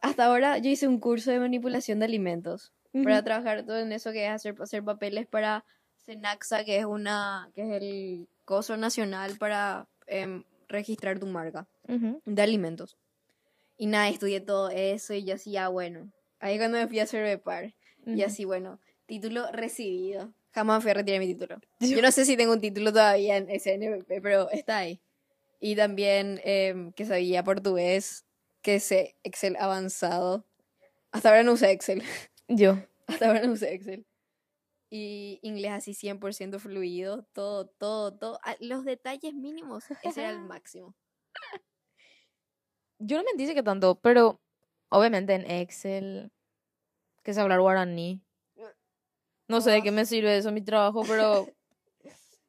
Hasta 0.00 0.26
ahora 0.26 0.58
yo 0.58 0.70
hice 0.70 0.88
un 0.88 0.98
curso 1.00 1.30
de 1.30 1.38
manipulación 1.38 1.98
de 1.98 2.04
alimentos 2.06 2.72
para 3.02 3.24
trabajar 3.24 3.64
todo 3.64 3.78
en 3.78 3.92
eso 3.92 4.12
que 4.12 4.26
es 4.26 4.30
hacer, 4.30 4.54
hacer 4.60 4.84
papeles 4.84 5.26
para 5.26 5.64
Senaxa, 6.02 6.64
que 6.64 6.78
es 6.78 6.84
una 6.84 7.50
que 7.54 7.62
es 7.62 7.82
el 7.82 8.28
coso 8.44 8.76
nacional 8.76 9.36
para 9.38 9.88
em, 10.06 10.44
registrar 10.68 11.18
tu 11.18 11.26
marca 11.26 11.66
de 12.24 12.42
alimentos. 12.42 12.96
Y 13.76 13.86
nada, 13.86 14.08
estudié 14.08 14.40
todo 14.40 14.70
eso 14.70 15.14
y 15.14 15.24
yo 15.24 15.34
así, 15.34 15.52
ya 15.52 15.68
bueno. 15.68 16.12
Ahí 16.38 16.58
cuando 16.58 16.78
me 16.78 16.86
fui 16.86 17.00
a 17.00 17.04
hacer 17.04 17.40
par 17.42 17.74
y 18.06 18.22
así, 18.22 18.44
bueno, 18.44 18.78
título 19.06 19.50
recibido. 19.50 20.32
Jamás 20.52 20.82
fui 20.82 20.92
a 20.92 20.94
retirar 20.94 21.20
mi 21.20 21.26
título. 21.26 21.58
Yo 21.80 22.00
no 22.00 22.12
sé 22.12 22.24
si 22.24 22.36
tengo 22.36 22.52
un 22.52 22.60
título 22.60 22.92
todavía 22.92 23.36
en 23.36 23.48
SNP, 23.48 24.20
pero 24.22 24.48
está 24.50 24.78
ahí. 24.78 25.00
Y 25.58 25.74
también 25.74 26.40
em, 26.44 26.92
que 26.92 27.04
sabía 27.04 27.42
portugués, 27.42 28.24
que 28.64 28.80
sé 28.80 29.16
Excel 29.22 29.54
avanzado. 29.60 30.44
Hasta 31.12 31.28
ahora 31.28 31.44
no 31.44 31.52
usé 31.52 31.70
Excel. 31.70 32.02
Yo. 32.48 32.76
Hasta 33.06 33.26
ahora 33.28 33.42
no 33.46 33.52
usé 33.52 33.72
Excel. 33.74 34.06
Y 34.90 35.38
inglés 35.42 35.72
así 35.72 35.92
100% 35.94 36.58
fluido, 36.58 37.24
todo, 37.32 37.66
todo, 37.66 38.16
todo. 38.16 38.38
Ah, 38.42 38.56
Los 38.60 38.84
detalles 38.84 39.34
mínimos, 39.34 39.84
ese 40.02 40.20
era 40.20 40.30
el 40.30 40.40
máximo. 40.48 40.94
Yo 42.98 43.18
no 43.18 43.24
me 43.24 43.32
dice 43.36 43.54
que 43.54 43.62
tanto, 43.62 43.96
pero 43.96 44.40
obviamente 44.88 45.34
en 45.34 45.50
Excel, 45.50 46.32
que 47.22 47.34
sé 47.34 47.40
hablar 47.40 47.60
guaraní. 47.60 48.22
No 49.48 49.60
sé 49.60 49.72
de 49.72 49.82
qué 49.82 49.90
me 49.90 50.06
sirve 50.06 50.36
eso 50.38 50.48
en 50.48 50.54
mi 50.54 50.62
trabajo, 50.62 51.02
pero. 51.06 51.46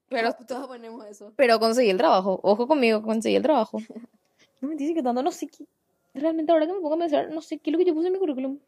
Pero, 0.07 0.33
Todos- 0.33 0.45
todos 0.47 0.67
ponemos 0.67 1.03
eso. 1.07 1.33
pero 1.35 1.59
conseguí 1.59 1.89
el 1.89 1.97
trabajo. 1.97 2.39
Ojo 2.43 2.67
conmigo, 2.67 3.01
conseguí 3.01 3.35
el 3.37 3.41
trabajo. 3.41 3.79
No 4.61 4.67
me 4.69 4.75
dice 4.75 4.93
que 4.93 5.01
tanto, 5.01 5.23
no 5.23 5.31
sé 5.31 5.47
qué. 5.47 5.65
Realmente 6.15 6.51
ahora 6.51 6.65
que 6.65 6.73
me 6.73 6.79
pongo 6.79 6.95
a 6.95 6.97
pensar, 6.99 7.29
no 7.29 7.41
sé 7.41 7.59
qué 7.59 7.69
es 7.69 7.71
lo 7.73 7.77
que 7.77 7.85
yo 7.85 7.93
puse 7.93 8.07
en 8.07 8.13
mi 8.13 8.19
currículum. 8.19 8.59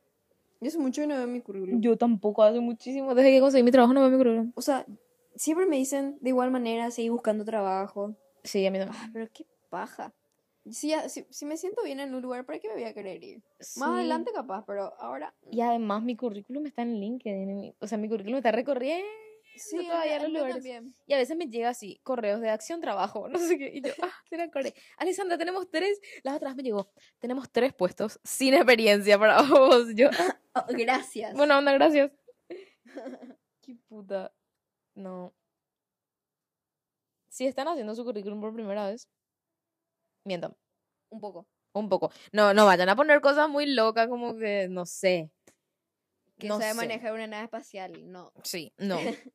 Yo 0.60 0.68
hace 0.68 0.78
mucho 0.80 1.02
que 1.02 1.08
no 1.08 1.16
veo 1.16 1.28
mi 1.28 1.42
currículum. 1.42 1.82
Yo 1.82 1.98
tampoco, 1.98 2.44
hace 2.44 2.60
muchísimo. 2.60 3.16
Desde 3.16 3.32
que 3.32 3.40
conseguí 3.40 3.64
mi 3.64 3.72
trabajo 3.72 3.94
no 3.94 4.02
veo 4.02 4.10
mi 4.10 4.18
currículum. 4.18 4.52
O 4.56 4.62
sea, 4.62 4.86
siempre 5.36 5.66
me 5.66 5.78
dicen 5.78 6.18
de 6.22 6.30
igual 6.30 6.52
manera, 6.52 6.92
seguir 6.92 7.12
buscando 7.12 7.46
trabajo. 7.46 8.16
Sí, 8.44 8.66
a 8.66 8.72
mí 8.72 8.80
también. 8.80 9.00
Ah, 9.02 9.10
pero 9.14 9.28
qué 9.34 9.46
paja. 9.70 10.14
Si, 10.70 10.90
ya- 10.90 11.08
si, 11.08 11.26
si 11.30 11.46
me 11.46 11.56
siento 11.56 11.82
bien 11.84 12.00
en 12.02 12.14
un 12.14 12.22
lugar, 12.22 12.46
¿para 12.46 12.60
qué 12.60 12.68
me 12.68 12.74
voy 12.74 12.84
a 12.84 12.94
querer 12.94 13.24
ir? 13.24 13.42
Sí. 13.60 13.80
Más 13.80 13.90
adelante 13.92 14.32
capaz, 14.34 14.66
pero 14.66 14.94
ahora... 15.00 15.34
Y 15.50 15.62
además 15.62 16.04
mi 16.04 16.16
currículum 16.18 16.66
está 16.66 16.82
en 16.82 17.00
LinkedIn. 17.00 17.74
O 17.80 17.88
sea, 17.88 17.98
mi 17.98 18.10
currículum 18.10 18.38
está 18.38 18.52
recorriendo 18.52 19.08
Sí, 19.58 19.86
todavía 19.88 20.18
el 20.18 20.34
los 20.34 20.50
también. 20.50 20.96
Y 21.06 21.14
a 21.14 21.18
veces 21.18 21.36
me 21.38 21.48
llega 21.48 21.70
así, 21.70 22.00
correos 22.04 22.42
de 22.42 22.50
acción, 22.50 22.82
trabajo, 22.82 23.28
no 23.30 23.40
sé 23.40 23.58
qué. 23.58 23.72
Y 23.74 23.82
yo, 23.82 23.92
ah, 24.02 24.12
será 24.30 24.50
core. 24.50 24.74
Alessandra, 24.98 25.38
tenemos 25.38 25.70
tres. 25.70 26.00
Las 26.24 26.36
otras 26.38 26.56
me 26.56 26.64
llegó, 26.64 26.92
tenemos 27.20 27.52
tres 27.52 27.74
puestos 27.74 28.20
sin 28.24 28.54
experiencia 28.54 29.18
para 29.20 29.42
vos. 29.44 29.88
Yo, 29.96 30.10
Oh, 30.56 30.66
gracias. 30.70 31.36
buena 31.36 31.58
onda, 31.60 31.72
gracias. 31.74 32.12
Qué 33.62 33.76
puta. 33.88 34.34
No. 34.96 35.34
Si 37.30 37.46
están 37.46 37.68
haciendo 37.68 37.94
su 37.94 38.04
currículum 38.04 38.42
por 38.42 38.54
primera 38.54 38.88
vez, 38.90 39.08
mientan. 40.24 40.56
un 41.10 41.20
poco. 41.20 41.48
Un 41.74 41.90
poco. 41.90 42.12
No, 42.32 42.54
no 42.56 42.66
vayan 42.66 42.90
a 42.90 42.96
poner 42.96 43.22
cosas 43.22 43.48
muy 43.50 43.68
locas 43.68 44.08
como 44.08 44.36
que, 44.36 44.68
no 44.70 44.86
sé. 44.88 45.30
Que 46.38 46.48
No 46.48 46.60
sabe 46.60 46.72
sé. 46.72 46.76
manejar 46.78 47.14
una 47.14 47.28
nave 47.28 47.46
espacial, 47.46 48.12
no. 48.12 48.32
Sí, 48.44 48.74
no. 48.78 48.98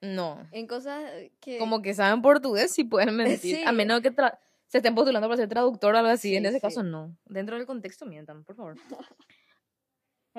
No. 0.00 0.46
En 0.52 0.68
cosas 0.68 1.02
que... 1.40 1.58
Como 1.58 1.82
que 1.82 1.92
saben 1.92 2.22
portugués 2.22 2.70
sí 2.70 2.84
pueden 2.84 3.16
mentir. 3.16 3.66
A 3.66 3.72
menos 3.72 4.00
que 4.00 4.12
tra- 4.14 4.38
se 4.68 4.78
estén 4.78 4.94
postulando 4.94 5.26
para 5.26 5.38
ser 5.38 5.48
traductor 5.48 5.92
o 5.92 5.98
algo 5.98 6.10
así. 6.10 6.28
Sí, 6.28 6.36
en 6.36 6.46
ese 6.46 6.56
sí. 6.56 6.60
caso, 6.60 6.84
no. 6.84 7.16
Dentro 7.24 7.56
del 7.56 7.66
contexto 7.66 8.06
mientan, 8.06 8.44
por 8.44 8.54
favor. 8.54 8.76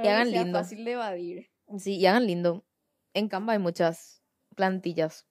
que 0.02 0.08
hagan 0.10 0.30
sea 0.30 0.44
lindo. 0.44 0.60
fácil 0.60 0.86
de 0.86 0.92
evadir. 0.94 1.52
Sí, 1.78 1.98
y 1.98 2.06
hagan 2.06 2.26
lindo. 2.26 2.66
En 3.14 3.28
Canva 3.28 3.52
hay 3.52 3.60
muchas 3.60 4.24
plantillas. 4.56 5.28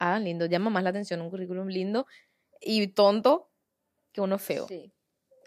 Hagan 0.00 0.24
lindo. 0.24 0.46
Llama 0.46 0.70
más 0.70 0.82
la 0.82 0.90
atención 0.90 1.20
un 1.20 1.30
currículum 1.30 1.68
lindo 1.68 2.06
y 2.60 2.84
tonto 2.88 3.48
que 4.12 4.22
uno 4.22 4.38
feo. 4.38 4.66
Sí. 4.66 4.92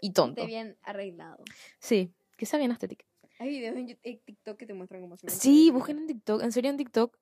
Y 0.00 0.14
tonto. 0.14 0.40
Esté 0.40 0.46
bien 0.50 0.78
arreglado. 0.82 1.44
Sí, 1.80 2.14
que 2.38 2.46
sea 2.46 2.58
bien 2.58 2.70
estética. 2.70 3.04
Hay 3.38 3.48
videos 3.50 3.76
en 3.76 3.98
en 4.02 4.18
TikTok 4.24 4.56
que 4.58 4.66
te 4.66 4.74
muestran 4.74 5.00
cómo 5.02 5.14
hacer 5.14 5.30
un 5.30 5.36
Sí, 5.36 5.70
busquen 5.70 5.98
en 5.98 6.06
TikTok. 6.06 6.42
En 6.42 6.52
serio, 6.52 6.70
en 6.70 6.76
TikTok 6.76 7.16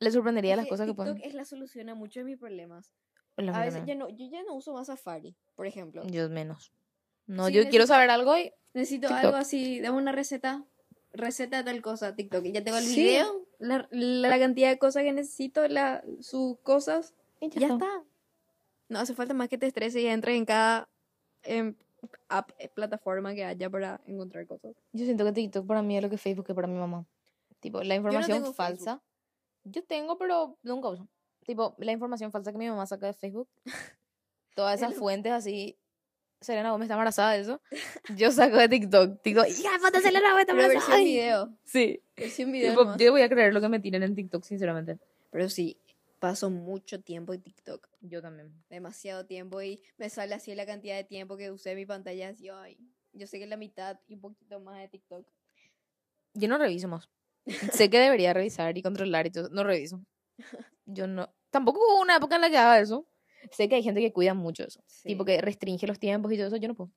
les 0.00 0.14
sorprendería 0.14 0.56
las 0.56 0.66
cosas 0.66 0.86
que 0.86 0.92
TikTok 0.92 1.06
ponen. 1.14 1.22
es 1.24 1.34
la 1.34 1.44
solución 1.44 1.88
a 1.88 1.94
muchos 1.94 2.22
de 2.22 2.24
mis 2.24 2.38
problemas. 2.38 2.92
A 3.36 3.64
veces 3.64 3.82
ya 3.86 3.94
no, 3.94 4.08
yo 4.08 4.26
ya 4.30 4.42
no 4.42 4.54
uso 4.54 4.72
más 4.74 4.88
Safari, 4.88 5.34
por 5.54 5.66
ejemplo. 5.66 6.02
Yo 6.06 6.28
menos. 6.28 6.72
No, 7.26 7.46
Sí, 7.46 7.54
yo 7.54 7.68
quiero 7.68 7.86
saber 7.86 8.10
algo 8.10 8.36
y 8.36 8.52
Necesito 8.74 9.08
TikTok. 9.08 9.24
algo 9.24 9.36
así, 9.36 9.80
dame 9.80 9.98
una 9.98 10.12
receta, 10.12 10.64
receta 11.12 11.58
de 11.58 11.64
tal 11.64 11.80
cosa, 11.82 12.14
TikTok. 12.14 12.44
Y 12.46 12.52
ya 12.52 12.62
tengo 12.64 12.78
el 12.78 12.84
Sí. 12.84 13.02
video, 13.04 13.46
la, 13.58 13.88
la 13.90 14.38
cantidad 14.38 14.68
de 14.70 14.78
cosas 14.78 15.04
que 15.04 15.12
necesito, 15.12 15.66
la, 15.68 16.04
sus 16.20 16.58
cosas, 16.60 17.14
y 17.40 17.48
ya 17.50 17.68
está. 17.68 18.04
No 18.88 18.98
hace 18.98 19.14
falta 19.14 19.34
más 19.34 19.48
que 19.48 19.56
te 19.58 19.66
estreses 19.66 20.02
y 20.02 20.06
entres 20.06 20.36
en 20.36 20.44
cada 20.44 20.88
app, 22.28 22.50
eh, 22.58 22.68
plataforma 22.68 23.34
que 23.34 23.44
haya 23.44 23.68
para 23.70 24.00
encontrar 24.06 24.46
cosas. 24.46 24.74
Yo 24.92 25.04
siento 25.04 25.24
que 25.24 25.32
TikTok 25.32 25.66
para 25.66 25.82
mí 25.82 25.96
es 25.96 26.02
lo 26.02 26.10
que 26.10 26.18
Facebook 26.18 26.46
es 26.48 26.54
para 26.54 26.66
mi 26.68 26.78
mamá. 26.78 27.06
Tipo, 27.60 27.82
la 27.82 27.94
información 27.94 28.38
tengo 28.38 28.52
falsa. 28.52 29.02
Yo 29.64 29.84
tengo, 29.84 30.16
pero 30.18 30.56
nunca 30.62 30.88
uso. 30.88 31.08
Tipo, 31.44 31.74
la 31.78 31.92
información 31.92 32.32
falsa 32.32 32.52
que 32.52 32.58
mi 32.58 32.68
mamá 32.68 32.86
saca 32.86 33.06
de 33.06 33.12
Facebook. 33.12 33.48
Todas 34.54 34.80
esas 34.80 34.94
fuentes 34.94 35.32
así. 35.32 35.76
Selena 36.40 36.70
Gómez 36.70 36.86
está 36.86 36.94
embarazada 36.94 37.32
de 37.32 37.40
eso. 37.40 37.60
Yo 38.16 38.30
saco 38.32 38.56
de 38.56 38.68
TikTok. 38.68 39.22
Digo, 39.22 39.42
ya, 39.44 39.78
foto 39.78 40.00
Selena 40.02 40.30
Gómez 40.30 40.42
está 40.48 40.52
embarazada. 40.52 40.96
versión 40.96 41.04
video, 41.04 41.52
Sí. 41.64 42.02
versión 42.16 42.52
video 42.52 42.70
Tipo, 42.70 42.96
yo 42.96 43.12
voy 43.12 43.22
a 43.22 43.28
creer 43.28 43.52
lo 43.52 43.60
que 43.60 43.68
me 43.68 43.78
tienen 43.80 44.02
en 44.02 44.14
TikTok, 44.14 44.42
sinceramente. 44.44 44.98
Pero 45.30 45.48
sí, 45.50 45.78
paso 46.20 46.50
mucho 46.50 47.00
tiempo 47.02 47.34
en 47.34 47.42
TikTok. 47.42 47.88
Yo 48.00 48.22
también. 48.22 48.52
Demasiado 48.68 49.26
tiempo 49.26 49.60
y 49.62 49.82
me 49.96 50.08
sale 50.08 50.34
así 50.34 50.54
la 50.54 50.66
cantidad 50.66 50.94
de 50.96 51.04
tiempo 51.04 51.36
que 51.36 51.50
usé 51.50 51.74
mi 51.74 51.86
pantalla 51.86 52.28
así, 52.28 52.48
ay. 52.48 52.78
Yo 53.12 53.26
sé 53.26 53.40
que 53.40 53.46
la 53.46 53.56
mitad 53.56 53.98
y 54.06 54.14
un 54.14 54.20
poquito 54.20 54.60
más 54.60 54.78
de 54.78 54.88
TikTok. 54.88 55.26
Yo 56.34 56.48
no 56.48 56.58
reviso 56.58 56.86
más. 56.86 57.08
sé 57.72 57.90
que 57.90 57.98
debería 57.98 58.32
revisar 58.32 58.76
y 58.78 58.82
controlar 58.82 59.26
y 59.26 59.30
todo. 59.32 59.48
No 59.48 59.64
reviso. 59.64 60.00
Yo 60.84 61.06
no. 61.08 61.34
Tampoco 61.50 61.80
hubo 61.80 62.00
una 62.00 62.16
época 62.16 62.36
en 62.36 62.42
la 62.42 62.50
que 62.50 62.56
haga 62.58 62.78
eso. 62.78 63.08
Sé 63.50 63.68
que 63.68 63.74
hay 63.76 63.82
gente 63.82 64.00
que 64.00 64.12
cuida 64.12 64.34
mucho 64.34 64.62
eso. 64.64 64.84
Tipo 65.02 65.24
Sí. 65.24 65.26
que 65.26 65.40
restringe 65.40 65.86
los 65.86 65.98
tiempos 65.98 66.32
y 66.32 66.36
todo 66.36 66.46
eso. 66.46 66.56
Yo 66.58 66.68
no 66.68 66.74
puedo. 66.74 66.92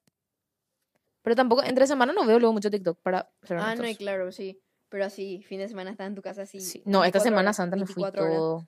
Pero 1.23 1.35
tampoco, 1.37 1.63
entre 1.63 1.87
semana 1.87 2.11
no 2.13 2.25
veo 2.25 2.37
luego 2.37 2.51
mucho 2.53 2.69
TikTok 2.69 2.99
para 3.01 3.31
ser 3.43 3.57
Ah, 3.57 3.75
no, 3.75 3.87
y 3.87 3.95
claro, 3.95 4.31
sí. 4.31 4.61
Pero 4.89 5.05
así, 5.05 5.41
fin 5.47 5.59
de 5.59 5.67
semana 5.69 5.89
estás 5.89 6.07
en 6.07 6.15
tu 6.15 6.21
casa 6.21 6.43
así. 6.43 6.59
Sí. 6.59 6.83
No, 6.85 7.03
esta 7.05 7.17
24 7.19 7.23
Semana 7.23 7.53
Santa 7.53 7.77
me 7.77 7.85
fui 7.87 8.03
24 8.03 8.23
horas. 8.23 8.37
todo. 8.37 8.67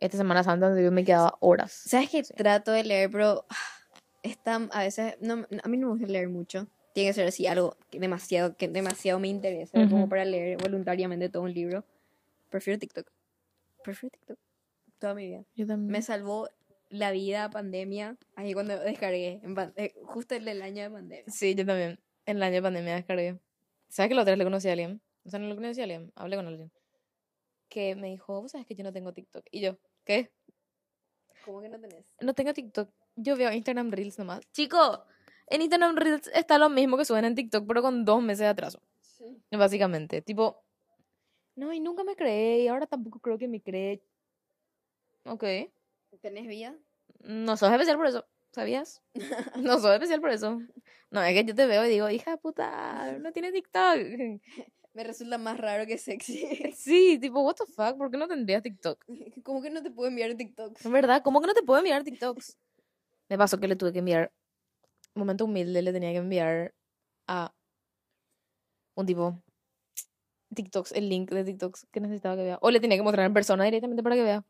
Esta 0.00 0.16
Semana 0.16 0.42
Santa 0.44 0.80
yo 0.80 0.92
me 0.92 1.04
quedaba 1.04 1.36
horas. 1.40 1.72
¿Sabes 1.72 2.10
que 2.10 2.24
Sí. 2.24 2.34
trato 2.34 2.72
de 2.72 2.84
leer, 2.84 3.10
pero 3.10 3.44
ah, 3.48 3.56
está, 4.22 4.56
a 4.56 4.80
veces, 4.82 5.16
no, 5.20 5.46
a 5.62 5.68
mí 5.68 5.76
no 5.76 5.88
me 5.88 5.92
gusta 5.94 6.06
leer 6.06 6.28
mucho. 6.28 6.66
Tiene 6.94 7.10
que 7.10 7.14
ser 7.14 7.28
así, 7.28 7.46
algo 7.46 7.76
que 7.90 8.00
demasiado, 8.00 8.56
que 8.56 8.68
demasiado 8.68 9.20
me 9.20 9.28
interesa, 9.28 9.78
como 9.88 10.00
Ujú. 10.02 10.08
para 10.08 10.24
leer 10.24 10.58
voluntariamente 10.58 11.28
todo 11.28 11.42
un 11.42 11.52
libro. 11.54 11.84
Prefiero 12.50 12.78
TikTok. 12.78 13.10
Prefiero 13.84 14.10
TikTok. 14.12 14.38
Toda 14.98 15.14
mi 15.14 15.26
vida. 15.28 15.44
Yo 15.54 15.66
también. 15.66 15.92
Me 15.92 16.02
salvó 16.02 16.48
la 16.88 17.12
vida 17.12 17.50
pandemia, 17.50 18.16
ahí 18.34 18.54
cuando 18.54 18.78
descargué, 18.78 19.40
en 19.42 19.54
eh, 19.76 19.94
justo 20.04 20.34
el 20.34 20.44
del 20.44 20.62
año 20.62 20.82
de 20.84 20.90
pandemia. 20.90 21.24
Sí, 21.32 21.54
yo 21.54 21.64
también. 21.66 22.00
En 22.26 22.38
el 22.38 22.42
año 22.42 22.54
de 22.54 22.62
pandemia 22.62 22.94
descargué. 22.94 23.38
¿Sabes 23.88 24.08
que 24.08 24.14
la 24.14 24.22
otra 24.22 24.32
vez 24.32 24.38
le 24.38 24.44
conocí 24.44 24.68
a 24.68 24.72
alguien? 24.72 25.00
O 25.24 25.30
sea, 25.30 25.38
no 25.38 25.46
lo 25.48 25.54
conocí 25.54 25.80
a 25.80 25.84
alguien, 25.84 26.12
hablé 26.16 26.36
con 26.36 26.46
alguien. 26.46 26.70
Que 27.68 27.94
me 27.94 28.08
dijo, 28.08 28.40
vos 28.40 28.52
sabes 28.52 28.66
que 28.66 28.74
yo 28.74 28.82
no 28.82 28.92
tengo 28.92 29.12
TikTok. 29.12 29.44
Y 29.50 29.60
yo, 29.60 29.78
¿qué? 30.08 30.32
¿Cómo 31.44 31.60
que 31.60 31.68
no 31.68 31.78
tenés? 31.78 32.16
No 32.20 32.34
tengo 32.34 32.54
TikTok. 32.54 32.90
Yo 33.16 33.36
veo 33.36 33.52
Instagram 33.52 33.90
Reels 33.90 34.18
nomás. 34.18 34.40
Chico, 34.52 35.04
en 35.48 35.60
Instagram 35.60 35.96
Reels 35.96 36.28
está 36.34 36.56
lo 36.58 36.70
mismo 36.70 36.96
que 36.96 37.04
suben 37.04 37.26
en 37.26 37.34
TikTok, 37.34 37.66
pero 37.68 37.82
con 37.82 38.04
dos 38.06 38.22
meses 38.22 38.40
de 38.40 38.46
atraso. 38.46 38.80
Sí. 39.00 39.42
Básicamente. 39.50 40.22
Tipo, 40.22 40.64
no, 41.56 41.72
y 41.74 41.80
nunca 41.80 42.04
me 42.04 42.16
creé, 42.16 42.62
y 42.62 42.68
ahora 42.68 42.86
tampoco 42.86 43.20
creo 43.20 43.36
que 43.36 43.48
me 43.48 43.60
cree. 43.60 44.02
Ok. 45.24 45.44
¿Tenés 46.22 46.46
vida? 46.46 46.74
No 47.20 47.56
sos 47.58 47.70
especial 47.70 47.98
por 47.98 48.06
eso, 48.06 48.26
¿sabías? 48.52 49.02
No 49.62 49.78
sos 49.78 49.92
especial 49.92 50.22
por 50.22 50.30
eso. 50.30 50.58
No, 51.10 51.22
es 51.22 51.34
que 51.34 51.44
yo 51.44 51.54
te 51.54 51.66
veo 51.66 51.84
y 51.84 51.90
digo, 51.90 52.08
hija 52.08 52.38
puta, 52.38 53.18
no 53.20 53.30
tiene 53.32 53.52
TikTok. 53.52 53.98
Me 54.98 55.04
resulta 55.04 55.38
más 55.38 55.56
raro 55.58 55.86
que 55.86 55.96
sexy. 55.96 56.44
Sí, 56.76 57.20
tipo, 57.20 57.40
what 57.42 57.54
the 57.54 57.66
fuck, 57.66 57.96
¿por 57.96 58.10
qué 58.10 58.16
no 58.16 58.26
tendrías 58.26 58.64
TikTok? 58.64 59.04
¿Cómo 59.44 59.62
que 59.62 59.70
no 59.70 59.80
te 59.80 59.92
puedo 59.92 60.08
enviar 60.08 60.34
TikToks? 60.34 60.84
En 60.84 60.90
verdad, 60.90 61.22
¿cómo 61.22 61.40
que 61.40 61.46
no 61.46 61.54
te 61.54 61.62
puedo 61.62 61.78
enviar 61.78 62.02
TikToks? 62.02 62.58
Me 63.28 63.38
pasó 63.38 63.60
que 63.60 63.68
le 63.68 63.76
tuve 63.76 63.92
que 63.92 64.00
enviar, 64.00 64.32
momento 65.14 65.44
humilde, 65.44 65.82
le 65.82 65.92
tenía 65.92 66.10
que 66.10 66.16
enviar 66.16 66.74
a 67.28 67.54
un 68.96 69.06
tipo 69.06 69.40
TikToks, 70.52 70.90
el 70.90 71.08
link 71.08 71.30
de 71.30 71.44
TikToks 71.44 71.86
que 71.92 72.00
necesitaba 72.00 72.34
que 72.34 72.42
vea. 72.42 72.58
O 72.60 72.72
le 72.72 72.80
tenía 72.80 72.96
que 72.96 73.04
mostrar 73.04 73.24
en 73.24 73.34
persona 73.34 73.62
directamente 73.66 74.02
para 74.02 74.16
que 74.16 74.24
vea. 74.24 74.44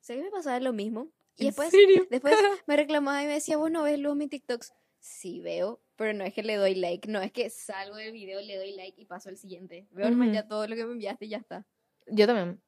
¿Sabes 0.00 0.22
que 0.22 0.24
me 0.24 0.32
pasaba 0.32 0.58
lo 0.58 0.72
mismo? 0.72 1.12
Y 1.36 1.42
¿En 1.42 1.46
después, 1.50 1.70
serio? 1.70 2.08
después 2.10 2.34
me 2.66 2.76
reclamaba 2.76 3.22
y 3.22 3.28
me 3.28 3.34
decía, 3.34 3.56
vos 3.56 3.70
no 3.70 3.84
ves 3.84 4.00
luego 4.00 4.16
mis 4.16 4.30
TikToks. 4.30 4.72
Sí 4.98 5.40
veo, 5.40 5.80
pero 6.02 6.14
no 6.18 6.24
es 6.24 6.34
que 6.34 6.42
le 6.42 6.56
doy 6.56 6.74
like, 6.74 7.08
no 7.08 7.20
es 7.20 7.30
que 7.30 7.48
salgo 7.48 7.94
del 7.96 8.12
video, 8.12 8.40
le 8.40 8.56
doy 8.56 8.72
like 8.72 9.00
y 9.00 9.04
paso 9.04 9.28
al 9.28 9.36
siguiente. 9.36 9.86
Veo 9.92 10.10
nomás 10.10 10.26
Ujú. 10.28 10.34
ya 10.34 10.48
todo 10.48 10.66
lo 10.66 10.74
que 10.74 10.84
me 10.84 10.92
enviaste 10.92 11.26
y 11.26 11.28
ya 11.28 11.38
está. 11.38 11.64
Yo 12.08 12.26
también. 12.26 12.60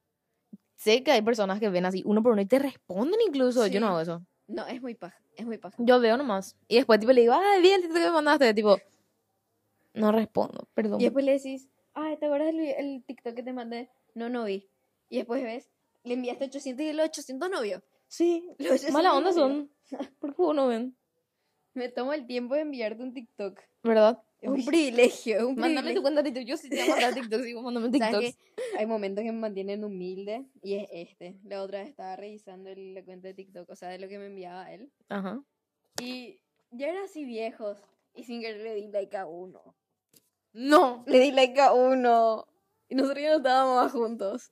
Sé 0.75 1.03
que 1.03 1.11
hay 1.11 1.21
personas 1.21 1.59
que 1.59 1.69
ven 1.69 1.85
así 1.85 2.01
uno 2.05 2.23
por 2.23 2.31
uno 2.33 2.41
y 2.41 2.45
te 2.45 2.59
responden 2.59 3.19
incluso. 3.27 3.67
Yo 3.67 3.79
no 3.79 3.87
Sí. 3.87 3.91
hago 3.91 3.99
eso. 4.01 4.25
No, 4.47 4.65
es 4.67 4.81
muy 4.81 4.95
paja, 4.95 5.19
es 5.35 5.45
muy 5.45 5.57
paja. 5.57 5.75
Yo 5.79 5.99
veo 5.99 6.15
nomás. 6.17 6.55
Y 6.67 6.75
después 6.75 6.99
tipo 6.99 7.11
le 7.11 7.21
digo, 7.21 7.33
ay, 7.33 7.61
vi 7.61 7.69
el 7.71 7.81
TikTok 7.81 7.97
que 7.99 8.05
me 8.05 8.11
mandaste. 8.11 8.53
Tipo, 8.53 8.77
no 9.93 10.11
respondo, 10.11 10.67
perdón. 10.73 11.01
Y 11.01 11.05
después 11.05 11.25
le 11.25 11.33
decís, 11.33 11.69
ay, 11.93 12.17
¿te 12.17 12.25
acuerdas 12.25 12.49
el, 12.49 12.59
el 12.59 13.03
TikTok 13.05 13.33
que 13.35 13.43
te 13.43 13.53
mandé? 13.53 13.89
No, 14.13 14.29
no 14.29 14.43
vi. 14.45 14.69
Y 15.09 15.17
después 15.17 15.43
ves, 15.43 15.71
le 16.03 16.13
enviaste 16.13 16.45
800 16.45 16.85
y 16.85 16.93
los 16.93 17.05
800 17.07 17.49
no 17.49 17.61
vio. 17.61 17.83
Sí, 18.07 18.47
Los 18.59 18.71
800 18.83 18.91
mala 18.93 19.09
no 19.11 19.17
onda 19.17 19.33
son. 19.33 19.71
¿Por 20.19 20.35
qué 20.35 20.41
uno 20.41 20.67
ven? 20.67 20.95
Me 21.75 21.89
tomo 21.89 22.13
el 22.13 22.25
tiempo 22.25 22.55
de 22.55 22.61
enviarte 22.61 23.03
un 23.03 23.13
TikTok. 23.13 23.59
¿Verdad? 23.83 24.21
Es 24.41 24.49
un 24.49 24.55
Uy, 24.55 24.65
privilegio, 24.65 25.37
es 25.37 25.43
un 25.43 25.55
Mándame 25.55 25.93
tu 25.93 26.01
cuenta 26.01 26.21
de 26.23 26.31
TikTok. 26.31 26.47
Yo 26.47 26.57
sí 26.57 26.69
te 26.69 26.77
voy 26.83 26.91
a 26.91 26.91
mandar 26.93 27.13
TikTok. 27.13 27.41
¿Sabes 27.61 27.91
TikToks. 27.91 28.35
qué? 28.55 28.77
Hay 28.79 28.85
momentos 28.85 29.23
que 29.23 29.31
me 29.31 29.39
mantienen 29.39 29.83
humilde 29.83 30.45
y 30.63 30.75
es 30.75 30.87
este. 30.91 31.37
La 31.43 31.61
otra 31.61 31.79
vez 31.79 31.89
estaba 31.89 32.15
revisando 32.15 32.69
el- 32.69 32.93
la 32.93 33.03
cuenta 33.03 33.27
de 33.27 33.33
TikTok, 33.33 33.69
o 33.69 33.75
sea, 33.75 33.89
de 33.89 33.99
lo 33.99 34.07
que 34.07 34.17
me 34.19 34.27
enviaba 34.27 34.71
él. 34.71 34.89
Ajá. 35.09 35.43
Y 36.01 36.39
ya 36.71 36.87
eran 36.89 37.03
así 37.03 37.25
viejos. 37.25 37.77
Y 38.13 38.23
sin 38.23 38.39
querer 38.41 38.61
le 38.61 38.73
di 38.75 38.87
like 38.87 39.17
a 39.17 39.25
uno. 39.25 39.75
No. 40.53 41.03
Le 41.07 41.19
di 41.19 41.31
like 41.31 41.59
a 41.59 41.73
uno. 41.73 42.47
Y 42.87 42.95
nosotros 42.95 43.21
ya 43.21 43.31
no 43.31 43.37
estábamos 43.37 43.83
más 43.83 43.91
juntos. 43.91 44.51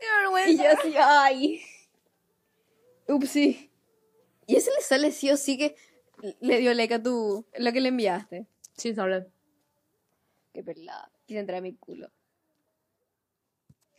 Qué 0.00 0.06
Y 0.06 0.22
vergüenza. 0.22 0.64
yo 0.64 0.70
así, 0.78 0.94
ay. 0.98 1.60
Upsi. 3.08 3.70
Y 4.46 4.56
ese 4.56 4.70
le 4.74 4.80
sale 4.82 5.12
sí 5.12 5.30
o 5.30 5.36
sí 5.36 5.56
que 5.58 5.76
le 6.40 6.58
dio 6.58 6.74
like 6.74 6.94
a 6.94 7.02
tu. 7.02 7.46
lo 7.58 7.72
que 7.72 7.80
le 7.80 7.88
enviaste. 7.88 8.46
Sí, 8.76 8.94
sale. 8.94 9.26
Qué 10.52 10.62
pelada. 10.62 11.10
Quise 11.26 11.40
entrar 11.40 11.58
a 11.58 11.62
mi 11.62 11.74
culo. 11.74 12.10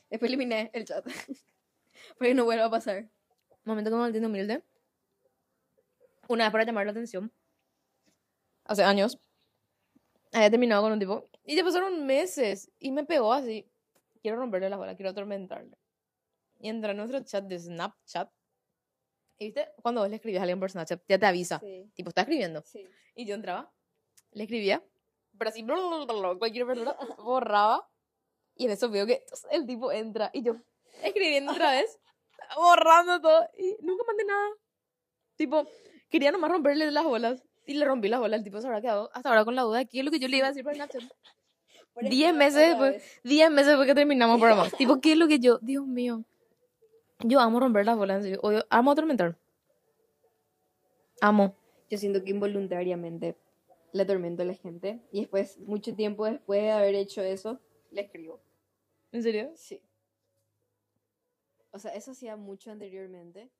Después 0.09 0.29
eliminé 0.29 0.69
el 0.73 0.85
chat. 0.85 1.05
Para 2.17 2.29
que 2.29 2.33
no 2.33 2.45
vuelva 2.45 2.65
a 2.65 2.69
pasar. 2.71 3.09
Momento 3.63 3.89
que 3.89 3.95
me 3.95 4.01
mantiene 4.01 4.27
humilde. 4.27 4.63
Una 6.27 6.45
vez 6.45 6.51
para 6.51 6.63
llamar 6.63 6.85
la 6.85 6.91
atención. 6.91 7.31
Hace 8.65 8.83
años. 8.83 9.19
Había 10.33 10.49
terminado 10.49 10.81
con 10.81 10.91
un 10.91 10.99
tipo. 10.99 11.29
Y 11.45 11.55
ya 11.55 11.63
pasaron 11.63 12.05
meses. 12.05 12.71
Y 12.79 12.91
me 12.91 13.03
pegó 13.05 13.33
así. 13.33 13.69
Quiero 14.21 14.37
romperle 14.37 14.69
la 14.69 14.77
bola, 14.77 14.95
quiero 14.95 15.09
atormentarle. 15.11 15.77
Y 16.59 16.69
entré 16.69 16.91
a 16.91 16.93
nuestro 16.93 17.21
chat 17.21 17.45
de 17.45 17.59
Snapchat. 17.59 18.31
Y 19.41 19.45
viste, 19.45 19.69
cuando 19.81 20.01
vos 20.01 20.09
le 20.11 20.17
escribías 20.17 20.41
a 20.41 20.43
alguien 20.43 20.59
por 20.59 20.69
Snapchat, 20.69 21.01
ya 21.07 21.17
te 21.17 21.25
avisa. 21.25 21.59
Sí, 21.59 21.89
Tipo, 21.95 22.09
está 22.09 22.21
escribiendo. 22.21 22.61
sí. 22.63 22.87
Y 23.15 23.25
yo 23.25 23.33
entraba, 23.33 23.73
le 24.33 24.43
escribía, 24.43 24.83
pero 25.35 25.49
así, 25.49 25.65
cualquier 26.37 26.65
verdura, 26.65 26.95
borraba. 27.17 27.89
Y 28.55 28.65
en 28.65 28.71
eso 28.71 28.87
veo 28.91 29.07
que 29.07 29.25
el 29.49 29.65
tipo 29.65 29.91
entra 29.91 30.29
y 30.31 30.43
yo 30.43 30.57
escribiendo 31.01 31.53
otra 31.53 31.71
vez, 31.71 31.99
borrando 32.55 33.19
todo. 33.19 33.49
Y 33.57 33.77
nunca 33.81 34.03
mandé 34.05 34.25
nada. 34.25 34.47
Tipo, 35.37 35.67
quería 36.09 36.31
nomás 36.31 36.51
romperle 36.51 36.91
las 36.91 37.03
bolas. 37.03 37.43
Y 37.65 37.73
le 37.73 37.85
rompí 37.85 38.09
las 38.09 38.19
bolas. 38.19 38.37
El 38.37 38.43
tipo 38.43 38.61
se 38.61 38.67
habrá 38.67 38.79
quedado 38.79 39.09
hasta 39.11 39.29
ahora 39.29 39.43
con 39.43 39.55
la 39.55 39.63
duda 39.63 39.79
de 39.79 39.87
qué 39.87 39.99
es 39.99 40.05
lo 40.05 40.11
que 40.11 40.19
yo 40.19 40.27
le 40.27 40.37
iba 40.37 40.45
a 40.45 40.49
decir 40.49 40.63
por 40.63 40.75
Snapchat. 40.75 41.01
Por 41.93 42.03
Diez 42.07 42.33
meses 42.35 42.69
después. 42.69 43.19
Diez 43.23 43.49
meses 43.49 43.67
después 43.69 43.87
que 43.87 43.95
terminamos 43.95 44.35
el 44.35 44.41
programa. 44.41 44.69
tipo, 44.77 45.01
¿qué 45.01 45.13
es 45.13 45.17
lo 45.17 45.27
que 45.27 45.39
yo? 45.39 45.57
Dios 45.63 45.87
mío. 45.87 46.23
Yo 47.23 47.39
amo 47.39 47.59
romper 47.59 47.85
las 47.85 47.97
bolas, 47.97 48.17
en 48.17 48.23
serio. 48.23 48.65
Amo 48.69 48.91
atormentar. 48.91 49.37
Amo. 51.21 51.55
Yo 51.89 51.97
siento 51.97 52.23
que 52.23 52.31
involuntariamente 52.31 53.37
le 53.93 54.03
atormento 54.03 54.43
a 54.43 54.45
la 54.45 54.53
gente. 54.53 55.01
Y 55.11 55.21
después, 55.21 55.59
mucho 55.59 55.95
tiempo 55.95 56.25
después 56.25 56.61
de 56.61 56.71
haber 56.71 56.95
hecho 56.95 57.21
eso, 57.21 57.59
le 57.91 58.01
escribo. 58.01 58.41
¿En 59.11 59.23
serio? 59.23 59.51
Sí. 59.55 59.81
O 61.71 61.79
sea, 61.79 61.93
eso 61.93 62.11
hacía 62.11 62.35
mucho 62.35 62.71
anteriormente. 62.71 63.51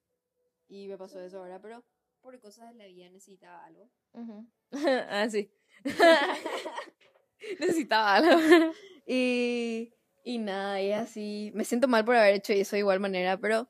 Y 0.67 0.87
me 0.87 0.97
pasó 0.97 1.19
eso 1.21 1.39
ahora, 1.39 1.61
pero 1.61 1.83
por 2.21 2.39
cosas 2.39 2.69
de 2.69 2.75
la 2.75 2.85
vida 2.85 3.09
necesitaba 3.09 3.65
algo. 3.65 3.89
Ujú. 4.13 4.47
ah, 5.09 5.27
sí. 5.29 5.51
Necesitaba 7.59 8.15
algo. 8.15 8.31
Y, 9.13 9.91
y 10.23 10.37
nada, 10.37 10.81
y 10.81 10.91
así. 10.91 11.51
Me 11.55 11.63
siento 11.65 11.87
mal 11.87 12.05
por 12.05 12.15
haber 12.15 12.35
hecho 12.35 12.53
eso 12.53 12.75
de 12.75 12.79
igual 12.79 12.99
manera, 12.99 13.37
pero 13.37 13.67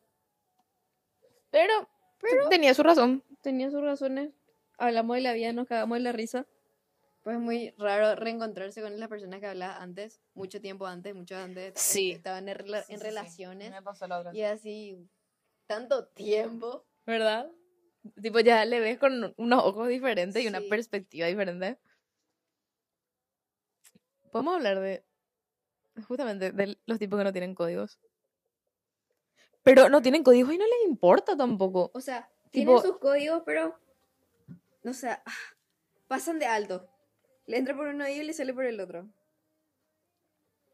Pero, 1.49 1.73
pero 2.19 2.49
tenía 2.49 2.73
su 2.73 2.83
razón. 2.83 3.23
tenía 3.41 3.69
sus 3.71 3.81
razones. 3.81 4.31
Hablamos 4.77 5.15
de 5.17 5.21
la 5.21 5.33
vida, 5.33 5.53
nos 5.53 5.67
cagamos 5.67 5.97
de 5.97 6.03
la 6.03 6.11
risa. 6.11 6.47
Pues 7.23 7.35
es 7.35 7.41
muy 7.41 7.71
raro 7.77 8.15
reencontrarse 8.15 8.81
con 8.81 8.99
las 8.99 9.07
personas 9.09 9.39
que 9.39 9.45
hablaba 9.47 9.77
antes, 9.77 10.21
mucho 10.33 10.59
tiempo 10.59 10.87
antes, 10.87 11.13
mucho 11.13 11.37
antes. 11.37 11.73
Sí. 11.75 12.11
Estaban 12.13 12.49
en, 12.49 12.57
rela- 12.57 12.85
en 12.87 12.99
relaciones. 12.99 13.69
Me 13.69 13.81
pasó 13.83 14.07
la 14.07 14.19
otra. 14.19 14.33
Y 14.33 14.41
así, 14.41 15.07
tanto 15.67 16.07
tiempo. 16.07 16.87
¿Verdad? 17.05 17.51
Tipo, 18.19 18.39
ya 18.39 18.65
le 18.65 18.79
ves 18.79 18.97
con 18.97 19.35
unos 19.37 19.63
ojos 19.63 19.87
diferentes 19.87 20.43
y 20.43 20.47
una 20.47 20.61
Sí. 20.61 20.67
perspectiva 20.69 21.27
diferente. 21.27 21.77
Podemos 24.31 24.55
hablar 24.55 24.79
de. 24.79 25.05
Justamente 26.07 26.51
de 26.51 26.77
los 26.85 26.99
tipos 26.99 27.17
que 27.19 27.23
no 27.23 27.31
tienen 27.31 27.55
códigos. 27.55 27.99
Pero 29.63 29.89
no 29.89 30.01
tienen 30.01 30.23
códigos 30.23 30.53
y 30.53 30.57
no 30.57 30.65
les 30.65 30.87
importa 30.87 31.35
tampoco. 31.37 31.91
O 31.93 32.01
sea, 32.01 32.29
Tipo- 32.49 32.51
tienen 32.51 32.81
sus 32.81 32.97
códigos, 32.97 33.43
pero. 33.45 33.77
No 34.83 34.93
sé, 34.93 35.09
ah, 35.09 35.23
pasan 36.07 36.39
de 36.39 36.45
alto. 36.45 36.89
Le 37.45 37.57
entra 37.57 37.75
por 37.75 37.87
un 37.87 38.01
oído 38.01 38.23
y 38.23 38.25
le 38.25 38.33
sale 38.33 38.53
por 38.53 38.65
el 38.65 38.79
otro. 38.79 39.07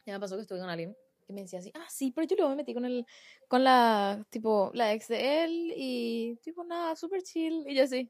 Ya 0.06 0.14
me 0.14 0.20
pasó 0.20 0.36
que 0.36 0.44
estuve 0.44 0.60
con 0.60 0.70
alguien 0.70 0.96
que 1.26 1.34
me 1.34 1.42
decía 1.42 1.60
así, 1.60 1.72
ah, 1.76 1.86
sí, 1.90 2.12
pero 2.16 2.26
yo 2.26 2.38
luego 2.38 2.52
me 2.52 2.56
metí 2.56 2.74
con 2.74 2.86
el, 2.86 3.06
con 3.50 3.62
la, 3.62 4.26
tipo, 4.30 4.72
la 4.74 4.94
ex 4.94 5.10
de 5.10 5.44
él 5.44 5.74
y, 5.76 6.38
tipo, 6.42 6.64
nada, 6.64 6.96
súper 6.96 7.22
chill. 7.22 7.66
Y 7.68 7.76
yo 7.76 7.84
así, 7.84 8.10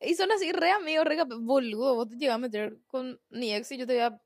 Y 0.00 0.14
son 0.14 0.30
así 0.30 0.52
re 0.52 0.70
amigos, 0.70 1.06
re 1.06 1.16
boludo. 1.24 1.94
Vos 1.94 2.08
te 2.10 2.16
llegas 2.16 2.34
a 2.34 2.38
meter 2.38 2.76
con 2.88 3.18
mi 3.30 3.54
ex 3.54 3.72
y 3.72 3.78
yo 3.78 3.86
te 3.86 3.94
voy 3.94 4.02
a. 4.02 4.20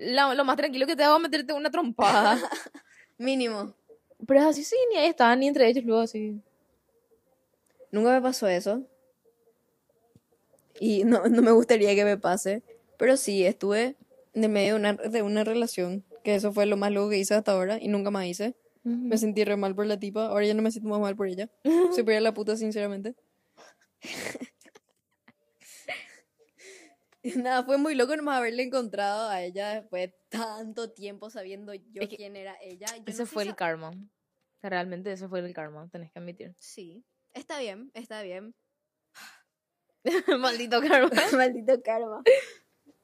La- 0.00 0.34
lo 0.34 0.44
más 0.44 0.56
tranquilo 0.56 0.86
que 0.86 0.96
te 0.96 1.04
hago 1.04 1.16
es 1.16 1.22
meterte 1.22 1.52
una 1.52 1.70
trompada. 1.70 2.38
Mínimo. 3.18 3.74
Pero 4.26 4.40
es 4.40 4.46
así, 4.46 4.64
sí, 4.64 4.76
ni 4.90 4.96
ahí 4.98 5.08
estaban, 5.08 5.40
ni 5.40 5.48
entre 5.48 5.68
ellos 5.68 5.84
luego 5.84 6.00
así. 6.02 6.40
Nunca 7.90 8.10
me 8.12 8.22
pasó 8.22 8.46
eso. 8.48 8.82
Y 10.78 11.04
no, 11.04 11.26
no 11.28 11.42
me 11.42 11.50
gustaría 11.52 11.94
que 11.94 12.04
me 12.04 12.16
pase. 12.16 12.62
Pero 12.96 13.16
sí, 13.16 13.44
estuve 13.44 13.96
en 14.32 14.44
el 14.44 14.50
medio 14.50 14.74
de 14.74 14.80
una, 14.80 14.92
de 14.94 15.22
una 15.22 15.44
relación. 15.44 16.04
Que 16.24 16.34
eso 16.34 16.52
fue 16.52 16.66
lo 16.66 16.76
más 16.76 16.92
loco 16.92 17.10
que 17.10 17.18
hice 17.18 17.34
hasta 17.34 17.52
ahora. 17.52 17.78
Y 17.80 17.88
nunca 17.88 18.10
más 18.10 18.26
hice. 18.26 18.54
Me 18.82 19.18
sentí 19.18 19.44
re 19.44 19.56
mal 19.56 19.74
por 19.74 19.86
la 19.86 19.98
tipa. 19.98 20.26
Ahora 20.26 20.46
ya 20.46 20.54
no 20.54 20.62
me 20.62 20.70
siento 20.70 20.88
más 20.88 21.00
mal 21.00 21.14
por 21.14 21.28
ella. 21.28 21.50
Ella 21.64 22.20
la 22.20 22.32
puta, 22.32 22.56
sinceramente. 22.56 23.14
Nada, 27.36 27.64
fue 27.64 27.76
muy 27.76 27.94
loco 27.94 28.16
nomás 28.16 28.38
haberle 28.38 28.62
encontrado 28.62 29.28
a 29.28 29.42
ella 29.42 29.74
después 29.80 30.10
de 30.10 30.16
tanto 30.28 30.90
tiempo 30.92 31.30
sabiendo 31.30 31.74
yo 31.74 32.02
Es 32.02 32.08
que 32.08 32.16
quién 32.16 32.36
era 32.36 32.56
ella. 32.62 32.86
Yo 32.96 33.02
Ese 33.06 33.22
no 33.22 33.26
fue 33.26 33.42
el 33.42 33.54
karma. 33.54 33.90
O 33.90 34.60
sea, 34.60 34.70
realmente 34.70 35.12
ese 35.12 35.28
fue 35.28 35.40
el 35.40 35.52
karma, 35.54 35.88
tenés 35.90 36.10
que 36.12 36.18
admitir. 36.18 36.54
Sí, 36.58 37.04
está 37.34 37.58
bien, 37.58 37.90
está 37.94 38.22
bien. 38.22 38.54
Maldito 40.38 40.80
karma. 40.80 41.10
Maldito 41.36 41.82
karma. 41.82 42.22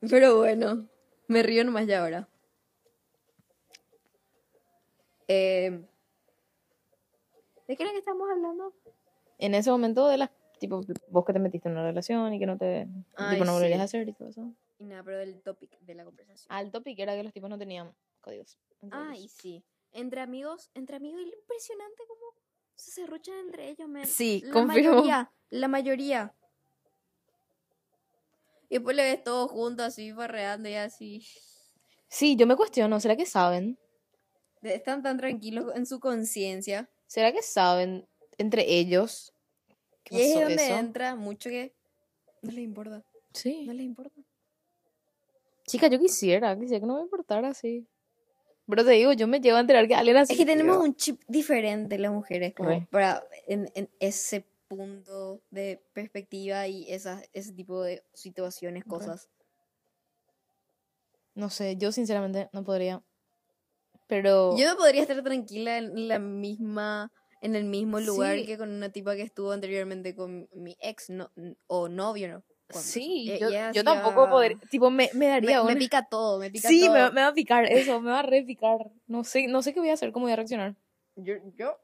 Pero 0.01 0.39
bueno, 0.39 0.89
me 1.29 1.43
río 1.43 1.65
nomás 1.65 1.87
ya 1.87 2.03
ahora. 2.03 2.29
Eh, 5.29 5.85
¿De 7.67 7.77
qué 7.77 7.83
era 7.83 7.93
que 7.93 7.99
estamos 7.99 8.29
hablando? 8.31 8.73
En 9.39 9.55
ese 9.55 9.71
momento 9.71 10.09
de 10.09 10.19
las. 10.19 10.31
Tipo, 10.59 10.81
vos 11.09 11.25
que 11.25 11.33
te 11.33 11.39
metiste 11.39 11.69
en 11.69 11.75
una 11.75 11.85
relación 11.85 12.33
y 12.33 12.39
que 12.39 12.47
no 12.47 12.57
te. 12.57 12.89
Ay, 13.17 13.35
tipo, 13.35 13.45
no 13.45 13.53
volverías 13.53 13.79
sí. 13.79 13.83
a 13.83 13.85
hacer 13.85 14.09
y 14.09 14.13
todo 14.13 14.29
eso. 14.29 14.55
Y 14.79 14.85
nada, 14.85 15.03
pero 15.03 15.19
del 15.19 15.43
topic 15.43 15.79
de 15.81 15.95
la 15.95 16.05
conversación. 16.05 16.47
Al 16.51 16.71
topic 16.71 16.99
era 16.99 17.15
que 17.15 17.23
los 17.23 17.33
tipos 17.33 17.51
no 17.51 17.59
tenían 17.59 17.95
códigos. 18.21 18.59
Ay, 18.91 19.19
ellos. 19.21 19.33
sí. 19.33 19.65
Entre 19.93 20.21
amigos, 20.21 20.71
entre 20.75 20.97
amigos, 20.97 21.21
y 21.23 21.27
lo 21.27 21.37
impresionante 21.39 22.03
cómo 22.07 22.35
se 22.75 22.91
serruchan 22.91 23.35
entre 23.47 23.71
ellos, 23.71 23.89
man. 23.89 24.07
Sí, 24.07 24.43
la 24.45 24.53
confirmo. 24.53 24.93
mayoría, 24.93 25.33
la 25.51 25.69
mayoría. 25.69 26.35
Y 28.69 28.77
después 28.77 28.97
le 28.97 29.05
ves 29.05 29.23
todos 29.23 29.51
juntos 29.51 29.87
así, 29.87 30.13
farreando 30.13 30.69
y 30.69 30.75
así. 30.75 31.27
Sí, 32.09 32.37
yo 32.37 32.47
me 32.47 32.57
cuestiono, 32.57 32.99
¿será 33.01 33.17
que 33.17 33.27
saben? 33.27 33.79
Están 34.63 35.03
tan 35.03 35.19
tranquilos 35.19 35.75
en 35.75 35.87
su 35.87 36.01
conciencia. 36.01 36.91
¿Será 37.07 37.33
que 37.33 37.43
saben 37.43 38.09
entre 38.39 38.75
ellos? 38.75 39.33
Y 40.11 40.21
es 40.21 40.35
donde 40.35 40.55
eso? 40.55 40.79
entra 40.79 41.17
mucho 41.17 41.51
que 41.51 41.75
no 42.43 42.53
les 42.53 42.65
importa. 42.65 43.05
Sí. 43.33 43.65
No 43.67 43.73
les 43.73 43.85
importa. 43.85 44.21
Chica, 45.67 45.89
yo 45.89 45.99
quisiera, 45.99 46.57
quisiera 46.57 46.81
que 46.81 46.87
no 46.87 46.97
me 46.97 47.03
importara 47.03 47.49
así. 47.49 47.87
Pero 48.69 48.85
te 48.85 48.91
digo, 48.93 49.13
yo 49.13 49.27
me 49.27 49.41
llego 49.41 49.57
a 49.57 49.61
enterar 49.61 49.87
que 49.87 49.95
alguien 49.95 50.17
así. 50.17 50.33
Es 50.33 50.39
que 50.39 50.47
tenemos 50.47 50.77
un 50.79 50.95
chip 50.97 51.21
diferente 51.29 51.99
las 51.99 52.13
mujeres, 52.13 52.55
como 52.55 52.85
para 52.87 53.25
en, 53.47 53.71
en 53.75 53.89
ese 54.01 54.45
punto 54.69 55.41
de 55.51 55.81
perspectiva 55.93 56.67
y 56.67 56.91
esas, 56.91 57.25
ese 57.33 57.53
tipo 57.53 57.83
de 57.83 58.03
situaciones, 58.13 58.85
cosas. 58.85 59.29
No 61.35 61.51
sé, 61.51 61.77
yo 61.77 61.93
sinceramente 61.93 62.49
no 62.53 62.65
podría. 62.65 63.03
Pero. 64.07 64.57
Yo 64.57 64.69
no 64.69 64.77
podría 64.77 65.03
estar 65.03 65.23
tranquila 65.23 65.79
en 65.79 66.09
la 66.09 66.19
misma, 66.19 67.13
en 67.47 67.57
el 67.57 67.65
mismo 67.65 67.99
lugar 68.01 68.37
Sí. 68.37 68.45
que 68.47 68.59
con 68.59 68.71
una 68.71 68.91
tipa 68.91 69.17
que 69.17 69.23
estuvo 69.23 69.53
anteriormente 69.53 70.15
con 70.15 70.49
mi 70.53 70.77
ex 70.81 71.09
no, 71.11 71.31
o 71.67 71.89
novio, 71.89 72.29
¿no? 72.29 72.43
Cuando- 72.71 72.87
Sí, 72.89 73.23
y- 73.33 73.39
yo, 73.39 73.49
yo 73.51 73.61
hacía- 73.69 73.85
tampoco 73.85 74.29
podría. 74.29 74.59
Tipo, 74.71 74.91
me, 74.91 75.09
me 75.15 75.21
Me, 75.21 75.27
daría 75.29 75.63
me 75.63 75.71
una- 75.71 75.79
pica 75.79 76.05
todo, 76.09 76.39
me 76.39 76.51
pica 76.51 76.69
Sí, 76.69 76.81
todo. 76.83 76.93
me, 76.95 77.01
va- 77.01 77.11
me 77.13 77.21
va 77.23 77.29
a 77.29 77.33
picar 77.35 77.65
eso, 77.67 78.01
me 78.01 78.11
va 78.11 78.19
a 78.21 78.23
re 78.23 78.43
picar. 78.43 78.91
No 79.07 79.23
sé, 79.25 79.47
no 79.47 79.63
sé 79.63 79.73
qué 79.73 79.81
voy 79.81 79.91
a 79.91 79.95
hacer, 79.95 80.11
cómo 80.13 80.25
voy 80.27 80.33
a 80.33 80.37
reaccionar. 80.37 80.75
Yo, 81.15 81.35
yo 81.57 81.79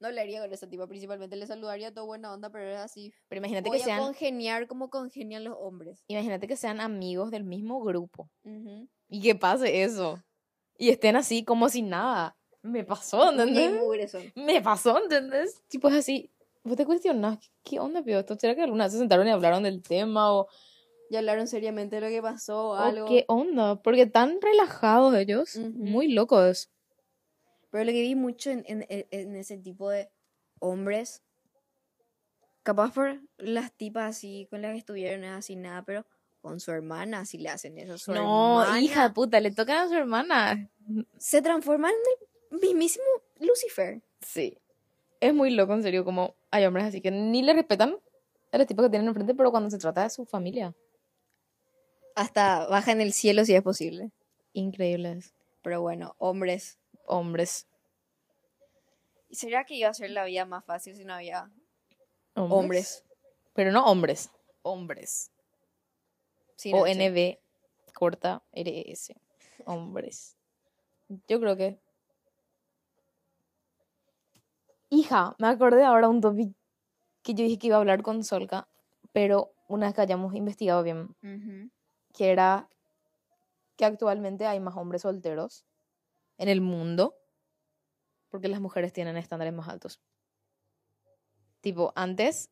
no 0.00 0.08
hablaría 0.08 0.40
con 0.40 0.50
esa 0.52 0.66
tipa, 0.66 0.86
principalmente 0.86 1.36
le 1.36 1.46
saludaría 1.46 1.92
todo 1.92 2.06
buena 2.06 2.32
onda, 2.32 2.48
pero 2.50 2.64
era 2.64 2.84
así. 2.84 3.12
Pero 3.28 3.38
imagínate 3.40 3.68
Voy 3.68 3.76
que 3.78 3.82
a 3.82 3.86
sean, 3.86 3.98
congeniar 4.00 4.66
como 4.66 4.88
congenian 4.88 5.44
los 5.44 5.56
hombres. 5.60 6.02
imagínate 6.08 6.48
que 6.48 6.56
sean 6.56 6.80
amigos 6.80 7.30
del 7.30 7.44
mismo 7.44 7.82
grupo. 7.82 8.30
Ujú. 8.44 8.88
Y 9.10 9.20
que 9.20 9.34
pase 9.34 9.82
eso. 9.82 10.22
Y 10.78 10.88
estén 10.88 11.16
así 11.16 11.44
como 11.44 11.68
si 11.68 11.82
nada. 11.82 12.34
Me 12.62 12.84
pasó, 12.84 13.30
¿entendés? 13.30 13.72
Me 14.34 14.60
pasó, 14.60 14.98
¿entendés? 15.02 15.62
Tipo 15.68 15.88
es 15.88 15.94
así. 15.94 16.30
Vos 16.62 16.76
te 16.76 16.84
cuestionás, 16.84 17.38
¿qué, 17.64 17.80
onda, 17.80 18.02
pío? 18.02 18.18
¿Esto 18.18 18.36
será 18.38 18.54
que 18.54 18.62
alguna 18.62 18.84
vez 18.84 18.92
se 18.92 18.98
sentaron 18.98 19.26
y 19.26 19.30
hablaron 19.30 19.62
del 19.62 19.82
tema? 19.82 20.32
¿O, 20.34 20.46
Y 21.08 21.16
hablaron 21.16 21.46
seriamente 21.46 21.96
de 21.96 22.02
lo 22.02 22.08
que 22.08 22.20
pasó, 22.20 22.70
o 22.70 22.74
algo. 22.74 23.06
qué 23.06 23.24
onda? 23.28 23.76
Porque 23.82 24.06
tan 24.06 24.38
relajados 24.42 25.14
ellos. 25.14 25.56
Muy 25.56 26.12
locos. 26.12 26.70
Pero 27.70 27.84
lo 27.84 27.92
que 27.92 28.02
vi 28.02 28.14
mucho 28.14 28.50
en, 28.50 28.64
en- 28.68 28.86
en- 28.88 29.36
ese 29.36 29.56
tipo 29.56 29.88
de 29.88 30.10
hombres, 30.58 31.22
capaz 32.62 32.92
por 32.92 33.20
las 33.38 33.72
tipas 33.72 34.16
así 34.16 34.46
con 34.50 34.60
las 34.60 34.72
que 34.72 34.78
estuvieron 34.78 35.24
es 35.24 35.30
así 35.30 35.56
nada, 35.56 35.82
pero 35.84 36.04
con 36.42 36.60
su 36.60 36.70
hermana 36.72 37.24
si 37.24 37.38
le 37.38 37.48
hacen 37.48 37.78
eso. 37.78 37.96
Su 37.96 38.12
No, 38.12 38.60
hermana 38.62 38.80
hija 38.80 39.08
de 39.08 39.14
puta, 39.14 39.40
le 39.40 39.50
tocan 39.50 39.78
a 39.78 39.88
su 39.88 39.94
hermana. 39.94 40.70
Se 41.18 41.40
transforma 41.42 41.88
en 41.88 41.94
el 41.94 42.28
mismísimo 42.50 43.04
Lucifer. 43.38 44.02
Sí. 44.20 44.58
Es 45.20 45.34
muy 45.34 45.50
loco, 45.50 45.74
en 45.74 45.82
serio, 45.82 46.04
como 46.04 46.34
hay 46.50 46.64
hombres 46.64 46.86
así 46.86 47.00
que 47.00 47.10
ni 47.10 47.42
le 47.42 47.52
respetan 47.52 47.96
a 48.52 48.58
los 48.58 48.66
tipos 48.66 48.84
que 48.84 48.90
tienen 48.90 49.08
enfrente, 49.08 49.34
pero 49.34 49.50
cuando 49.50 49.70
se 49.70 49.78
trata 49.78 50.02
de 50.02 50.10
su 50.10 50.24
familia. 50.24 50.74
Hasta 52.16 52.66
baja 52.66 52.92
en 52.92 53.00
el 53.00 53.12
cielo 53.12 53.44
si 53.44 53.54
es 53.54 53.62
posible. 53.62 54.10
Increíbles. 54.52 55.34
Pero 55.62 55.80
bueno, 55.80 56.14
hombres. 56.18 56.78
Hombres. 57.06 57.66
¿Y 59.28 59.36
sería 59.36 59.64
que 59.64 59.74
iba 59.74 59.88
a 59.88 59.94
ser 59.94 60.10
la 60.10 60.24
vida 60.24 60.44
más 60.44 60.64
fácil 60.64 60.96
si 60.96 61.04
no 61.04 61.14
había 61.14 61.50
Hombres. 62.34 62.58
hombres? 62.58 63.04
Pero 63.54 63.72
no 63.72 63.84
hombres. 63.84 64.30
Hombres. 64.62 65.30
Sí, 66.56 66.72
no 66.72 66.80
o. 66.80 66.86
NB 66.86 67.38
corta 67.94 68.42
RS. 68.52 69.14
Hombres. 69.66 70.36
Yo 71.28 71.40
creo 71.40 71.56
que. 71.56 71.78
Hija, 74.90 75.36
me 75.38 75.46
acordé 75.46 75.84
ahora 75.84 76.08
un 76.08 76.20
topic 76.20 76.52
que 77.22 77.34
yo 77.34 77.44
dije 77.44 77.58
que 77.58 77.68
iba 77.68 77.76
a 77.76 77.80
hablar 77.80 78.02
con 78.02 78.24
Solka, 78.24 78.68
pero 79.12 79.52
una 79.68 79.86
vez 79.86 79.94
que 79.94 80.00
hayamos 80.00 80.34
investigado 80.34 80.82
bien, 80.82 81.14
Ujú. 81.22 81.70
que 82.12 82.30
era 82.32 82.68
que 83.76 83.84
actualmente 83.84 84.46
hay 84.46 84.60
más 84.60 84.76
hombres 84.76 85.02
solteros 85.02 85.64
en 86.38 86.48
el 86.48 86.60
mundo 86.60 87.14
porque 88.30 88.48
las 88.48 88.60
mujeres 88.60 88.92
tienen 88.92 89.16
estándares 89.16 89.54
más 89.54 89.68
altos. 89.68 90.00
Tipo, 91.60 91.92
antes 91.94 92.50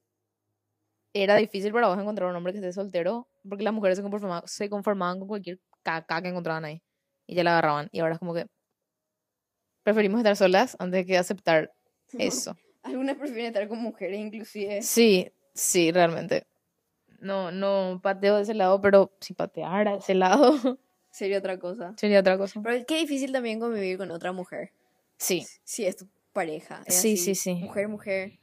era 1.14 1.36
difícil 1.36 1.72
para 1.72 1.88
vos 1.88 1.98
encontrar 1.98 2.30
un 2.30 2.36
hombre 2.36 2.52
que 2.52 2.58
esté 2.58 2.72
soltero 2.72 3.28
porque 3.48 3.64
las 3.64 3.72
mujeres 3.72 3.96
se 3.98 4.02
conformaban, 4.02 4.42
se 4.46 4.68
conformaban 4.68 5.18
con 5.18 5.28
cualquier 5.28 5.60
caca 5.82 6.22
que 6.22 6.28
encontraban 6.28 6.64
ahí 6.64 6.82
y 7.26 7.34
ya 7.34 7.44
la 7.44 7.52
agarraban. 7.52 7.88
Y 7.92 8.00
ahora 8.00 8.14
es 8.14 8.18
como 8.18 8.34
que 8.34 8.46
preferimos 9.82 10.18
estar 10.18 10.36
solas 10.36 10.76
antes 10.78 11.06
que 11.06 11.16
aceptar 11.18 11.72
eso. 12.18 12.56
Algunas 12.82 13.16
prefieren 13.16 13.46
estar 13.46 13.68
con 13.68 13.78
mujeres 13.80 14.18
inclusive. 14.20 14.82
Sí, 14.82 15.30
sí, 15.54 15.90
realmente. 15.92 16.46
No, 17.20 17.50
no 17.50 18.00
pateo 18.02 18.36
de 18.36 18.42
ese 18.42 18.54
lado, 18.54 18.80
pero 18.80 19.12
si 19.20 19.34
pateara 19.34 19.92
de 19.92 19.98
ese 19.98 20.14
lado 20.14 20.54
Sería 21.10 21.38
otra 21.38 21.58
cosa. 21.58 21.94
sería 21.96 22.20
otra 22.20 22.38
cosa. 22.38 22.60
Pero 22.62 22.76
es 22.76 22.84
que 22.86 22.98
difícil 22.98 23.32
también 23.32 23.58
convivir 23.58 23.98
con 23.98 24.10
otra 24.10 24.32
mujer. 24.32 24.72
Sí, 25.16 25.44
Si 25.64 25.84
es 25.84 25.96
tu 25.96 26.06
pareja. 26.32 26.82
es 26.86 26.94
Sí, 26.94 27.14
así, 27.14 27.16
sí, 27.16 27.34
sí. 27.34 27.54
Mujer, 27.56 27.88
mujer. 27.88 28.38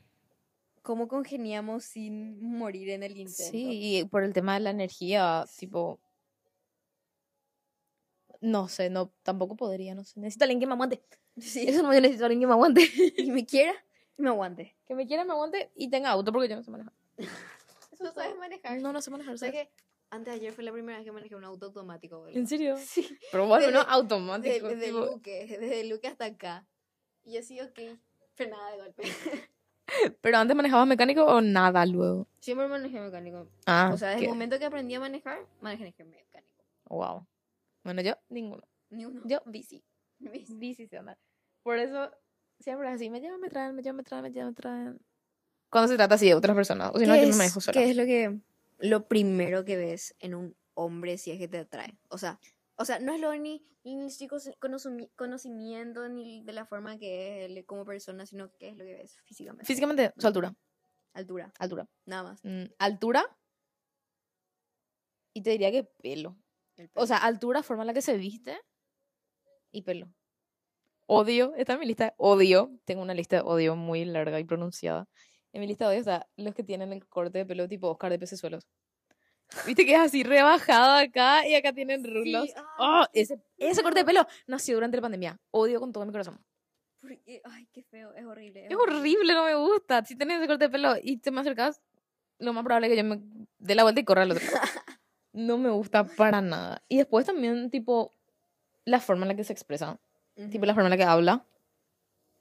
¿Cómo 0.82 1.07
congeniamos 1.07 1.86
sin 1.86 2.39
morir 2.41 2.89
en 2.89 3.03
el 3.03 3.13
intento? 3.18 3.51
sí, 3.51 3.99
y 3.99 4.03
por 4.05 4.24
el 4.24 4.34
tema 4.34 4.55
de 4.55 4.59
la 4.59 4.70
energía, 4.72 5.45
tipo... 5.57 5.99
No 8.42 8.68
sé, 8.68 8.90
no, 8.90 9.12
tampoco 9.24 9.56
podría, 9.56 9.96
no 9.96 10.04
sé. 10.04 10.20
Necesito 10.20 10.44
a 10.44 10.46
alguien 10.46 10.60
que 10.60 10.68
me 10.68 10.74
aguante. 10.74 11.02
Sí. 11.40 11.68
Eso 11.68 11.84
no, 11.84 11.94
yo 11.94 12.02
necesito 12.02 12.24
a 12.24 12.28
alguien 12.28 12.42
que 12.42 12.48
me 12.48 12.54
aguante. 12.54 12.82
Y 13.18 13.32
me 13.32 13.46
quiera 13.46 13.74
y 14.18 14.22
me 14.22 14.30
aguante. 14.30 14.76
que 14.86 14.96
me 14.96 15.06
quiera, 15.08 15.26
me 15.26 15.32
aguante 15.34 15.72
y 15.76 15.90
tenga 15.90 16.10
auto 16.12 16.32
porque 16.32 16.48
yo 16.48 16.56
no 16.56 16.64
sé 16.64 16.72
manejar. 16.72 16.94
¿No 18.00 18.12
sabes 18.14 18.38
manejar? 18.38 18.80
No, 18.80 18.94
no 18.94 19.02
sé 19.02 19.12
manejar. 19.12 19.38
¿Sabes 19.38 19.54
que 19.54 19.70
antes 20.10 20.34
de 20.34 20.40
ayer 20.40 20.54
fue 20.54 20.64
la 20.64 20.72
primera 20.72 20.98
vez 20.98 21.06
que 21.06 21.12
manejé 21.12 21.36
un 21.36 21.44
auto 21.44 21.66
automático, 21.68 22.20
boludo? 22.20 22.38
¿En 22.38 22.48
serio? 22.48 22.78
Sí. 22.78 23.18
Pero 23.32 23.48
bueno, 23.48 23.72
no 23.72 23.82
automático. 23.82 24.68
Desde, 24.70 24.76
desde 24.88 24.92
Luque, 24.92 25.46
desde 25.60 25.84
Luque 25.86 26.08
hasta 26.08 26.26
acá. 26.26 26.66
Y 27.26 27.34
yo 27.34 27.42
sí, 27.42 27.60
ok. 27.60 27.80
Frenada 28.36 28.72
de 28.72 28.78
golpe. 28.78 29.04
Pero 30.22 30.38
antes 30.38 30.56
manejabas 30.56 30.88
mecánico 30.88 31.24
o 31.26 31.42
nada 31.42 31.86
luego. 31.86 32.28
Siempre 32.40 32.68
manejé 32.68 33.00
mecánico. 33.00 33.48
Ah, 33.66 33.92
o 33.94 33.98
sea, 33.98 34.10
desde 34.10 34.22
qué- 34.22 34.26
el 34.26 34.32
momento 34.32 34.58
que 34.60 34.66
aprendí 34.66 34.96
a 34.96 35.00
manejar, 35.00 35.40
manejé 35.62 36.04
mecánico. 36.04 36.64
Wow. 36.90 37.26
Bueno, 37.86 38.02
yo, 38.02 38.16
ninguno. 38.30 38.64
Ni 38.90 39.06
uno. 39.06 39.22
Yo, 39.26 39.42
bici. 39.46 39.82
Bici 40.20 40.88
se 40.88 40.98
anda. 40.98 41.18
Por 41.64 41.78
eso, 41.78 42.12
siempre 42.60 42.88
así, 42.90 43.10
me 43.10 43.22
llevan, 43.22 43.40
me 43.40 43.50
traen, 43.50 43.76
me 43.76 43.82
llevan, 43.84 43.98
me 43.98 44.04
traen, 44.04 44.24
me 44.24 44.32
llevan, 44.32 44.50
me 44.50 44.54
traen. 44.56 45.00
Cuando 45.70 45.88
se 45.88 45.96
trata 45.96 46.16
así 46.16 46.26
de 46.28 46.34
otras 46.36 46.56
personas. 46.56 46.92
O 46.94 47.00
si 47.00 47.06
no, 47.06 47.14
¿Qué 47.14 47.22
yo 47.22 47.28
me 47.30 47.36
manejo 47.36 47.62
sola. 47.62 47.74
¿Qué 47.80 47.90
es 47.92 47.96
lo 47.96 48.06
que 48.06 48.40
lo 48.80 49.08
primero 49.08 49.64
que 49.66 49.78
ves 49.78 50.16
en 50.20 50.34
un 50.36 50.56
hombre 50.74 51.18
si 51.18 51.32
es 51.32 51.38
que 51.38 51.48
te 51.48 51.60
atrae? 51.60 51.98
O 52.10 52.18
sea, 52.18 52.40
o 52.76 52.86
sea, 52.86 53.00
no 53.00 53.14
es 53.14 53.22
lo 53.22 53.32
ni, 53.36 53.64
ni 53.84 53.96
conocimi- 53.98 55.10
conocimiento 55.16 56.10
ni 56.10 56.44
de 56.44 56.54
la 56.54 56.66
forma 56.66 56.98
que 56.98 57.46
es 57.46 57.52
él 57.52 57.66
como 57.66 57.86
persona, 57.86 58.26
sino 58.26 58.52
qué 58.58 58.70
es 58.70 58.78
lo 58.78 58.84
que 58.84 58.96
ves 58.96 59.18
físicamente. 59.26 59.66
Físicamente, 59.66 60.12
su 60.18 60.26
altura. 60.28 60.56
Altura, 61.14 61.54
Altura. 61.60 61.88
nada 62.06 62.24
más. 62.24 62.40
Mm, 62.44 62.66
altura. 62.80 63.24
Y 65.34 65.42
te 65.42 65.52
diría 65.52 65.72
que 65.72 65.84
pelo. 65.84 66.36
O 66.94 67.06
sea, 67.08 67.18
altura, 67.18 67.64
forma 67.64 67.84
en 67.84 67.88
la 67.88 67.94
que 67.94 68.02
se 68.02 68.18
viste 68.18 68.60
y 69.72 69.82
pelo. 69.82 70.08
Odio, 71.08 71.54
está 71.56 71.74
en 71.74 71.80
mi 71.80 71.86
lista 71.86 72.06
de 72.06 72.14
odio. 72.18 72.72
Tengo 72.86 73.02
una 73.02 73.14
lista 73.14 73.38
de 73.38 73.42
odio 73.44 73.76
muy 73.76 74.06
larga 74.06 74.40
y 74.40 74.44
pronunciada. 74.44 75.08
En 75.54 75.62
mi 75.62 75.68
lista 75.68 75.86
de 75.86 75.92
odio 75.92 76.00
está 76.00 76.28
los 76.36 76.56
que 76.56 76.64
tienen 76.64 76.92
el 76.94 77.06
corte 77.08 77.38
de 77.40 77.46
pelo 77.46 77.68
tipo 77.68 77.90
Oscar 77.90 78.12
de 78.12 78.20
Pecesuelos. 78.20 78.68
Viste 79.66 79.86
que 79.86 79.94
es 79.94 80.00
así 80.00 80.24
rebajado 80.24 80.96
acá 80.96 81.48
y 81.48 81.54
acá 81.54 81.72
tienen 81.72 82.04
rulos. 82.04 82.50
ah, 82.80 83.04
¡Oh! 83.04 83.10
ese, 83.14 83.40
ese 83.58 83.84
corte 83.84 84.00
de 84.00 84.06
pelo 84.06 84.26
nació 84.48 84.76
durante 84.76 84.98
la 84.98 85.02
pandemia. 85.02 85.40
Odio 85.52 85.80
con 85.80 85.92
todo 85.94 86.06
mi 86.06 86.12
corazón. 86.12 86.44
porque- 87.00 87.42
ay, 87.44 87.68
qué 87.72 87.84
feo, 87.84 88.12
es 88.16 88.26
horrible. 88.26 88.66
Es 88.66 88.76
horrible, 88.76 89.34
no 89.36 89.46
me 89.46 89.54
gusta. 89.56 90.04
Si 90.04 90.16
tenés 90.16 90.40
ese 90.40 90.48
corte 90.48 90.66
de 90.66 90.70
pelo 90.72 90.96
y 91.02 91.18
te 91.18 91.30
me 91.30 91.42
acercas, 91.42 91.80
lo 92.40 92.52
más 92.54 92.64
probable 92.64 92.88
es 92.88 92.92
que 92.94 92.98
yo 92.98 93.04
me 93.04 93.20
dé 93.60 93.76
la 93.76 93.84
vuelta 93.84 94.02
y 94.02 94.04
corra 94.06 94.24
al 94.24 94.32
otro 94.32 94.44
lado. 94.44 94.58
No 95.36 95.58
me 95.58 95.70
gusta 95.70 96.06
para 96.06 96.40
nada. 96.40 96.82
Y 96.88 96.98
después 96.98 97.26
también, 97.26 97.70
tipo, 97.70 98.14
la 98.86 99.02
forma 99.02 99.24
en 99.26 99.28
la 99.28 99.36
que 99.36 99.44
se 99.44 99.52
expresa. 99.52 100.00
Tipo, 100.50 100.66
la 100.66 100.74
forma 100.74 100.88
en 100.88 100.92
la 100.92 100.98
que 100.98 101.04
habla. 101.04 101.46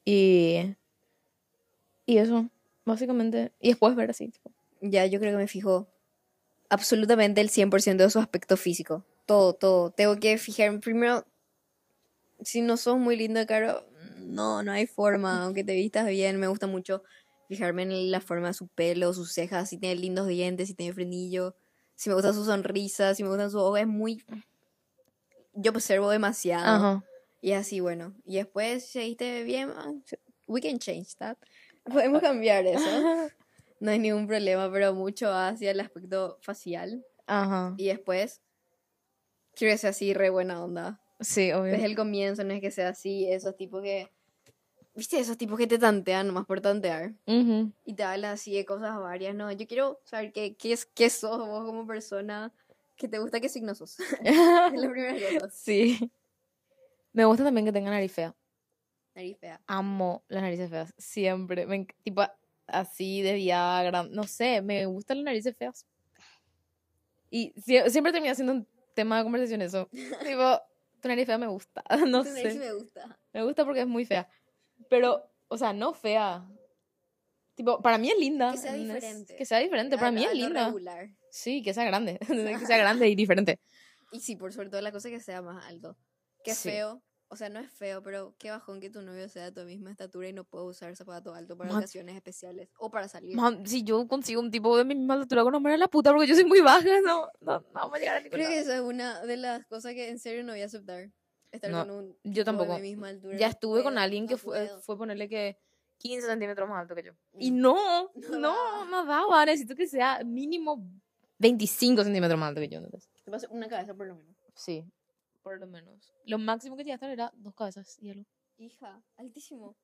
Y. 0.05 0.76
Y 2.07 2.18
eso, 2.18 2.49
básicamente. 2.84 3.51
Y 3.61 3.70
después 3.70 3.97
ver 3.97 4.11
así, 4.11 4.28
tipo. 4.28 4.53
Ya, 4.80 5.07
yo 5.07 5.18
creo 5.18 5.32
que 5.32 5.38
me 5.38 5.49
fijo 5.49 5.88
absolutamente 6.68 7.40
el 7.40 7.51
100% 7.51 8.05
de 8.05 8.11
su 8.11 8.20
aspecto 8.20 8.57
físico. 8.57 9.05
Todo, 9.26 9.55
todo. 9.55 9.90
Tengo 9.90 10.16
que 10.20 10.38
fijarme 10.38 10.78
primero. 10.78 11.26
Si 12.42 12.61
no 12.61 12.76
sos 12.76 12.99
muy 12.99 13.16
lindo 13.16 13.40
de 13.40 13.47
cara, 13.47 13.84
no, 14.18 14.62
no 14.62 14.70
hay 14.70 14.86
forma. 14.86 15.42
Aunque 15.45 15.64
te 15.64 15.74
vistas 15.74 16.07
bien, 16.07 16.38
me 16.38 16.47
gusta 16.47 16.68
mucho 16.68 17.03
fijarme 17.49 17.82
en 17.82 18.12
la 18.12 18.20
forma 18.20 18.49
de 18.49 18.55
su 18.55 18.68
pelo, 18.68 19.12
sus 19.12 19.32
cejas, 19.32 19.68
si 19.68 19.78
tiene 19.78 19.97
lindos 19.97 20.28
dientes, 20.28 20.68
si 20.68 20.74
tiene 20.74 20.95
frenillo, 20.95 21.57
si 21.95 22.09
me 22.09 22.14
gusta 22.14 22.32
su 22.32 22.45
sonrisa, 22.45 23.14
si 23.14 23.22
me 23.22 23.28
gustan 23.28 23.51
sus 23.51 23.61
ojos. 23.61 23.80
Es 23.80 23.86
muy. 23.86 24.24
Yo 25.55 25.70
observo 25.70 26.11
demasiado. 26.11 26.64
Ajá. 26.64 27.05
Y 27.40 27.53
así, 27.53 27.80
bueno. 27.80 28.14
Y 28.24 28.36
después, 28.36 28.86
si 28.86 29.01
viste 29.01 29.42
bien, 29.45 29.70
ah, 29.76 29.92
we 30.47 30.61
can 30.61 30.78
change 30.78 31.14
that. 31.18 31.36
Podemos 31.84 32.20
cambiar 32.20 32.66
eso. 32.66 32.84
No 33.80 33.90
hay 33.90 33.99
ningún 33.99 34.26
problema, 34.26 34.72
pero 34.72 34.95
mucho 34.95 35.30
hacia 35.30 35.72
el 35.72 35.80
aspecto 35.80 36.38
facial. 36.40 37.05
Ajá. 37.26 37.74
Y 37.76 37.88
después, 37.88 38.40
quiero 39.55 39.74
que 39.74 39.78
sea 39.78 39.90
así, 39.90 40.14
re 40.14 40.30
buena 40.30 40.64
onda. 40.64 41.03
Sí, 41.20 41.53
obvio. 41.53 41.72
Desde 41.72 41.84
el 41.84 41.97
comienzo 41.97 42.45
no 42.45 42.55
es 42.55 42.62
que 42.62 42.70
sea 42.70 42.88
así, 42.88 43.30
esos 43.30 43.57
tipos 43.57 43.82
que... 43.82 44.11
¿Viste? 44.95 45.18
Esos 45.18 45.36
tipos 45.36 45.59
que 45.59 45.66
te 45.66 45.78
tantean 45.78 46.28
nomás 46.28 46.47
por 46.47 46.61
tantear. 46.61 47.14
Ujú. 47.26 47.72
Y 47.84 47.95
te 47.95 48.05
hablan 48.05 48.32
así 48.34 48.55
de 48.55 48.64
cosas 48.64 48.97
varias, 49.01 49.34
¿no? 49.34 49.51
Yo 49.51 49.66
quiero 49.66 50.01
saber 50.05 50.32
qué, 50.32 50.55
qué, 50.57 50.72
es, 50.72 50.86
qué 50.86 51.11
sos 51.11 51.38
vos 51.38 51.64
como 51.64 51.84
persona, 51.86 52.53
que 52.97 53.09
te 53.09 53.18
gusta, 53.18 53.40
qué 53.40 53.49
signo 53.49 53.74
sos. 53.74 53.99
es 54.22 54.36
la 54.80 54.90
primera 54.90 55.40
cosa. 55.40 55.51
sí. 55.51 56.11
Me 57.12 57.24
gusta 57.24 57.45
también 57.45 57.64
que 57.64 57.72
tenga 57.72 57.90
nariz 57.90 58.12
fea. 58.12 58.34
Nariz 59.14 59.36
fea. 59.38 59.61
Amo 59.66 60.24
las 60.28 60.42
narices 60.42 60.68
feas. 60.70 60.92
Siempre. 60.99 61.66
Me, 61.66 61.86
tipo, 62.03 62.22
así 62.66 63.22
de 63.22 63.34
Viagra. 63.34 64.03
No 64.05 64.24
sé, 64.24 64.62
me 64.62 64.84
gustan 64.86 65.18
las 65.18 65.24
narices 65.26 65.57
feas. 65.57 65.86
Y 67.30 67.53
sie- 67.57 67.88
siempre 67.90 68.12
termina 68.12 68.34
siendo 68.34 68.53
un 68.53 68.68
tema 68.95 69.18
de 69.18 69.24
conversación 69.24 69.62
eso. 69.62 69.88
tipo, 70.26 70.61
tu 71.01 71.09
nariz 71.09 71.26
fea 71.26 71.38
me 71.38 71.47
gusta. 71.49 71.82
No 72.09 72.22
Tu 72.24 72.30
nariz 72.30 72.53
sé. 72.55 72.59
me 72.59 72.72
gusta. 72.72 73.18
Me 73.32 73.45
gusta 73.45 73.64
porque 73.64 73.80
es 73.80 73.86
muy 73.86 74.05
fea. 74.05 74.28
Pero, 74.88 75.30
o 75.48 75.56
sea, 75.58 75.72
no 75.72 75.92
fea. 75.94 76.46
Tipo, 77.54 77.80
para 77.80 77.98
mí 77.98 78.10
es 78.10 78.18
linda. 78.18 78.52
Que 78.52 78.58
sea 78.58 78.74
diferente. 78.74 79.36
Que 79.36 79.44
sea 79.46 79.58
diferente. 79.58 79.96
Para 79.96 80.08
A- 80.08 80.12
mí 80.12 80.24
es 80.24 80.32
linda. 80.34 80.66
regular. 80.66 81.08
Sí, 81.30 81.62
que 81.62 81.72
sea 81.74 81.84
grande. 81.84 82.18
que 82.62 82.66
sea 82.66 82.76
grande 82.78 83.08
y 83.08 83.14
diferente. 83.14 83.60
Y 84.12 84.20
sí, 84.20 84.36
por 84.36 84.52
sobre 84.52 84.70
todo 84.70 84.80
la 84.80 84.92
cosa 84.92 85.08
que 85.10 85.20
sea 85.20 85.42
más 85.42 85.64
alto. 85.66 85.96
Que 86.42 86.54
Sí. 86.54 86.70
feo. 86.70 87.02
O 87.28 87.36
sea, 87.36 87.48
no 87.48 87.58
es 87.58 87.70
feo, 87.72 88.02
pero 88.02 88.36
qué 88.38 88.50
bajón 88.50 88.80
que 88.80 88.90
tu 88.90 89.00
novio 89.02 89.28
sea 89.28 89.44
de 89.44 89.52
tu 89.52 89.66
misma 89.66 89.90
estatura 89.90 90.28
y 90.28 90.32
no 90.32 90.44
pueda 90.44 90.64
usar 90.66 90.94
zapato 90.94 91.34
alto 91.34 91.56
para 91.56 91.72
Ma- 91.72 91.78
ocasiones 91.78 92.14
especiales. 92.14 92.68
O 92.78 92.90
para 92.90 93.08
salir. 93.08 93.34
Man, 93.34 93.66
si 93.66 93.82
yo 93.82 94.06
consigo 94.06 94.40
un 94.40 94.50
tipo 94.52 94.76
de 94.76 94.84
mi 94.84 94.94
misma 94.94 95.14
altura 95.14 95.42
con 95.42 95.66
a 95.66 95.76
la 95.76 95.88
puta 95.88 96.12
porque 96.12 96.28
yo 96.28 96.34
soy 96.34 96.44
muy 96.44 96.60
baja, 96.60 96.84
no, 97.04 97.26
no, 97.40 97.58
no 97.60 97.64
vamos 97.72 97.96
a 97.96 97.98
llegar 97.98 98.16
a 98.16 98.20
ningún 98.20 98.32
Creo 98.38 98.48
que 98.48 98.56
lado. 98.56 98.66
esa 98.68 98.74
es 98.76 98.80
una 98.82 99.20
de 99.22 99.36
las 99.38 99.64
cosas 99.66 99.94
que 99.94 100.10
en 100.10 100.18
serio 100.20 100.44
no 100.44 100.52
voy 100.52 100.60
a 100.62 100.66
aceptar. 100.66 101.08
Estar 101.55 101.70
No, 101.70 101.86
con 101.86 101.90
un 101.90 102.16
yo 102.24 102.44
tampoco. 102.44 102.74
de 102.74 102.80
mi 102.82 102.88
misma 102.90 103.09
altura. 103.09 103.36
Ya 103.38 103.46
no 103.46 103.50
estuve 103.52 103.82
con 103.82 103.96
alguien 103.98 104.26
que 104.26 104.34
no 104.34 104.38
fue, 104.38 104.68
fue 104.80 104.96
ponerle 104.98 105.28
que 105.28 105.59
15 105.98 106.26
centímetros 106.26 106.68
más 106.68 106.80
alto 106.82 106.94
que 106.94 107.02
yo. 107.05 107.12
Y 107.38 107.50
Mm. 107.52 107.61
no, 107.61 108.11
No 108.14 108.38
no, 108.38 108.55
daba. 108.55 108.84
no 108.86 109.05
daba. 109.07 109.46
Necesito 109.46 109.74
que 109.76 109.86
sea 109.86 110.22
mínimo 110.24 110.84
25 111.38 112.02
centímetros 112.05 112.38
más 112.38 112.48
alto 112.48 112.61
que 112.61 112.68
yo. 112.68 112.78
¿entendés? 112.78 113.09
Te 113.24 113.30
pasa 113.30 113.46
una 113.50 113.68
cabeza 113.68 113.94
por 113.94 114.07
lo 114.07 114.16
menos. 114.16 114.36
Sí, 114.55 114.84
por 115.42 115.59
lo 115.61 115.66
menos. 115.66 116.12
Lo 116.26 116.38
máximo 116.38 116.76
que 116.76 116.82
llegué 116.82 116.92
a 116.92 116.96
estar 116.96 117.11
era 117.11 117.32
dos 117.36 117.55
cabezas 117.55 117.96
y 118.00 118.11
algo. 118.11 118.24
Hija, 118.57 119.02
altísimo. 119.16 119.76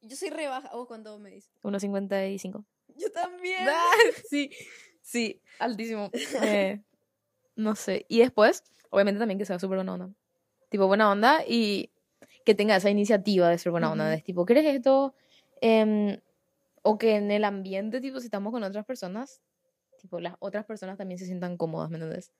Yo 0.00 0.16
soy 0.16 0.30
re 0.30 0.46
baja. 0.48 0.70
¿Vos 0.74 0.86
cuánto 0.86 1.18
me 1.18 1.30
dices? 1.30 1.52
1,55. 1.62 2.64
Yo 2.96 3.10
también. 3.12 3.66
sí, 4.30 4.50
sí, 5.02 5.42
altísimo. 5.58 6.10
Eh, 6.42 6.82
no 7.56 7.74
sé. 7.74 8.06
Y 8.08 8.20
después, 8.20 8.62
obviamente 8.90 9.18
también 9.18 9.38
que 9.38 9.44
sea 9.44 9.58
súper 9.58 9.78
buena 9.78 9.94
onda. 9.94 10.10
Tipo, 10.68 10.86
buena 10.86 11.10
onda 11.10 11.42
y 11.46 11.90
que 12.44 12.54
tenga 12.54 12.76
esa 12.76 12.90
iniciativa 12.90 13.48
de 13.48 13.58
ser 13.58 13.70
buena 13.72 13.90
onda. 13.92 14.04
Ujú. 14.04 14.16
De 14.16 14.22
tipo, 14.22 14.46
¿querés 14.46 14.64
esto? 14.66 15.14
Em, 15.60 16.20
o 16.82 16.98
que 16.98 17.16
en 17.16 17.30
el 17.30 17.44
ambiente, 17.44 18.00
tipo, 18.00 18.20
si 18.20 18.26
estamos 18.26 18.52
con 18.52 18.62
otras 18.62 18.84
personas, 18.86 19.40
tipo, 20.00 20.20
las 20.20 20.34
otras 20.38 20.64
personas 20.64 20.96
también 20.96 21.18
se 21.18 21.26
sientan 21.26 21.56
cómodas, 21.56 21.90
¿me 21.90 21.96
entiendes? 21.96 22.32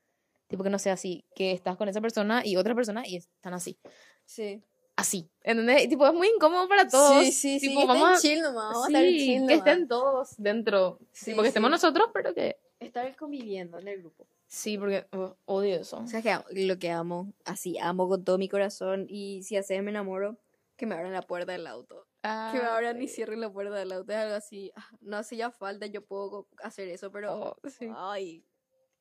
Tipo, 0.47 0.63
que 0.65 0.71
no 0.71 0.79
sea 0.79 0.95
así, 0.95 1.25
que 1.35 1.53
estás 1.53 1.77
con 1.77 1.89
esa 1.89 2.01
persona 2.01 2.43
y 2.45 2.57
otra 2.57 2.75
persona 2.75 3.07
y 3.07 3.17
están 3.17 3.53
así. 3.55 3.79
Sí. 4.25 4.63
Así, 4.97 5.29
¿entendés? 5.43 5.85
Y, 5.85 5.89
tipo, 5.89 6.07
es 6.07 6.13
muy 6.15 6.29
incómodo 6.29 6.67
para 6.69 6.89
todos. 6.89 7.25
Sí, 7.25 7.33
sí, 7.33 7.61
sí. 7.61 7.69
Tipo, 7.69 7.81
estén 7.83 7.89
vamos 8.01 8.19
a- 8.19 8.21
chill 8.21 8.41
nomás. 8.41 8.73
Vamos 8.73 8.87
Sí, 8.87 8.95
a 8.95 8.99
estar 9.01 9.13
chill 9.13 9.27
que 9.27 9.39
nomás. 9.41 9.57
estén 9.59 9.89
todos 9.89 10.29
dentro. 10.39 10.99
Sí, 11.13 11.25
tipo, 11.27 11.43
que 11.43 11.49
estemos 11.49 11.69
sí. 11.69 11.73
nosotros, 11.73 12.09
pero 12.13 12.35
que... 12.35 12.57
Estar 12.81 13.15
conviviendo 13.17 13.79
en 13.79 13.89
el 13.89 13.99
grupo. 14.01 14.27
Sí, 14.49 14.79
porque 14.79 15.07
uh, 15.13 15.35
odio 15.45 15.77
eso. 15.77 15.99
O 15.99 16.07
sea, 16.07 16.23
que 16.23 16.37
lo 16.67 16.79
que 16.79 16.91
amo, 16.91 17.33
así, 17.45 17.79
amo 17.79 18.09
con 18.09 18.25
todo 18.25 18.39
mi 18.39 18.49
corazón. 18.49 19.07
Y 19.09 19.43
si 19.43 19.57
hace 19.57 19.81
me 19.83 19.91
enamoro, 19.91 20.39
que 20.77 20.87
me 20.87 20.95
abran 20.95 21.13
la 21.13 21.23
puerta 21.23 21.53
del 21.53 21.67
auto. 21.67 22.07
Que 22.23 22.59
me 22.59 22.65
abran 22.65 23.01
y 23.01 23.09
sí. 23.09 23.17
cierren 23.17 23.41
la 23.41 23.51
puerta 23.53 23.75
del 23.77 23.93
auto. 23.93 24.11
Es 24.13 24.19
algo 24.19 24.35
así. 24.35 24.73
ah, 24.75 24.89
No 25.01 25.19
hace 25.19 25.37
ya 25.37 25.51
falta, 25.51 25.87
yo 25.87 26.05
puedo 26.05 26.49
hacer 26.63 26.89
eso, 26.89 27.13
pero. 27.13 27.35
Oh, 27.39 27.57
sí. 27.69 27.89
Ay, 27.95 28.43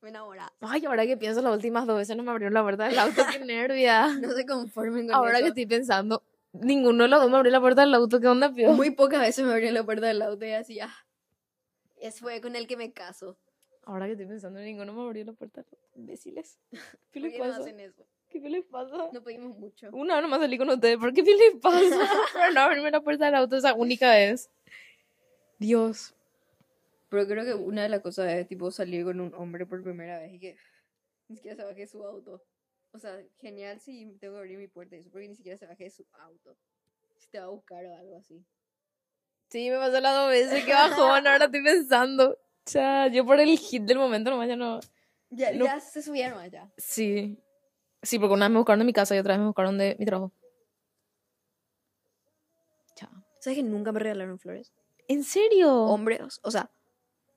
me 0.02 0.10
enamora. 0.10 0.52
Ay, 0.60 0.84
ahora 0.84 1.06
que 1.06 1.16
pienso, 1.16 1.40
las 1.42 1.52
últimas 1.54 1.86
dos 1.86 1.96
veces 1.96 2.16
no 2.16 2.22
me 2.22 2.30
abrieron 2.30 2.54
la 2.54 2.62
puerta 2.62 2.86
del 2.86 2.98
auto, 2.98 3.22
qué 3.32 3.38
nervia. 3.44 4.08
No 4.20 4.30
se 4.32 4.44
conformen 4.46 5.06
con 5.06 5.16
Ahora 5.16 5.38
eso. 5.38 5.44
que 5.44 5.48
estoy 5.48 5.66
pensando, 5.66 6.22
ninguno 6.52 7.04
de 7.04 7.08
los 7.08 7.20
dos 7.22 7.30
me 7.30 7.36
abrió 7.38 7.50
la 7.52 7.60
puerta 7.60 7.80
del 7.80 7.94
auto, 7.94 8.20
¿qué 8.20 8.28
onda, 8.28 8.52
pio? 8.52 8.70
Muy 8.72 8.90
pocas 8.90 9.20
veces 9.20 9.44
me 9.46 9.52
abrieron 9.52 9.74
la 9.74 9.84
puerta 9.84 10.06
del 10.06 10.20
auto 10.22 10.44
y 10.44 10.52
así, 10.52 10.78
ah. 10.80 10.94
Ese 11.96 12.20
fue 12.20 12.40
con 12.40 12.54
el 12.54 12.66
que 12.68 12.76
me 12.76 12.92
caso. 12.92 13.36
Ahora 13.88 14.04
que 14.04 14.12
estoy 14.12 14.26
pensando, 14.26 14.60
ninguno 14.60 14.92
me 14.92 15.00
abrió 15.00 15.24
la 15.24 15.32
puerta. 15.32 15.64
Imbéciles. 15.94 16.58
¿Qué 17.10 17.20
¿Por 17.20 17.22
les 17.22 17.38
no 17.38 17.44
pasa? 17.46 17.60
hacen 17.60 17.80
eso? 17.80 18.06
¿Qué 18.28 18.38
les 18.38 18.62
pasa? 18.66 19.08
No 19.14 19.22
pedimos 19.22 19.56
mucho. 19.56 19.88
Una 19.92 20.16
vez 20.16 20.22
nomás 20.22 20.40
salí 20.40 20.58
con 20.58 20.68
ustedes, 20.68 20.98
¿por 20.98 21.14
qué 21.14 21.24
qué 21.24 21.34
les 21.34 21.54
pasa? 21.56 21.98
Por 22.34 22.52
no 22.52 22.60
abrirme 22.60 22.90
la 22.90 23.00
puerta 23.00 23.24
del 23.24 23.36
auto 23.36 23.56
esa 23.56 23.72
única 23.72 24.10
vez. 24.10 24.50
Dios. 25.58 26.14
Pero 27.08 27.26
creo 27.26 27.44
que 27.46 27.54
una 27.54 27.82
de 27.82 27.88
las 27.88 28.00
cosas 28.00 28.30
es 28.30 28.46
tipo 28.46 28.70
salir 28.70 29.06
con 29.06 29.20
un 29.20 29.32
hombre 29.34 29.64
por 29.64 29.82
primera 29.82 30.18
vez 30.18 30.34
y 30.34 30.38
que 30.38 30.56
ni 31.28 31.36
siquiera 31.36 31.56
se 31.56 31.64
baje 31.64 31.86
su 31.86 32.04
auto. 32.04 32.42
O 32.92 32.98
sea, 32.98 33.18
genial 33.38 33.80
si 33.80 34.04
tengo 34.20 34.34
que 34.34 34.40
abrir 34.40 34.58
mi 34.58 34.68
puerta 34.68 34.96
y 34.96 34.98
eso, 34.98 35.08
porque 35.10 35.28
ni 35.28 35.34
siquiera 35.34 35.56
se 35.56 35.66
baje 35.66 35.88
su 35.88 36.04
auto. 36.12 36.58
Si 37.16 37.30
te 37.30 37.38
va 37.38 37.46
a 37.46 37.48
buscar 37.48 37.86
o 37.86 37.96
algo 37.96 38.16
así. 38.18 38.44
Sí, 39.48 39.70
me 39.70 39.78
pasó 39.78 39.98
las 39.98 40.14
dos 40.14 40.28
veces, 40.28 40.62
qué 40.66 40.74
bajón, 40.74 41.26
ahora 41.26 41.46
estoy 41.46 41.64
pensando. 41.64 42.38
Yo 43.12 43.24
por 43.24 43.40
el 43.40 43.56
hit 43.58 43.82
del 43.82 43.98
momento 43.98 44.30
nomás 44.30 44.48
ya 44.48 44.56
no... 44.56 44.80
Ya, 45.30 45.52
No. 45.52 45.64
ya 45.66 45.78
se 45.80 46.02
subieron 46.02 46.38
allá. 46.38 46.70
Sí. 46.76 47.38
Sí, 48.02 48.18
porque 48.18 48.34
una 48.34 48.46
vez 48.46 48.52
me 48.52 48.58
buscaron 48.58 48.78
de 48.78 48.84
mi 48.86 48.92
casa 48.92 49.14
y 49.14 49.18
otra 49.18 49.34
vez 49.34 49.40
me 49.40 49.46
buscaron 49.46 49.76
de 49.76 49.96
mi 49.98 50.06
trabajo. 50.06 50.32
Chao. 52.94 53.10
¿Sabes 53.40 53.58
que 53.58 53.62
nunca 53.62 53.92
me 53.92 54.00
regalaron 54.00 54.38
flores? 54.38 54.72
¿En 55.08 55.24
serio? 55.24 55.72
Hombres, 55.84 56.40
o 56.42 56.50
sea, 56.50 56.70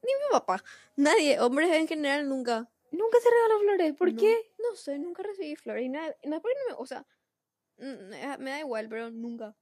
ni 0.04 0.12
mi 0.14 0.32
papá. 0.32 0.64
Nadie, 0.96 1.40
hombres 1.40 1.70
en 1.72 1.88
general 1.88 2.28
nunca. 2.28 2.70
Nunca 2.92 3.18
se 3.22 3.30
regaló 3.30 3.60
flores. 3.62 3.94
¿Por 3.96 4.12
No, 4.14 4.20
qué? 4.20 4.52
No 4.60 4.76
sé, 4.76 5.00
nunca 5.00 5.24
recibí 5.24 5.56
flores 5.56 5.86
y 5.86 5.90
nada, 5.90 6.14
porque 6.22 6.30
no 6.30 6.42
me, 6.42 6.76
o 6.78 6.86
sea, 6.86 7.06
me 7.78 8.50
da 8.52 8.60
igual, 8.60 8.88
pero 8.90 9.10
nunca. 9.10 9.56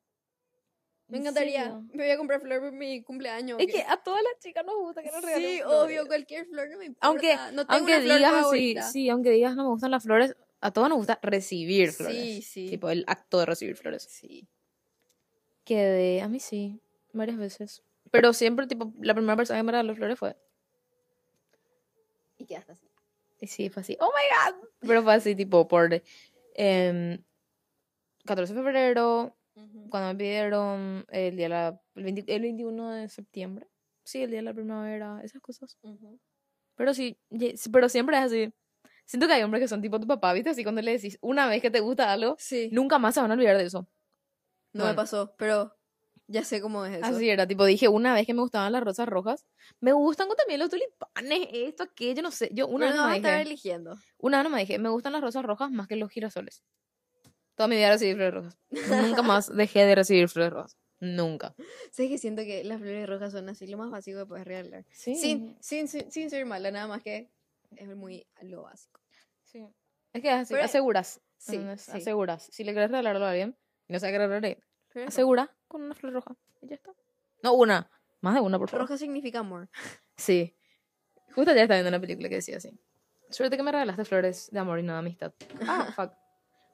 Me 1.10 1.18
¿En 1.18 1.24
encantaría. 1.24 1.64
serio? 1.64 1.84
Me 1.92 2.04
voy 2.04 2.12
a 2.12 2.18
comprar 2.18 2.40
flor 2.40 2.60
por 2.62 2.72
mi 2.72 3.02
cumpleaños. 3.02 3.60
Es 3.60 3.66
¿o 3.66 3.70
que 3.72 3.82
a 3.82 3.98
todas 3.98 4.22
las 4.24 4.40
chicas 4.40 4.64
nos 4.64 4.76
gusta 4.76 5.02
que 5.02 5.12
nos 5.12 5.22
regalen 5.24 5.50
Sí, 5.50 5.58
flores. 5.62 5.80
obvio, 5.80 6.08
cualquier 6.08 6.46
flor 6.46 6.70
no 6.70 6.78
me 6.78 6.86
importa. 6.86 7.08
Aunque, 7.08 7.36
no 7.54 7.66
tengo 7.66 7.74
aunque 7.74 7.94
una 7.94 8.02
flor 8.02 8.18
digas 8.18 8.46
así, 8.46 8.78
sí, 8.92 9.10
aunque 9.10 9.32
digas 9.32 9.56
no 9.56 9.64
me 9.64 9.70
gustan 9.70 9.92
las 9.92 10.04
flores, 10.04 10.36
a 10.62 10.72
todos 10.72 10.88
nos 10.88 10.98
gusta 11.00 11.20
recibir 11.24 11.92
flores. 11.92 12.16
Sí, 12.18 12.42
sí. 12.44 12.70
Tipo 12.70 12.90
el 12.90 13.04
acto 13.08 13.40
de 13.40 13.46
recibir 13.48 13.76
flores. 13.76 14.04
Sí. 14.04 14.48
Que 15.64 15.78
de, 15.78 16.22
a 16.22 16.28
mí 16.28 16.40
sí, 16.40 16.80
varias 17.12 17.38
veces. 17.38 17.84
Pero 18.12 18.34
siempre, 18.34 18.68
tipo, 18.68 18.94
la 19.02 19.14
primera 19.14 19.36
persona 19.36 19.60
que 19.60 19.64
me 19.64 19.72
regaló 19.72 19.96
flores 19.96 20.18
fue. 20.20 20.36
Y 22.38 22.46
quedaste 22.46 22.72
así. 22.74 22.88
Y 23.42 23.48
sí, 23.48 23.70
fue 23.70 23.82
así, 23.82 23.98
oh 24.00 24.12
my 24.12 24.54
god. 24.54 24.68
Pero 24.82 25.02
fue 25.04 25.14
así, 25.14 25.36
tipo, 25.36 25.68
por 25.68 26.02
em, 26.56 27.24
14 28.26 28.54
de 28.54 28.62
febrero, 28.64 29.36
cuando 29.90 30.10
me 30.10 30.16
pidieron 30.16 31.06
el 31.10 31.36
día 31.36 31.46
de 31.46 31.50
la, 31.50 31.82
el, 31.96 32.04
20 32.04 32.36
el 32.36 32.42
21 32.42 32.92
de 32.92 33.10
septiembre. 33.10 33.68
Sí, 34.04 34.24
el 34.24 34.30
día 34.32 34.40
de 34.40 34.44
la 34.44 34.54
primavera, 34.54 35.22
esas 35.24 35.42
cosas. 35.42 35.78
Pero 36.76 36.94
sí, 36.94 37.20
ye- 37.30 37.58
sí, 37.58 37.70
pero 37.70 37.90
siempre 37.90 38.18
es 38.18 38.24
así. 38.24 38.54
Siento 39.06 39.28
que 39.28 39.34
hay 39.34 39.44
hombres 39.44 39.62
que 39.62 39.68
son 39.68 39.82
tipo 39.82 40.00
tu 40.00 40.08
papá, 40.08 40.34
¿viste? 40.34 40.52
Así 40.52 40.64
cuando 40.64 40.82
le 40.82 40.92
decís 40.94 41.18
una 41.22 41.48
vez 41.48 41.62
que 41.62 41.72
te 41.72 41.80
gusta 41.80 42.12
algo, 42.12 42.36
Sí. 42.40 42.70
nunca 42.72 43.00
más 43.00 43.16
se 43.16 43.22
van 43.22 43.32
a 43.32 43.34
olvidar 43.34 43.58
de 43.58 43.66
eso. 43.66 43.82
No 44.74 44.84
Bueno. 44.84 44.90
me 44.90 44.96
pasó, 44.96 45.36
pero 45.38 45.76
ya 46.28 46.44
sé 46.44 46.62
cómo 46.62 46.86
es 46.86 46.98
eso. 46.98 47.06
Así 47.06 47.28
era, 47.30 47.48
tipo, 47.48 47.66
dije 47.66 47.88
una 47.88 48.14
vez 48.14 48.28
que 48.28 48.36
me 48.36 48.42
gustaban 48.42 48.72
las 48.72 48.84
rosas 48.84 49.08
rojas. 49.10 49.46
Me 49.80 49.94
gustan 49.94 50.28
también 50.38 50.60
los 50.60 50.70
tulipanes, 50.70 51.48
esto, 51.52 51.84
aquello, 51.84 52.22
no 52.22 52.30
sé. 52.32 52.50
Yo 52.54 52.68
una 52.68 52.86
Pero 52.88 52.90
vez 52.92 52.96
no 53.02 53.08
me 53.10 53.16
dije. 53.20 53.42
eligiendo. 53.42 53.96
Una 54.20 54.38
vez 54.38 54.44
no 54.44 54.56
me 54.56 54.62
dije, 54.62 54.78
me 54.80 54.90
gustan 54.90 55.14
las 55.14 55.22
rosas 55.22 55.44
rojas 55.44 55.72
más 55.72 55.88
que 55.88 55.96
los 55.96 56.12
girasoles. 56.12 56.64
Toda 57.60 57.68
mi 57.68 57.76
vida 57.76 57.90
recibí 57.92 58.14
flores 58.16 58.34
rojas. 58.36 58.58
Nunca 59.18 59.22
más 59.22 59.54
dejé 59.54 59.86
de 59.86 59.94
recibir 59.94 60.30
flores 60.30 60.54
rojas. 60.54 60.78
Nunca. 61.02 61.54
¿Sabes 61.92 62.10
que 62.10 62.18
siento 62.18 62.42
que 62.44 62.64
las 62.64 62.80
flores 62.80 63.06
rojas 63.06 63.34
son 63.34 63.50
así 63.50 63.68
lo 63.68 63.78
más 63.78 63.92
básico 63.92 64.20
que 64.20 64.26
puedes 64.28 64.48
regalar? 64.48 64.86
Sí. 64.94 65.16
Sin, 65.18 65.58
sin, 65.60 65.90
sin, 65.90 66.10
sin 66.10 66.30
ser 66.30 66.46
mala, 66.46 66.72
nada 66.72 66.88
más 66.88 67.04
que 67.04 67.30
es 67.76 67.94
muy 67.98 68.26
lo 68.44 68.62
básico. 68.62 69.02
Sí. 69.44 69.68
Es 70.14 70.22
que 70.22 70.30
así, 70.30 70.54
Pero- 70.54 70.64
aseguras. 70.64 71.20
Sí, 71.38 71.56
¿entendés? 71.56 71.82
sí. 71.82 71.92
Aseguras. 71.98 72.48
Si 72.50 72.64
le 72.64 72.74
querés 72.74 72.92
regalarlo 72.92 73.26
a 73.26 73.32
alguien 73.32 73.58
y 73.90 73.92
no 73.94 74.00
sabe 74.00 74.14
qué 74.14 74.62
Flores 74.88 75.10
asegura 75.10 75.54
con 75.68 75.82
una 75.82 75.96
flor 75.96 76.14
roja. 76.14 76.38
Y 76.62 76.70
ya 76.70 76.76
está. 76.76 76.94
No, 77.44 77.56
una. 77.56 77.92
Más 78.22 78.36
de 78.36 78.40
una, 78.40 78.58
por 78.58 78.70
favor. 78.70 78.88
Roja 78.88 78.98
significa 78.98 79.40
amor. 79.40 79.68
Sí. 80.16 80.56
Justo 81.36 81.52
ayer 81.52 81.64
estaba 81.64 81.80
viendo 81.82 81.90
una 81.90 82.00
película 82.00 82.30
que 82.30 82.36
decía 82.36 82.56
así. 82.56 82.80
Suerte 83.30 83.58
que 83.58 83.64
me 83.64 83.72
regalaste 83.74 84.06
flores 84.06 84.50
de 84.50 84.60
amor 84.60 84.80
y 84.80 84.84
no 84.84 84.94
de 84.94 85.00
amistad. 85.00 85.34
Ah, 85.68 85.92
fuck. 85.94 86.14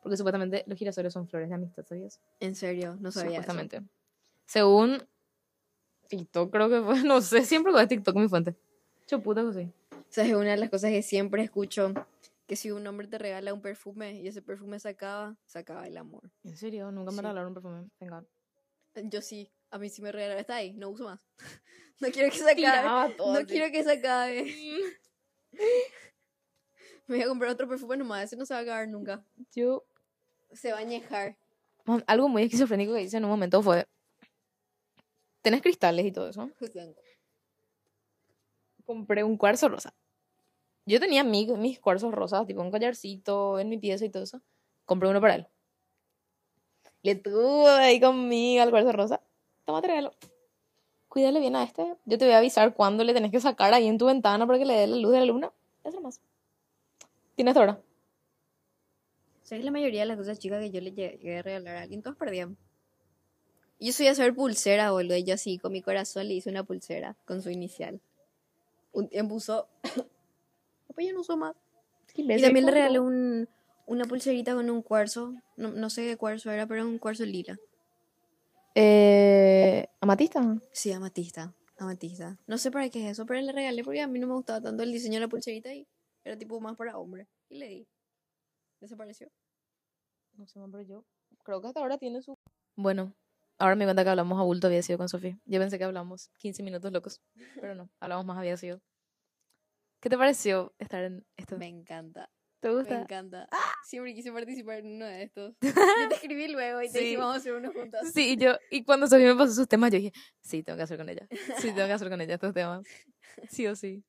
Porque 0.06 0.18
supuestamente 0.18 0.64
los 0.68 0.78
girasoles 0.78 1.12
son 1.12 1.28
flores 1.28 1.50
de 1.50 1.56
amistad, 1.56 1.84
¿sabías? 1.84 2.20
En 2.40 2.54
serio, 2.54 2.96
no 3.00 3.12
sabía 3.12 3.40
eso. 3.40 3.42
Supuestamente. 3.52 3.82
Según 4.46 5.02
TikTok, 6.10 6.52
creo 6.52 6.70
que 6.70 6.80
fue. 6.84 6.94
No 7.12 7.22
sé, 7.22 7.44
siempre 7.44 7.74
con 7.74 7.88
TikTok 7.88 8.16
mi 8.16 8.28
fuente. 8.30 8.54
Chuputa 9.08 9.44
que 9.44 9.54
sí. 9.54 9.72
¿Sabes? 10.10 10.34
Una 10.34 10.52
de 10.52 10.58
las 10.58 10.70
cosas 10.70 10.92
que 10.92 11.02
siempre 11.02 11.42
escucho, 11.42 11.92
que 12.46 12.56
si 12.56 12.70
un 12.70 12.86
hombre 12.86 13.08
te 13.08 13.18
regala 13.18 13.52
un 13.52 13.62
perfume 13.64 14.14
y 14.22 14.28
ese 14.28 14.44
perfume 14.44 14.80
se 14.80 14.90
acaba, 14.90 15.36
se 15.48 15.58
acaba 15.58 15.88
el 15.88 15.98
amor. 15.98 16.30
En 16.44 16.56
serio, 16.56 16.92
nunca 16.92 17.10
me 17.10 17.16
Sí. 17.16 17.22
regalaron 17.24 17.48
un 17.48 17.54
perfume. 17.56 17.90
Venga. 18.00 18.24
Yo 19.10 19.24
sí, 19.24 19.52
a 19.72 19.80
mí 19.80 19.90
sí 19.90 20.04
me 20.04 20.12
regalaron, 20.12 20.40
está 20.40 20.58
ahí, 20.58 20.74
no 20.74 20.90
uso 20.90 21.06
más. 21.06 21.20
No 22.00 22.10
quiero 22.12 22.30
que 22.30 22.38
se 22.38 22.52
acabe. 22.52 23.16
No 23.18 23.46
quiero 23.48 23.72
que 23.72 23.84
se 23.84 23.92
acabe. 23.94 24.54
Me 27.08 27.18
voy 27.18 27.22
a 27.24 27.28
comprar 27.28 27.52
otro 27.52 27.68
perfume 27.68 27.98
nomás, 27.98 28.24
ese 28.26 28.36
no 28.36 28.46
se 28.46 28.54
va 28.54 28.60
a 28.60 28.64
acabar 28.64 28.88
nunca. 28.88 29.24
Yo. 29.54 29.86
Se 30.56 30.72
va 30.72 30.78
a 30.78 30.82
añejar. 30.82 31.36
Algo 32.08 32.28
muy 32.30 32.44
esquizofrénico 32.44 32.94
que 32.94 33.02
hice 33.04 33.18
en 33.18 33.26
un 33.26 33.32
momento 33.32 33.62
fue. 33.62 33.86
Tenés 35.42 35.62
cristales 35.62 36.06
y 36.06 36.12
todo 36.12 36.30
eso. 36.30 36.50
compré 38.86 39.24
un 39.24 39.36
cuarzo 39.38 39.68
rosa. 39.68 39.94
Yo 40.86 41.00
tenía 41.00 41.24
mi- 41.24 41.48
mis 41.58 41.80
cuarzos 41.80 42.14
rosas, 42.14 42.46
tipo 42.46 42.62
un 42.62 42.70
collarcito 42.70 43.58
en 43.60 43.70
mi 43.70 43.80
pieza 43.80 44.06
y 44.06 44.10
todo 44.10 44.22
eso. 44.24 44.42
Compré 44.86 45.10
uno 45.10 45.20
para 45.20 45.36
él. 45.36 45.48
Le 47.02 47.16
tuve 47.16 47.70
ahí 47.70 48.00
conmigo 48.00 48.62
al 48.62 48.70
cuarzo 48.70 48.92
rosa. 48.92 49.22
Toma, 49.66 49.82
regalo. 49.82 50.12
Cuídale 51.08 51.40
bien 51.40 51.56
a 51.56 51.64
este. 51.64 51.96
Yo 52.06 52.18
te 52.20 52.26
voy 52.26 52.34
a 52.36 52.38
avisar 52.38 52.76
cuándo 52.76 53.04
le 53.04 53.14
tenés 53.14 53.32
que 53.32 53.40
sacar 53.40 53.74
ahí 53.74 53.88
en 53.88 53.98
tu 53.98 54.06
ventana 54.06 54.46
para 54.46 54.60
que 54.60 54.66
le 54.66 54.74
dé 54.76 54.86
la 54.88 54.98
luz 54.98 55.12
de 55.14 55.20
la 55.20 55.26
luna. 55.26 55.52
Eso 55.84 56.00
más. 56.02 56.22
Tiene 57.36 57.52
hasta 57.52 57.60
ahora. 57.62 57.80
¿Sabes 59.46 59.64
la 59.64 59.70
mayoría 59.70 60.02
de 60.02 60.08
las 60.08 60.18
cosas 60.18 60.40
chicas 60.40 60.60
que 60.60 60.72
yo 60.72 60.82
le 60.82 60.92
llegué 60.92 61.38
a 61.38 61.44
regalar 61.44 61.78
a 61.78 61.82
alguien? 61.84 62.02
Todos 62.02 62.18
perdían. 62.18 62.58
Yo 63.80 63.94
soy 63.94 64.08
a 64.08 64.12
hacer 64.12 64.34
pulsera, 64.34 64.90
boludo. 64.90 65.18
Yo 65.18 65.36
así, 65.36 65.60
con 65.60 65.72
mi 65.72 65.84
corazón 65.84 66.28
le 66.28 66.34
hice 66.34 66.50
una 66.50 66.64
pulsera 66.64 67.16
con 67.26 67.44
su 67.44 67.52
inicial. 67.52 68.02
Un 68.92 69.08
tiempo 69.08 69.36
usó. 69.36 69.68
Después 70.88 71.06
ya 71.06 71.14
no 71.14 71.22
usó 71.22 71.38
más. 71.38 71.56
Y 72.16 72.26
también 72.42 72.66
le 72.66 72.72
regalé 72.72 73.00
un, 73.00 73.48
una 73.86 74.06
pulserita 74.06 74.56
con 74.56 74.68
un 74.68 74.82
cuarzo. 74.82 75.36
No, 75.58 75.70
no 75.70 75.92
sé 75.92 76.08
qué 76.08 76.18
cuarzo 76.18 76.50
era, 76.50 76.66
pero 76.66 76.84
un 76.84 76.98
cuarzo 76.98 77.24
lila. 77.24 77.60
Eh, 78.74 79.86
¿Amatista? 80.02 80.58
Sí, 80.72 80.92
amatista. 80.92 81.54
Amatista. 81.78 82.40
No 82.48 82.58
sé 82.58 82.72
para 82.72 82.90
qué 82.90 83.06
es 83.06 83.12
eso, 83.12 83.28
pero 83.28 83.40
le 83.42 83.52
regalé 83.52 83.84
porque 83.84 84.02
a 84.02 84.08
mí 84.08 84.18
no 84.18 84.26
me 84.26 84.34
gustaba 84.34 84.60
tanto 84.60 84.82
el 84.82 84.92
diseño 84.92 85.16
de 85.16 85.20
la 85.20 85.28
pulserita 85.28 85.72
y 85.72 85.86
era 86.24 86.36
tipo 86.36 86.60
más 86.60 86.76
para 86.76 86.98
hombre. 86.98 87.28
Y 87.48 87.60
le 87.60 87.68
di. 87.68 87.88
Desapareció. 88.90 89.32
No 90.38 90.46
sé, 90.46 90.60
pero 90.72 90.84
yo 90.84 91.06
creo 91.44 91.60
que 91.60 91.68
hasta 91.70 91.80
ahora 91.80 91.98
tiene 91.98 92.22
su... 92.22 92.36
Bueno, 92.76 93.16
ahora 93.58 93.76
me 93.76 93.86
cuenta 93.86 94.04
que 94.04 94.12
hablamos 94.12 94.40
a 94.40 94.44
bulto 94.44 94.68
había 94.68 94.84
sido 94.84 95.00
con 95.00 95.10
Sofía. 95.10 95.40
Yo 95.46 95.60
pensé 95.60 95.80
que 95.80 95.86
hablamos 95.86 96.30
15 96.38 96.62
minutos 96.62 96.92
locos, 96.92 97.20
pero 97.60 97.74
no, 97.74 97.90
hablamos 98.00 98.26
más 98.28 98.38
había 98.38 98.58
sido. 98.58 98.80
¿Qué 100.02 100.10
te 100.10 100.20
pareció 100.20 100.76
estar 100.78 101.04
en 101.04 101.26
esto? 101.36 101.58
Me 101.58 101.68
encanta. 101.68 102.30
¿Te 102.60 102.68
Me 102.70 102.76
gusta? 102.76 103.02
encanta. 103.02 103.50
Siempre 103.86 104.14
quise 104.14 104.32
participar 104.32 104.78
en 104.80 104.98
uno 104.98 105.06
de 105.06 105.24
estos. 105.24 105.56
Yo 106.06 106.10
te 106.10 106.16
escribí 106.16 106.48
luego 106.50 106.84
y 106.84 106.92
te 106.92 107.00
Sí. 107.00 107.06
dije, 107.06 107.18
vamos 107.18 107.34
a 107.34 107.38
hacer 107.40 107.54
uno 107.54 107.72
juntas. 107.74 108.14
Sí, 108.14 108.34
y 108.34 108.38
yo, 108.38 108.54
y 108.70 108.84
cuando 108.84 109.08
Sofía 109.08 109.34
me 109.34 109.36
pasó 109.40 109.54
sus 109.56 109.68
temas, 109.68 109.90
yo 109.92 109.98
dije, 109.98 110.12
sí, 110.42 110.62
tengo 110.62 110.78
que 110.78 110.84
hacer 110.84 110.98
con 111.00 111.10
ella. 111.10 111.28
Sí, 111.58 111.74
tengo 111.74 111.88
que 111.88 111.94
hacer 111.94 112.10
con 112.10 112.22
ella 112.22 112.36
estos 112.36 112.54
temas. 112.54 112.86
Sí 113.50 113.66
o 113.66 113.76
sí. 113.76 114.04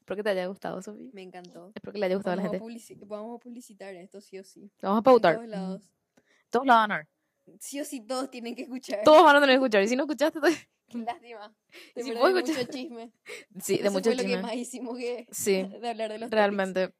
Espero 0.00 0.16
que 0.16 0.22
te 0.22 0.30
haya 0.30 0.46
gustado, 0.46 0.80
Sofía. 0.82 1.10
Me 1.12 1.22
encantó. 1.22 1.72
Espero 1.74 1.92
que 1.92 1.98
le 1.98 2.06
haya 2.06 2.14
gustado 2.16 2.34
a 2.34 2.36
la 2.36 2.42
a, 2.42 2.50
gente. 2.50 2.60
publici- 2.64 2.98
vamos 3.06 3.36
a 3.36 3.38
publicitar 3.42 3.94
esto, 3.94 4.20
sí 4.20 4.38
o 4.38 4.44
sí. 4.44 4.70
Vamos 4.82 4.96
a 4.96 4.98
En 5.00 5.04
pautar. 5.04 5.34
todos 5.36 5.48
lados. 5.48 5.90
Todos 6.50 6.66
la 6.66 6.74
van 6.74 6.92
a 6.92 6.96
ver. 6.98 7.08
Sí 7.60 7.80
o 7.80 7.84
sí, 7.84 8.00
todos 8.00 8.30
tienen 8.30 8.54
que 8.54 8.62
escuchar. 8.62 9.00
Todos 9.04 9.22
van 9.24 9.36
a 9.36 9.40
tener 9.40 9.54
que 9.54 9.64
escuchar. 9.64 9.82
Y 9.82 9.88
si 9.88 9.96
no 9.96 10.02
escuchaste, 10.04 10.40
te- 10.40 10.68
Qué 10.88 10.98
Lástima. 10.98 11.54
De 11.94 12.02
Si 12.02 12.12
mucho 12.12 12.64
chisme. 12.70 13.12
sí, 13.60 13.76
de 13.76 13.82
Eso 13.84 13.92
mucho 13.92 14.04
fue 14.10 14.14
lo 14.16 14.22
que 14.22 14.28
chisme. 14.28 14.42
más 14.42 14.54
hicimos 14.54 14.96
que 14.98 15.26
Sí, 15.30 15.62
de 15.80 15.88
hablar 15.88 16.10
de 16.10 16.18
los 16.18 16.26
topics. 16.28 16.30
realmente. 16.32 16.94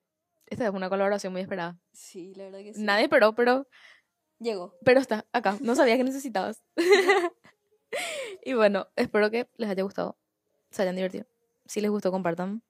Esta 0.46 0.64
es 0.66 0.70
una 0.74 0.88
colaboración 0.88 1.32
muy 1.32 1.42
esperada. 1.42 1.78
Sí, 1.92 2.34
la 2.34 2.44
verdad 2.44 2.58
que 2.60 2.74
sí. 2.74 2.82
Nadie 2.82 3.04
esperó, 3.04 3.34
pero 3.34 3.66
Llegó. 4.40 4.76
Pero 4.84 5.00
está 5.00 5.26
acá. 5.32 5.58
No 5.60 5.74
sabía 5.74 5.96
que 5.96 6.04
necesitabas. 6.04 6.62
y 8.44 8.54
bueno, 8.54 8.86
espero 8.96 9.30
que 9.30 9.48
les 9.56 9.68
haya 9.68 9.82
gustado. 9.82 10.16
Se 10.70 10.82
hayan 10.82 10.94
divertido. 10.96 11.26
Si 11.66 11.80
les 11.80 11.90
gustó, 11.90 12.10
compartan. 12.10 12.62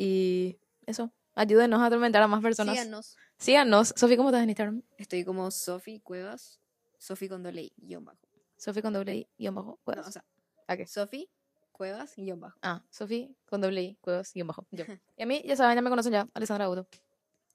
Y 0.00 0.60
eso. 0.86 1.12
Ayúdenos 1.34 1.80
a 1.80 1.86
atormentar 1.86 2.22
a 2.22 2.28
más 2.28 2.40
personas. 2.40 2.76
Síganos. 2.76 3.16
Síganos. 3.36 3.94
Sofi, 3.96 4.16
¿cómo 4.16 4.28
estás 4.28 4.44
en 4.44 4.50
Instagram? 4.50 4.82
Estoy 4.96 5.24
como 5.24 5.50
Sofi 5.50 5.98
Cuevas. 5.98 6.60
Sofi 6.98 7.28
con 7.28 7.42
doble 7.42 7.62
I, 7.62 7.72
guion 7.76 8.04
bajo. 8.04 8.20
Sofi 8.56 8.80
con 8.80 8.92
doble 8.92 9.16
I, 9.16 9.28
guion 9.36 9.56
bajo. 9.56 9.70
No, 9.70 9.76
Cuevas. 9.82 10.06
o 10.06 10.12
sea, 10.12 10.24
¿A 10.68 10.76
qué? 10.76 10.86
Sofi 10.86 11.28
Cuevas, 11.72 12.14
guion 12.14 12.38
bajo. 12.38 12.56
Ah, 12.62 12.84
Sofi 12.90 13.36
con 13.44 13.60
doble 13.60 13.82
I, 13.82 13.98
Cuevas, 14.00 14.32
guion 14.32 14.46
bajo. 14.46 14.68
Yo. 14.70 14.84
Y 15.16 15.22
a 15.24 15.26
mí, 15.26 15.42
ya 15.44 15.56
saben, 15.56 15.74
ya 15.74 15.82
me 15.82 15.90
conocen 15.90 16.12
ya. 16.12 16.28
Alessandra 16.32 16.66
Auto. 16.66 16.86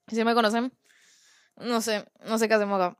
Si 0.09 0.21
me 0.25 0.33
conocen, 0.33 0.73
no 1.55 1.79
sé, 1.79 2.05
no 2.25 2.37
sé 2.37 2.49
qué 2.49 2.55
hacemos 2.55 2.81
acá. 2.81 2.99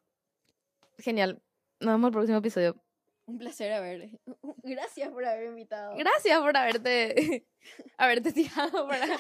Genial. 1.00 1.42
Nos 1.82 1.96
vemos 1.96 2.08
el 2.08 2.14
próximo 2.14 2.38
episodio. 2.38 2.82
Un 3.26 3.38
placer 3.38 3.72
haber. 3.72 4.10
Gracias 4.64 5.10
por 5.10 5.26
haber 5.26 5.48
invitado. 5.48 5.96
Gracias 5.96 6.40
por 6.40 6.56
haberte, 6.56 7.48
haberte 7.98 8.34
tirado 8.34 8.88
para 8.88 9.18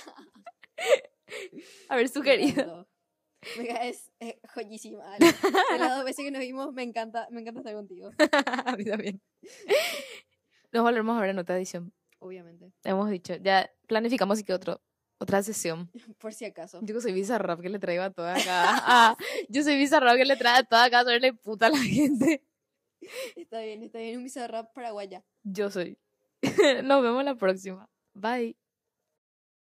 haber 1.90 2.10
sugerido. 2.10 2.88
Me 3.58 3.90
es, 3.90 4.12
es 4.20 4.36
joyísima. 4.54 5.04
Ale. 5.14 5.26
De 5.26 5.80
las 5.80 5.96
dos 5.98 6.06
veces 6.06 6.24
que 6.24 6.32
nos 6.32 6.42
vimos, 6.42 6.74
me 6.74 6.84
encanta, 6.84 7.28
me 7.30 7.42
encanta 7.42 7.60
estar 7.60 7.74
contigo. 7.74 8.12
a 8.66 8.76
mí 8.76 8.86
también. 8.86 9.22
Nos 10.72 10.84
volveremos 10.84 11.18
a 11.18 11.22
ver 11.22 11.30
en 11.32 11.40
otra 11.40 11.58
edición. 11.58 11.94
Obviamente. 12.20 12.72
Hemos 12.86 13.10
dicho, 13.10 13.36
ya 13.36 13.70
planificamos 13.88 14.40
y 14.40 14.44
que 14.46 14.54
otro, 14.54 14.82
otra 15.18 15.44
sesión. 15.44 15.92
Por 16.20 16.34
si 16.34 16.46
acaso. 16.46 16.80
Yo 16.84 17.00
soy 17.02 17.12
bizarrap 17.12 17.60
que 17.60 17.70
le 17.70 17.80
traigo 17.80 18.04
a 18.04 18.12
toda 18.12 18.34
acá. 18.34 18.82
Ah, 18.86 19.18
yo 19.50 19.62
soy 19.62 19.78
bizarrap 19.78 20.16
que 20.16 20.26
le 20.26 20.38
trae 20.38 20.60
a 20.60 20.64
toda 20.64 20.86
acá 20.86 21.02
a 21.02 21.34
puta 21.42 21.68
a 21.68 21.70
la 21.70 21.80
gente. 21.80 22.42
Está 23.36 23.62
bien, 23.62 23.84
está 23.84 24.00
bien. 24.00 24.18
Un 24.18 24.24
bizarrap 24.24 24.74
paraguaya. 24.74 25.24
Yo 25.44 25.70
soy. 25.70 25.98
Nos 26.84 27.04
vemos 27.04 27.24
la 27.24 27.36
próxima. 27.36 27.90
Bye. 28.14 28.63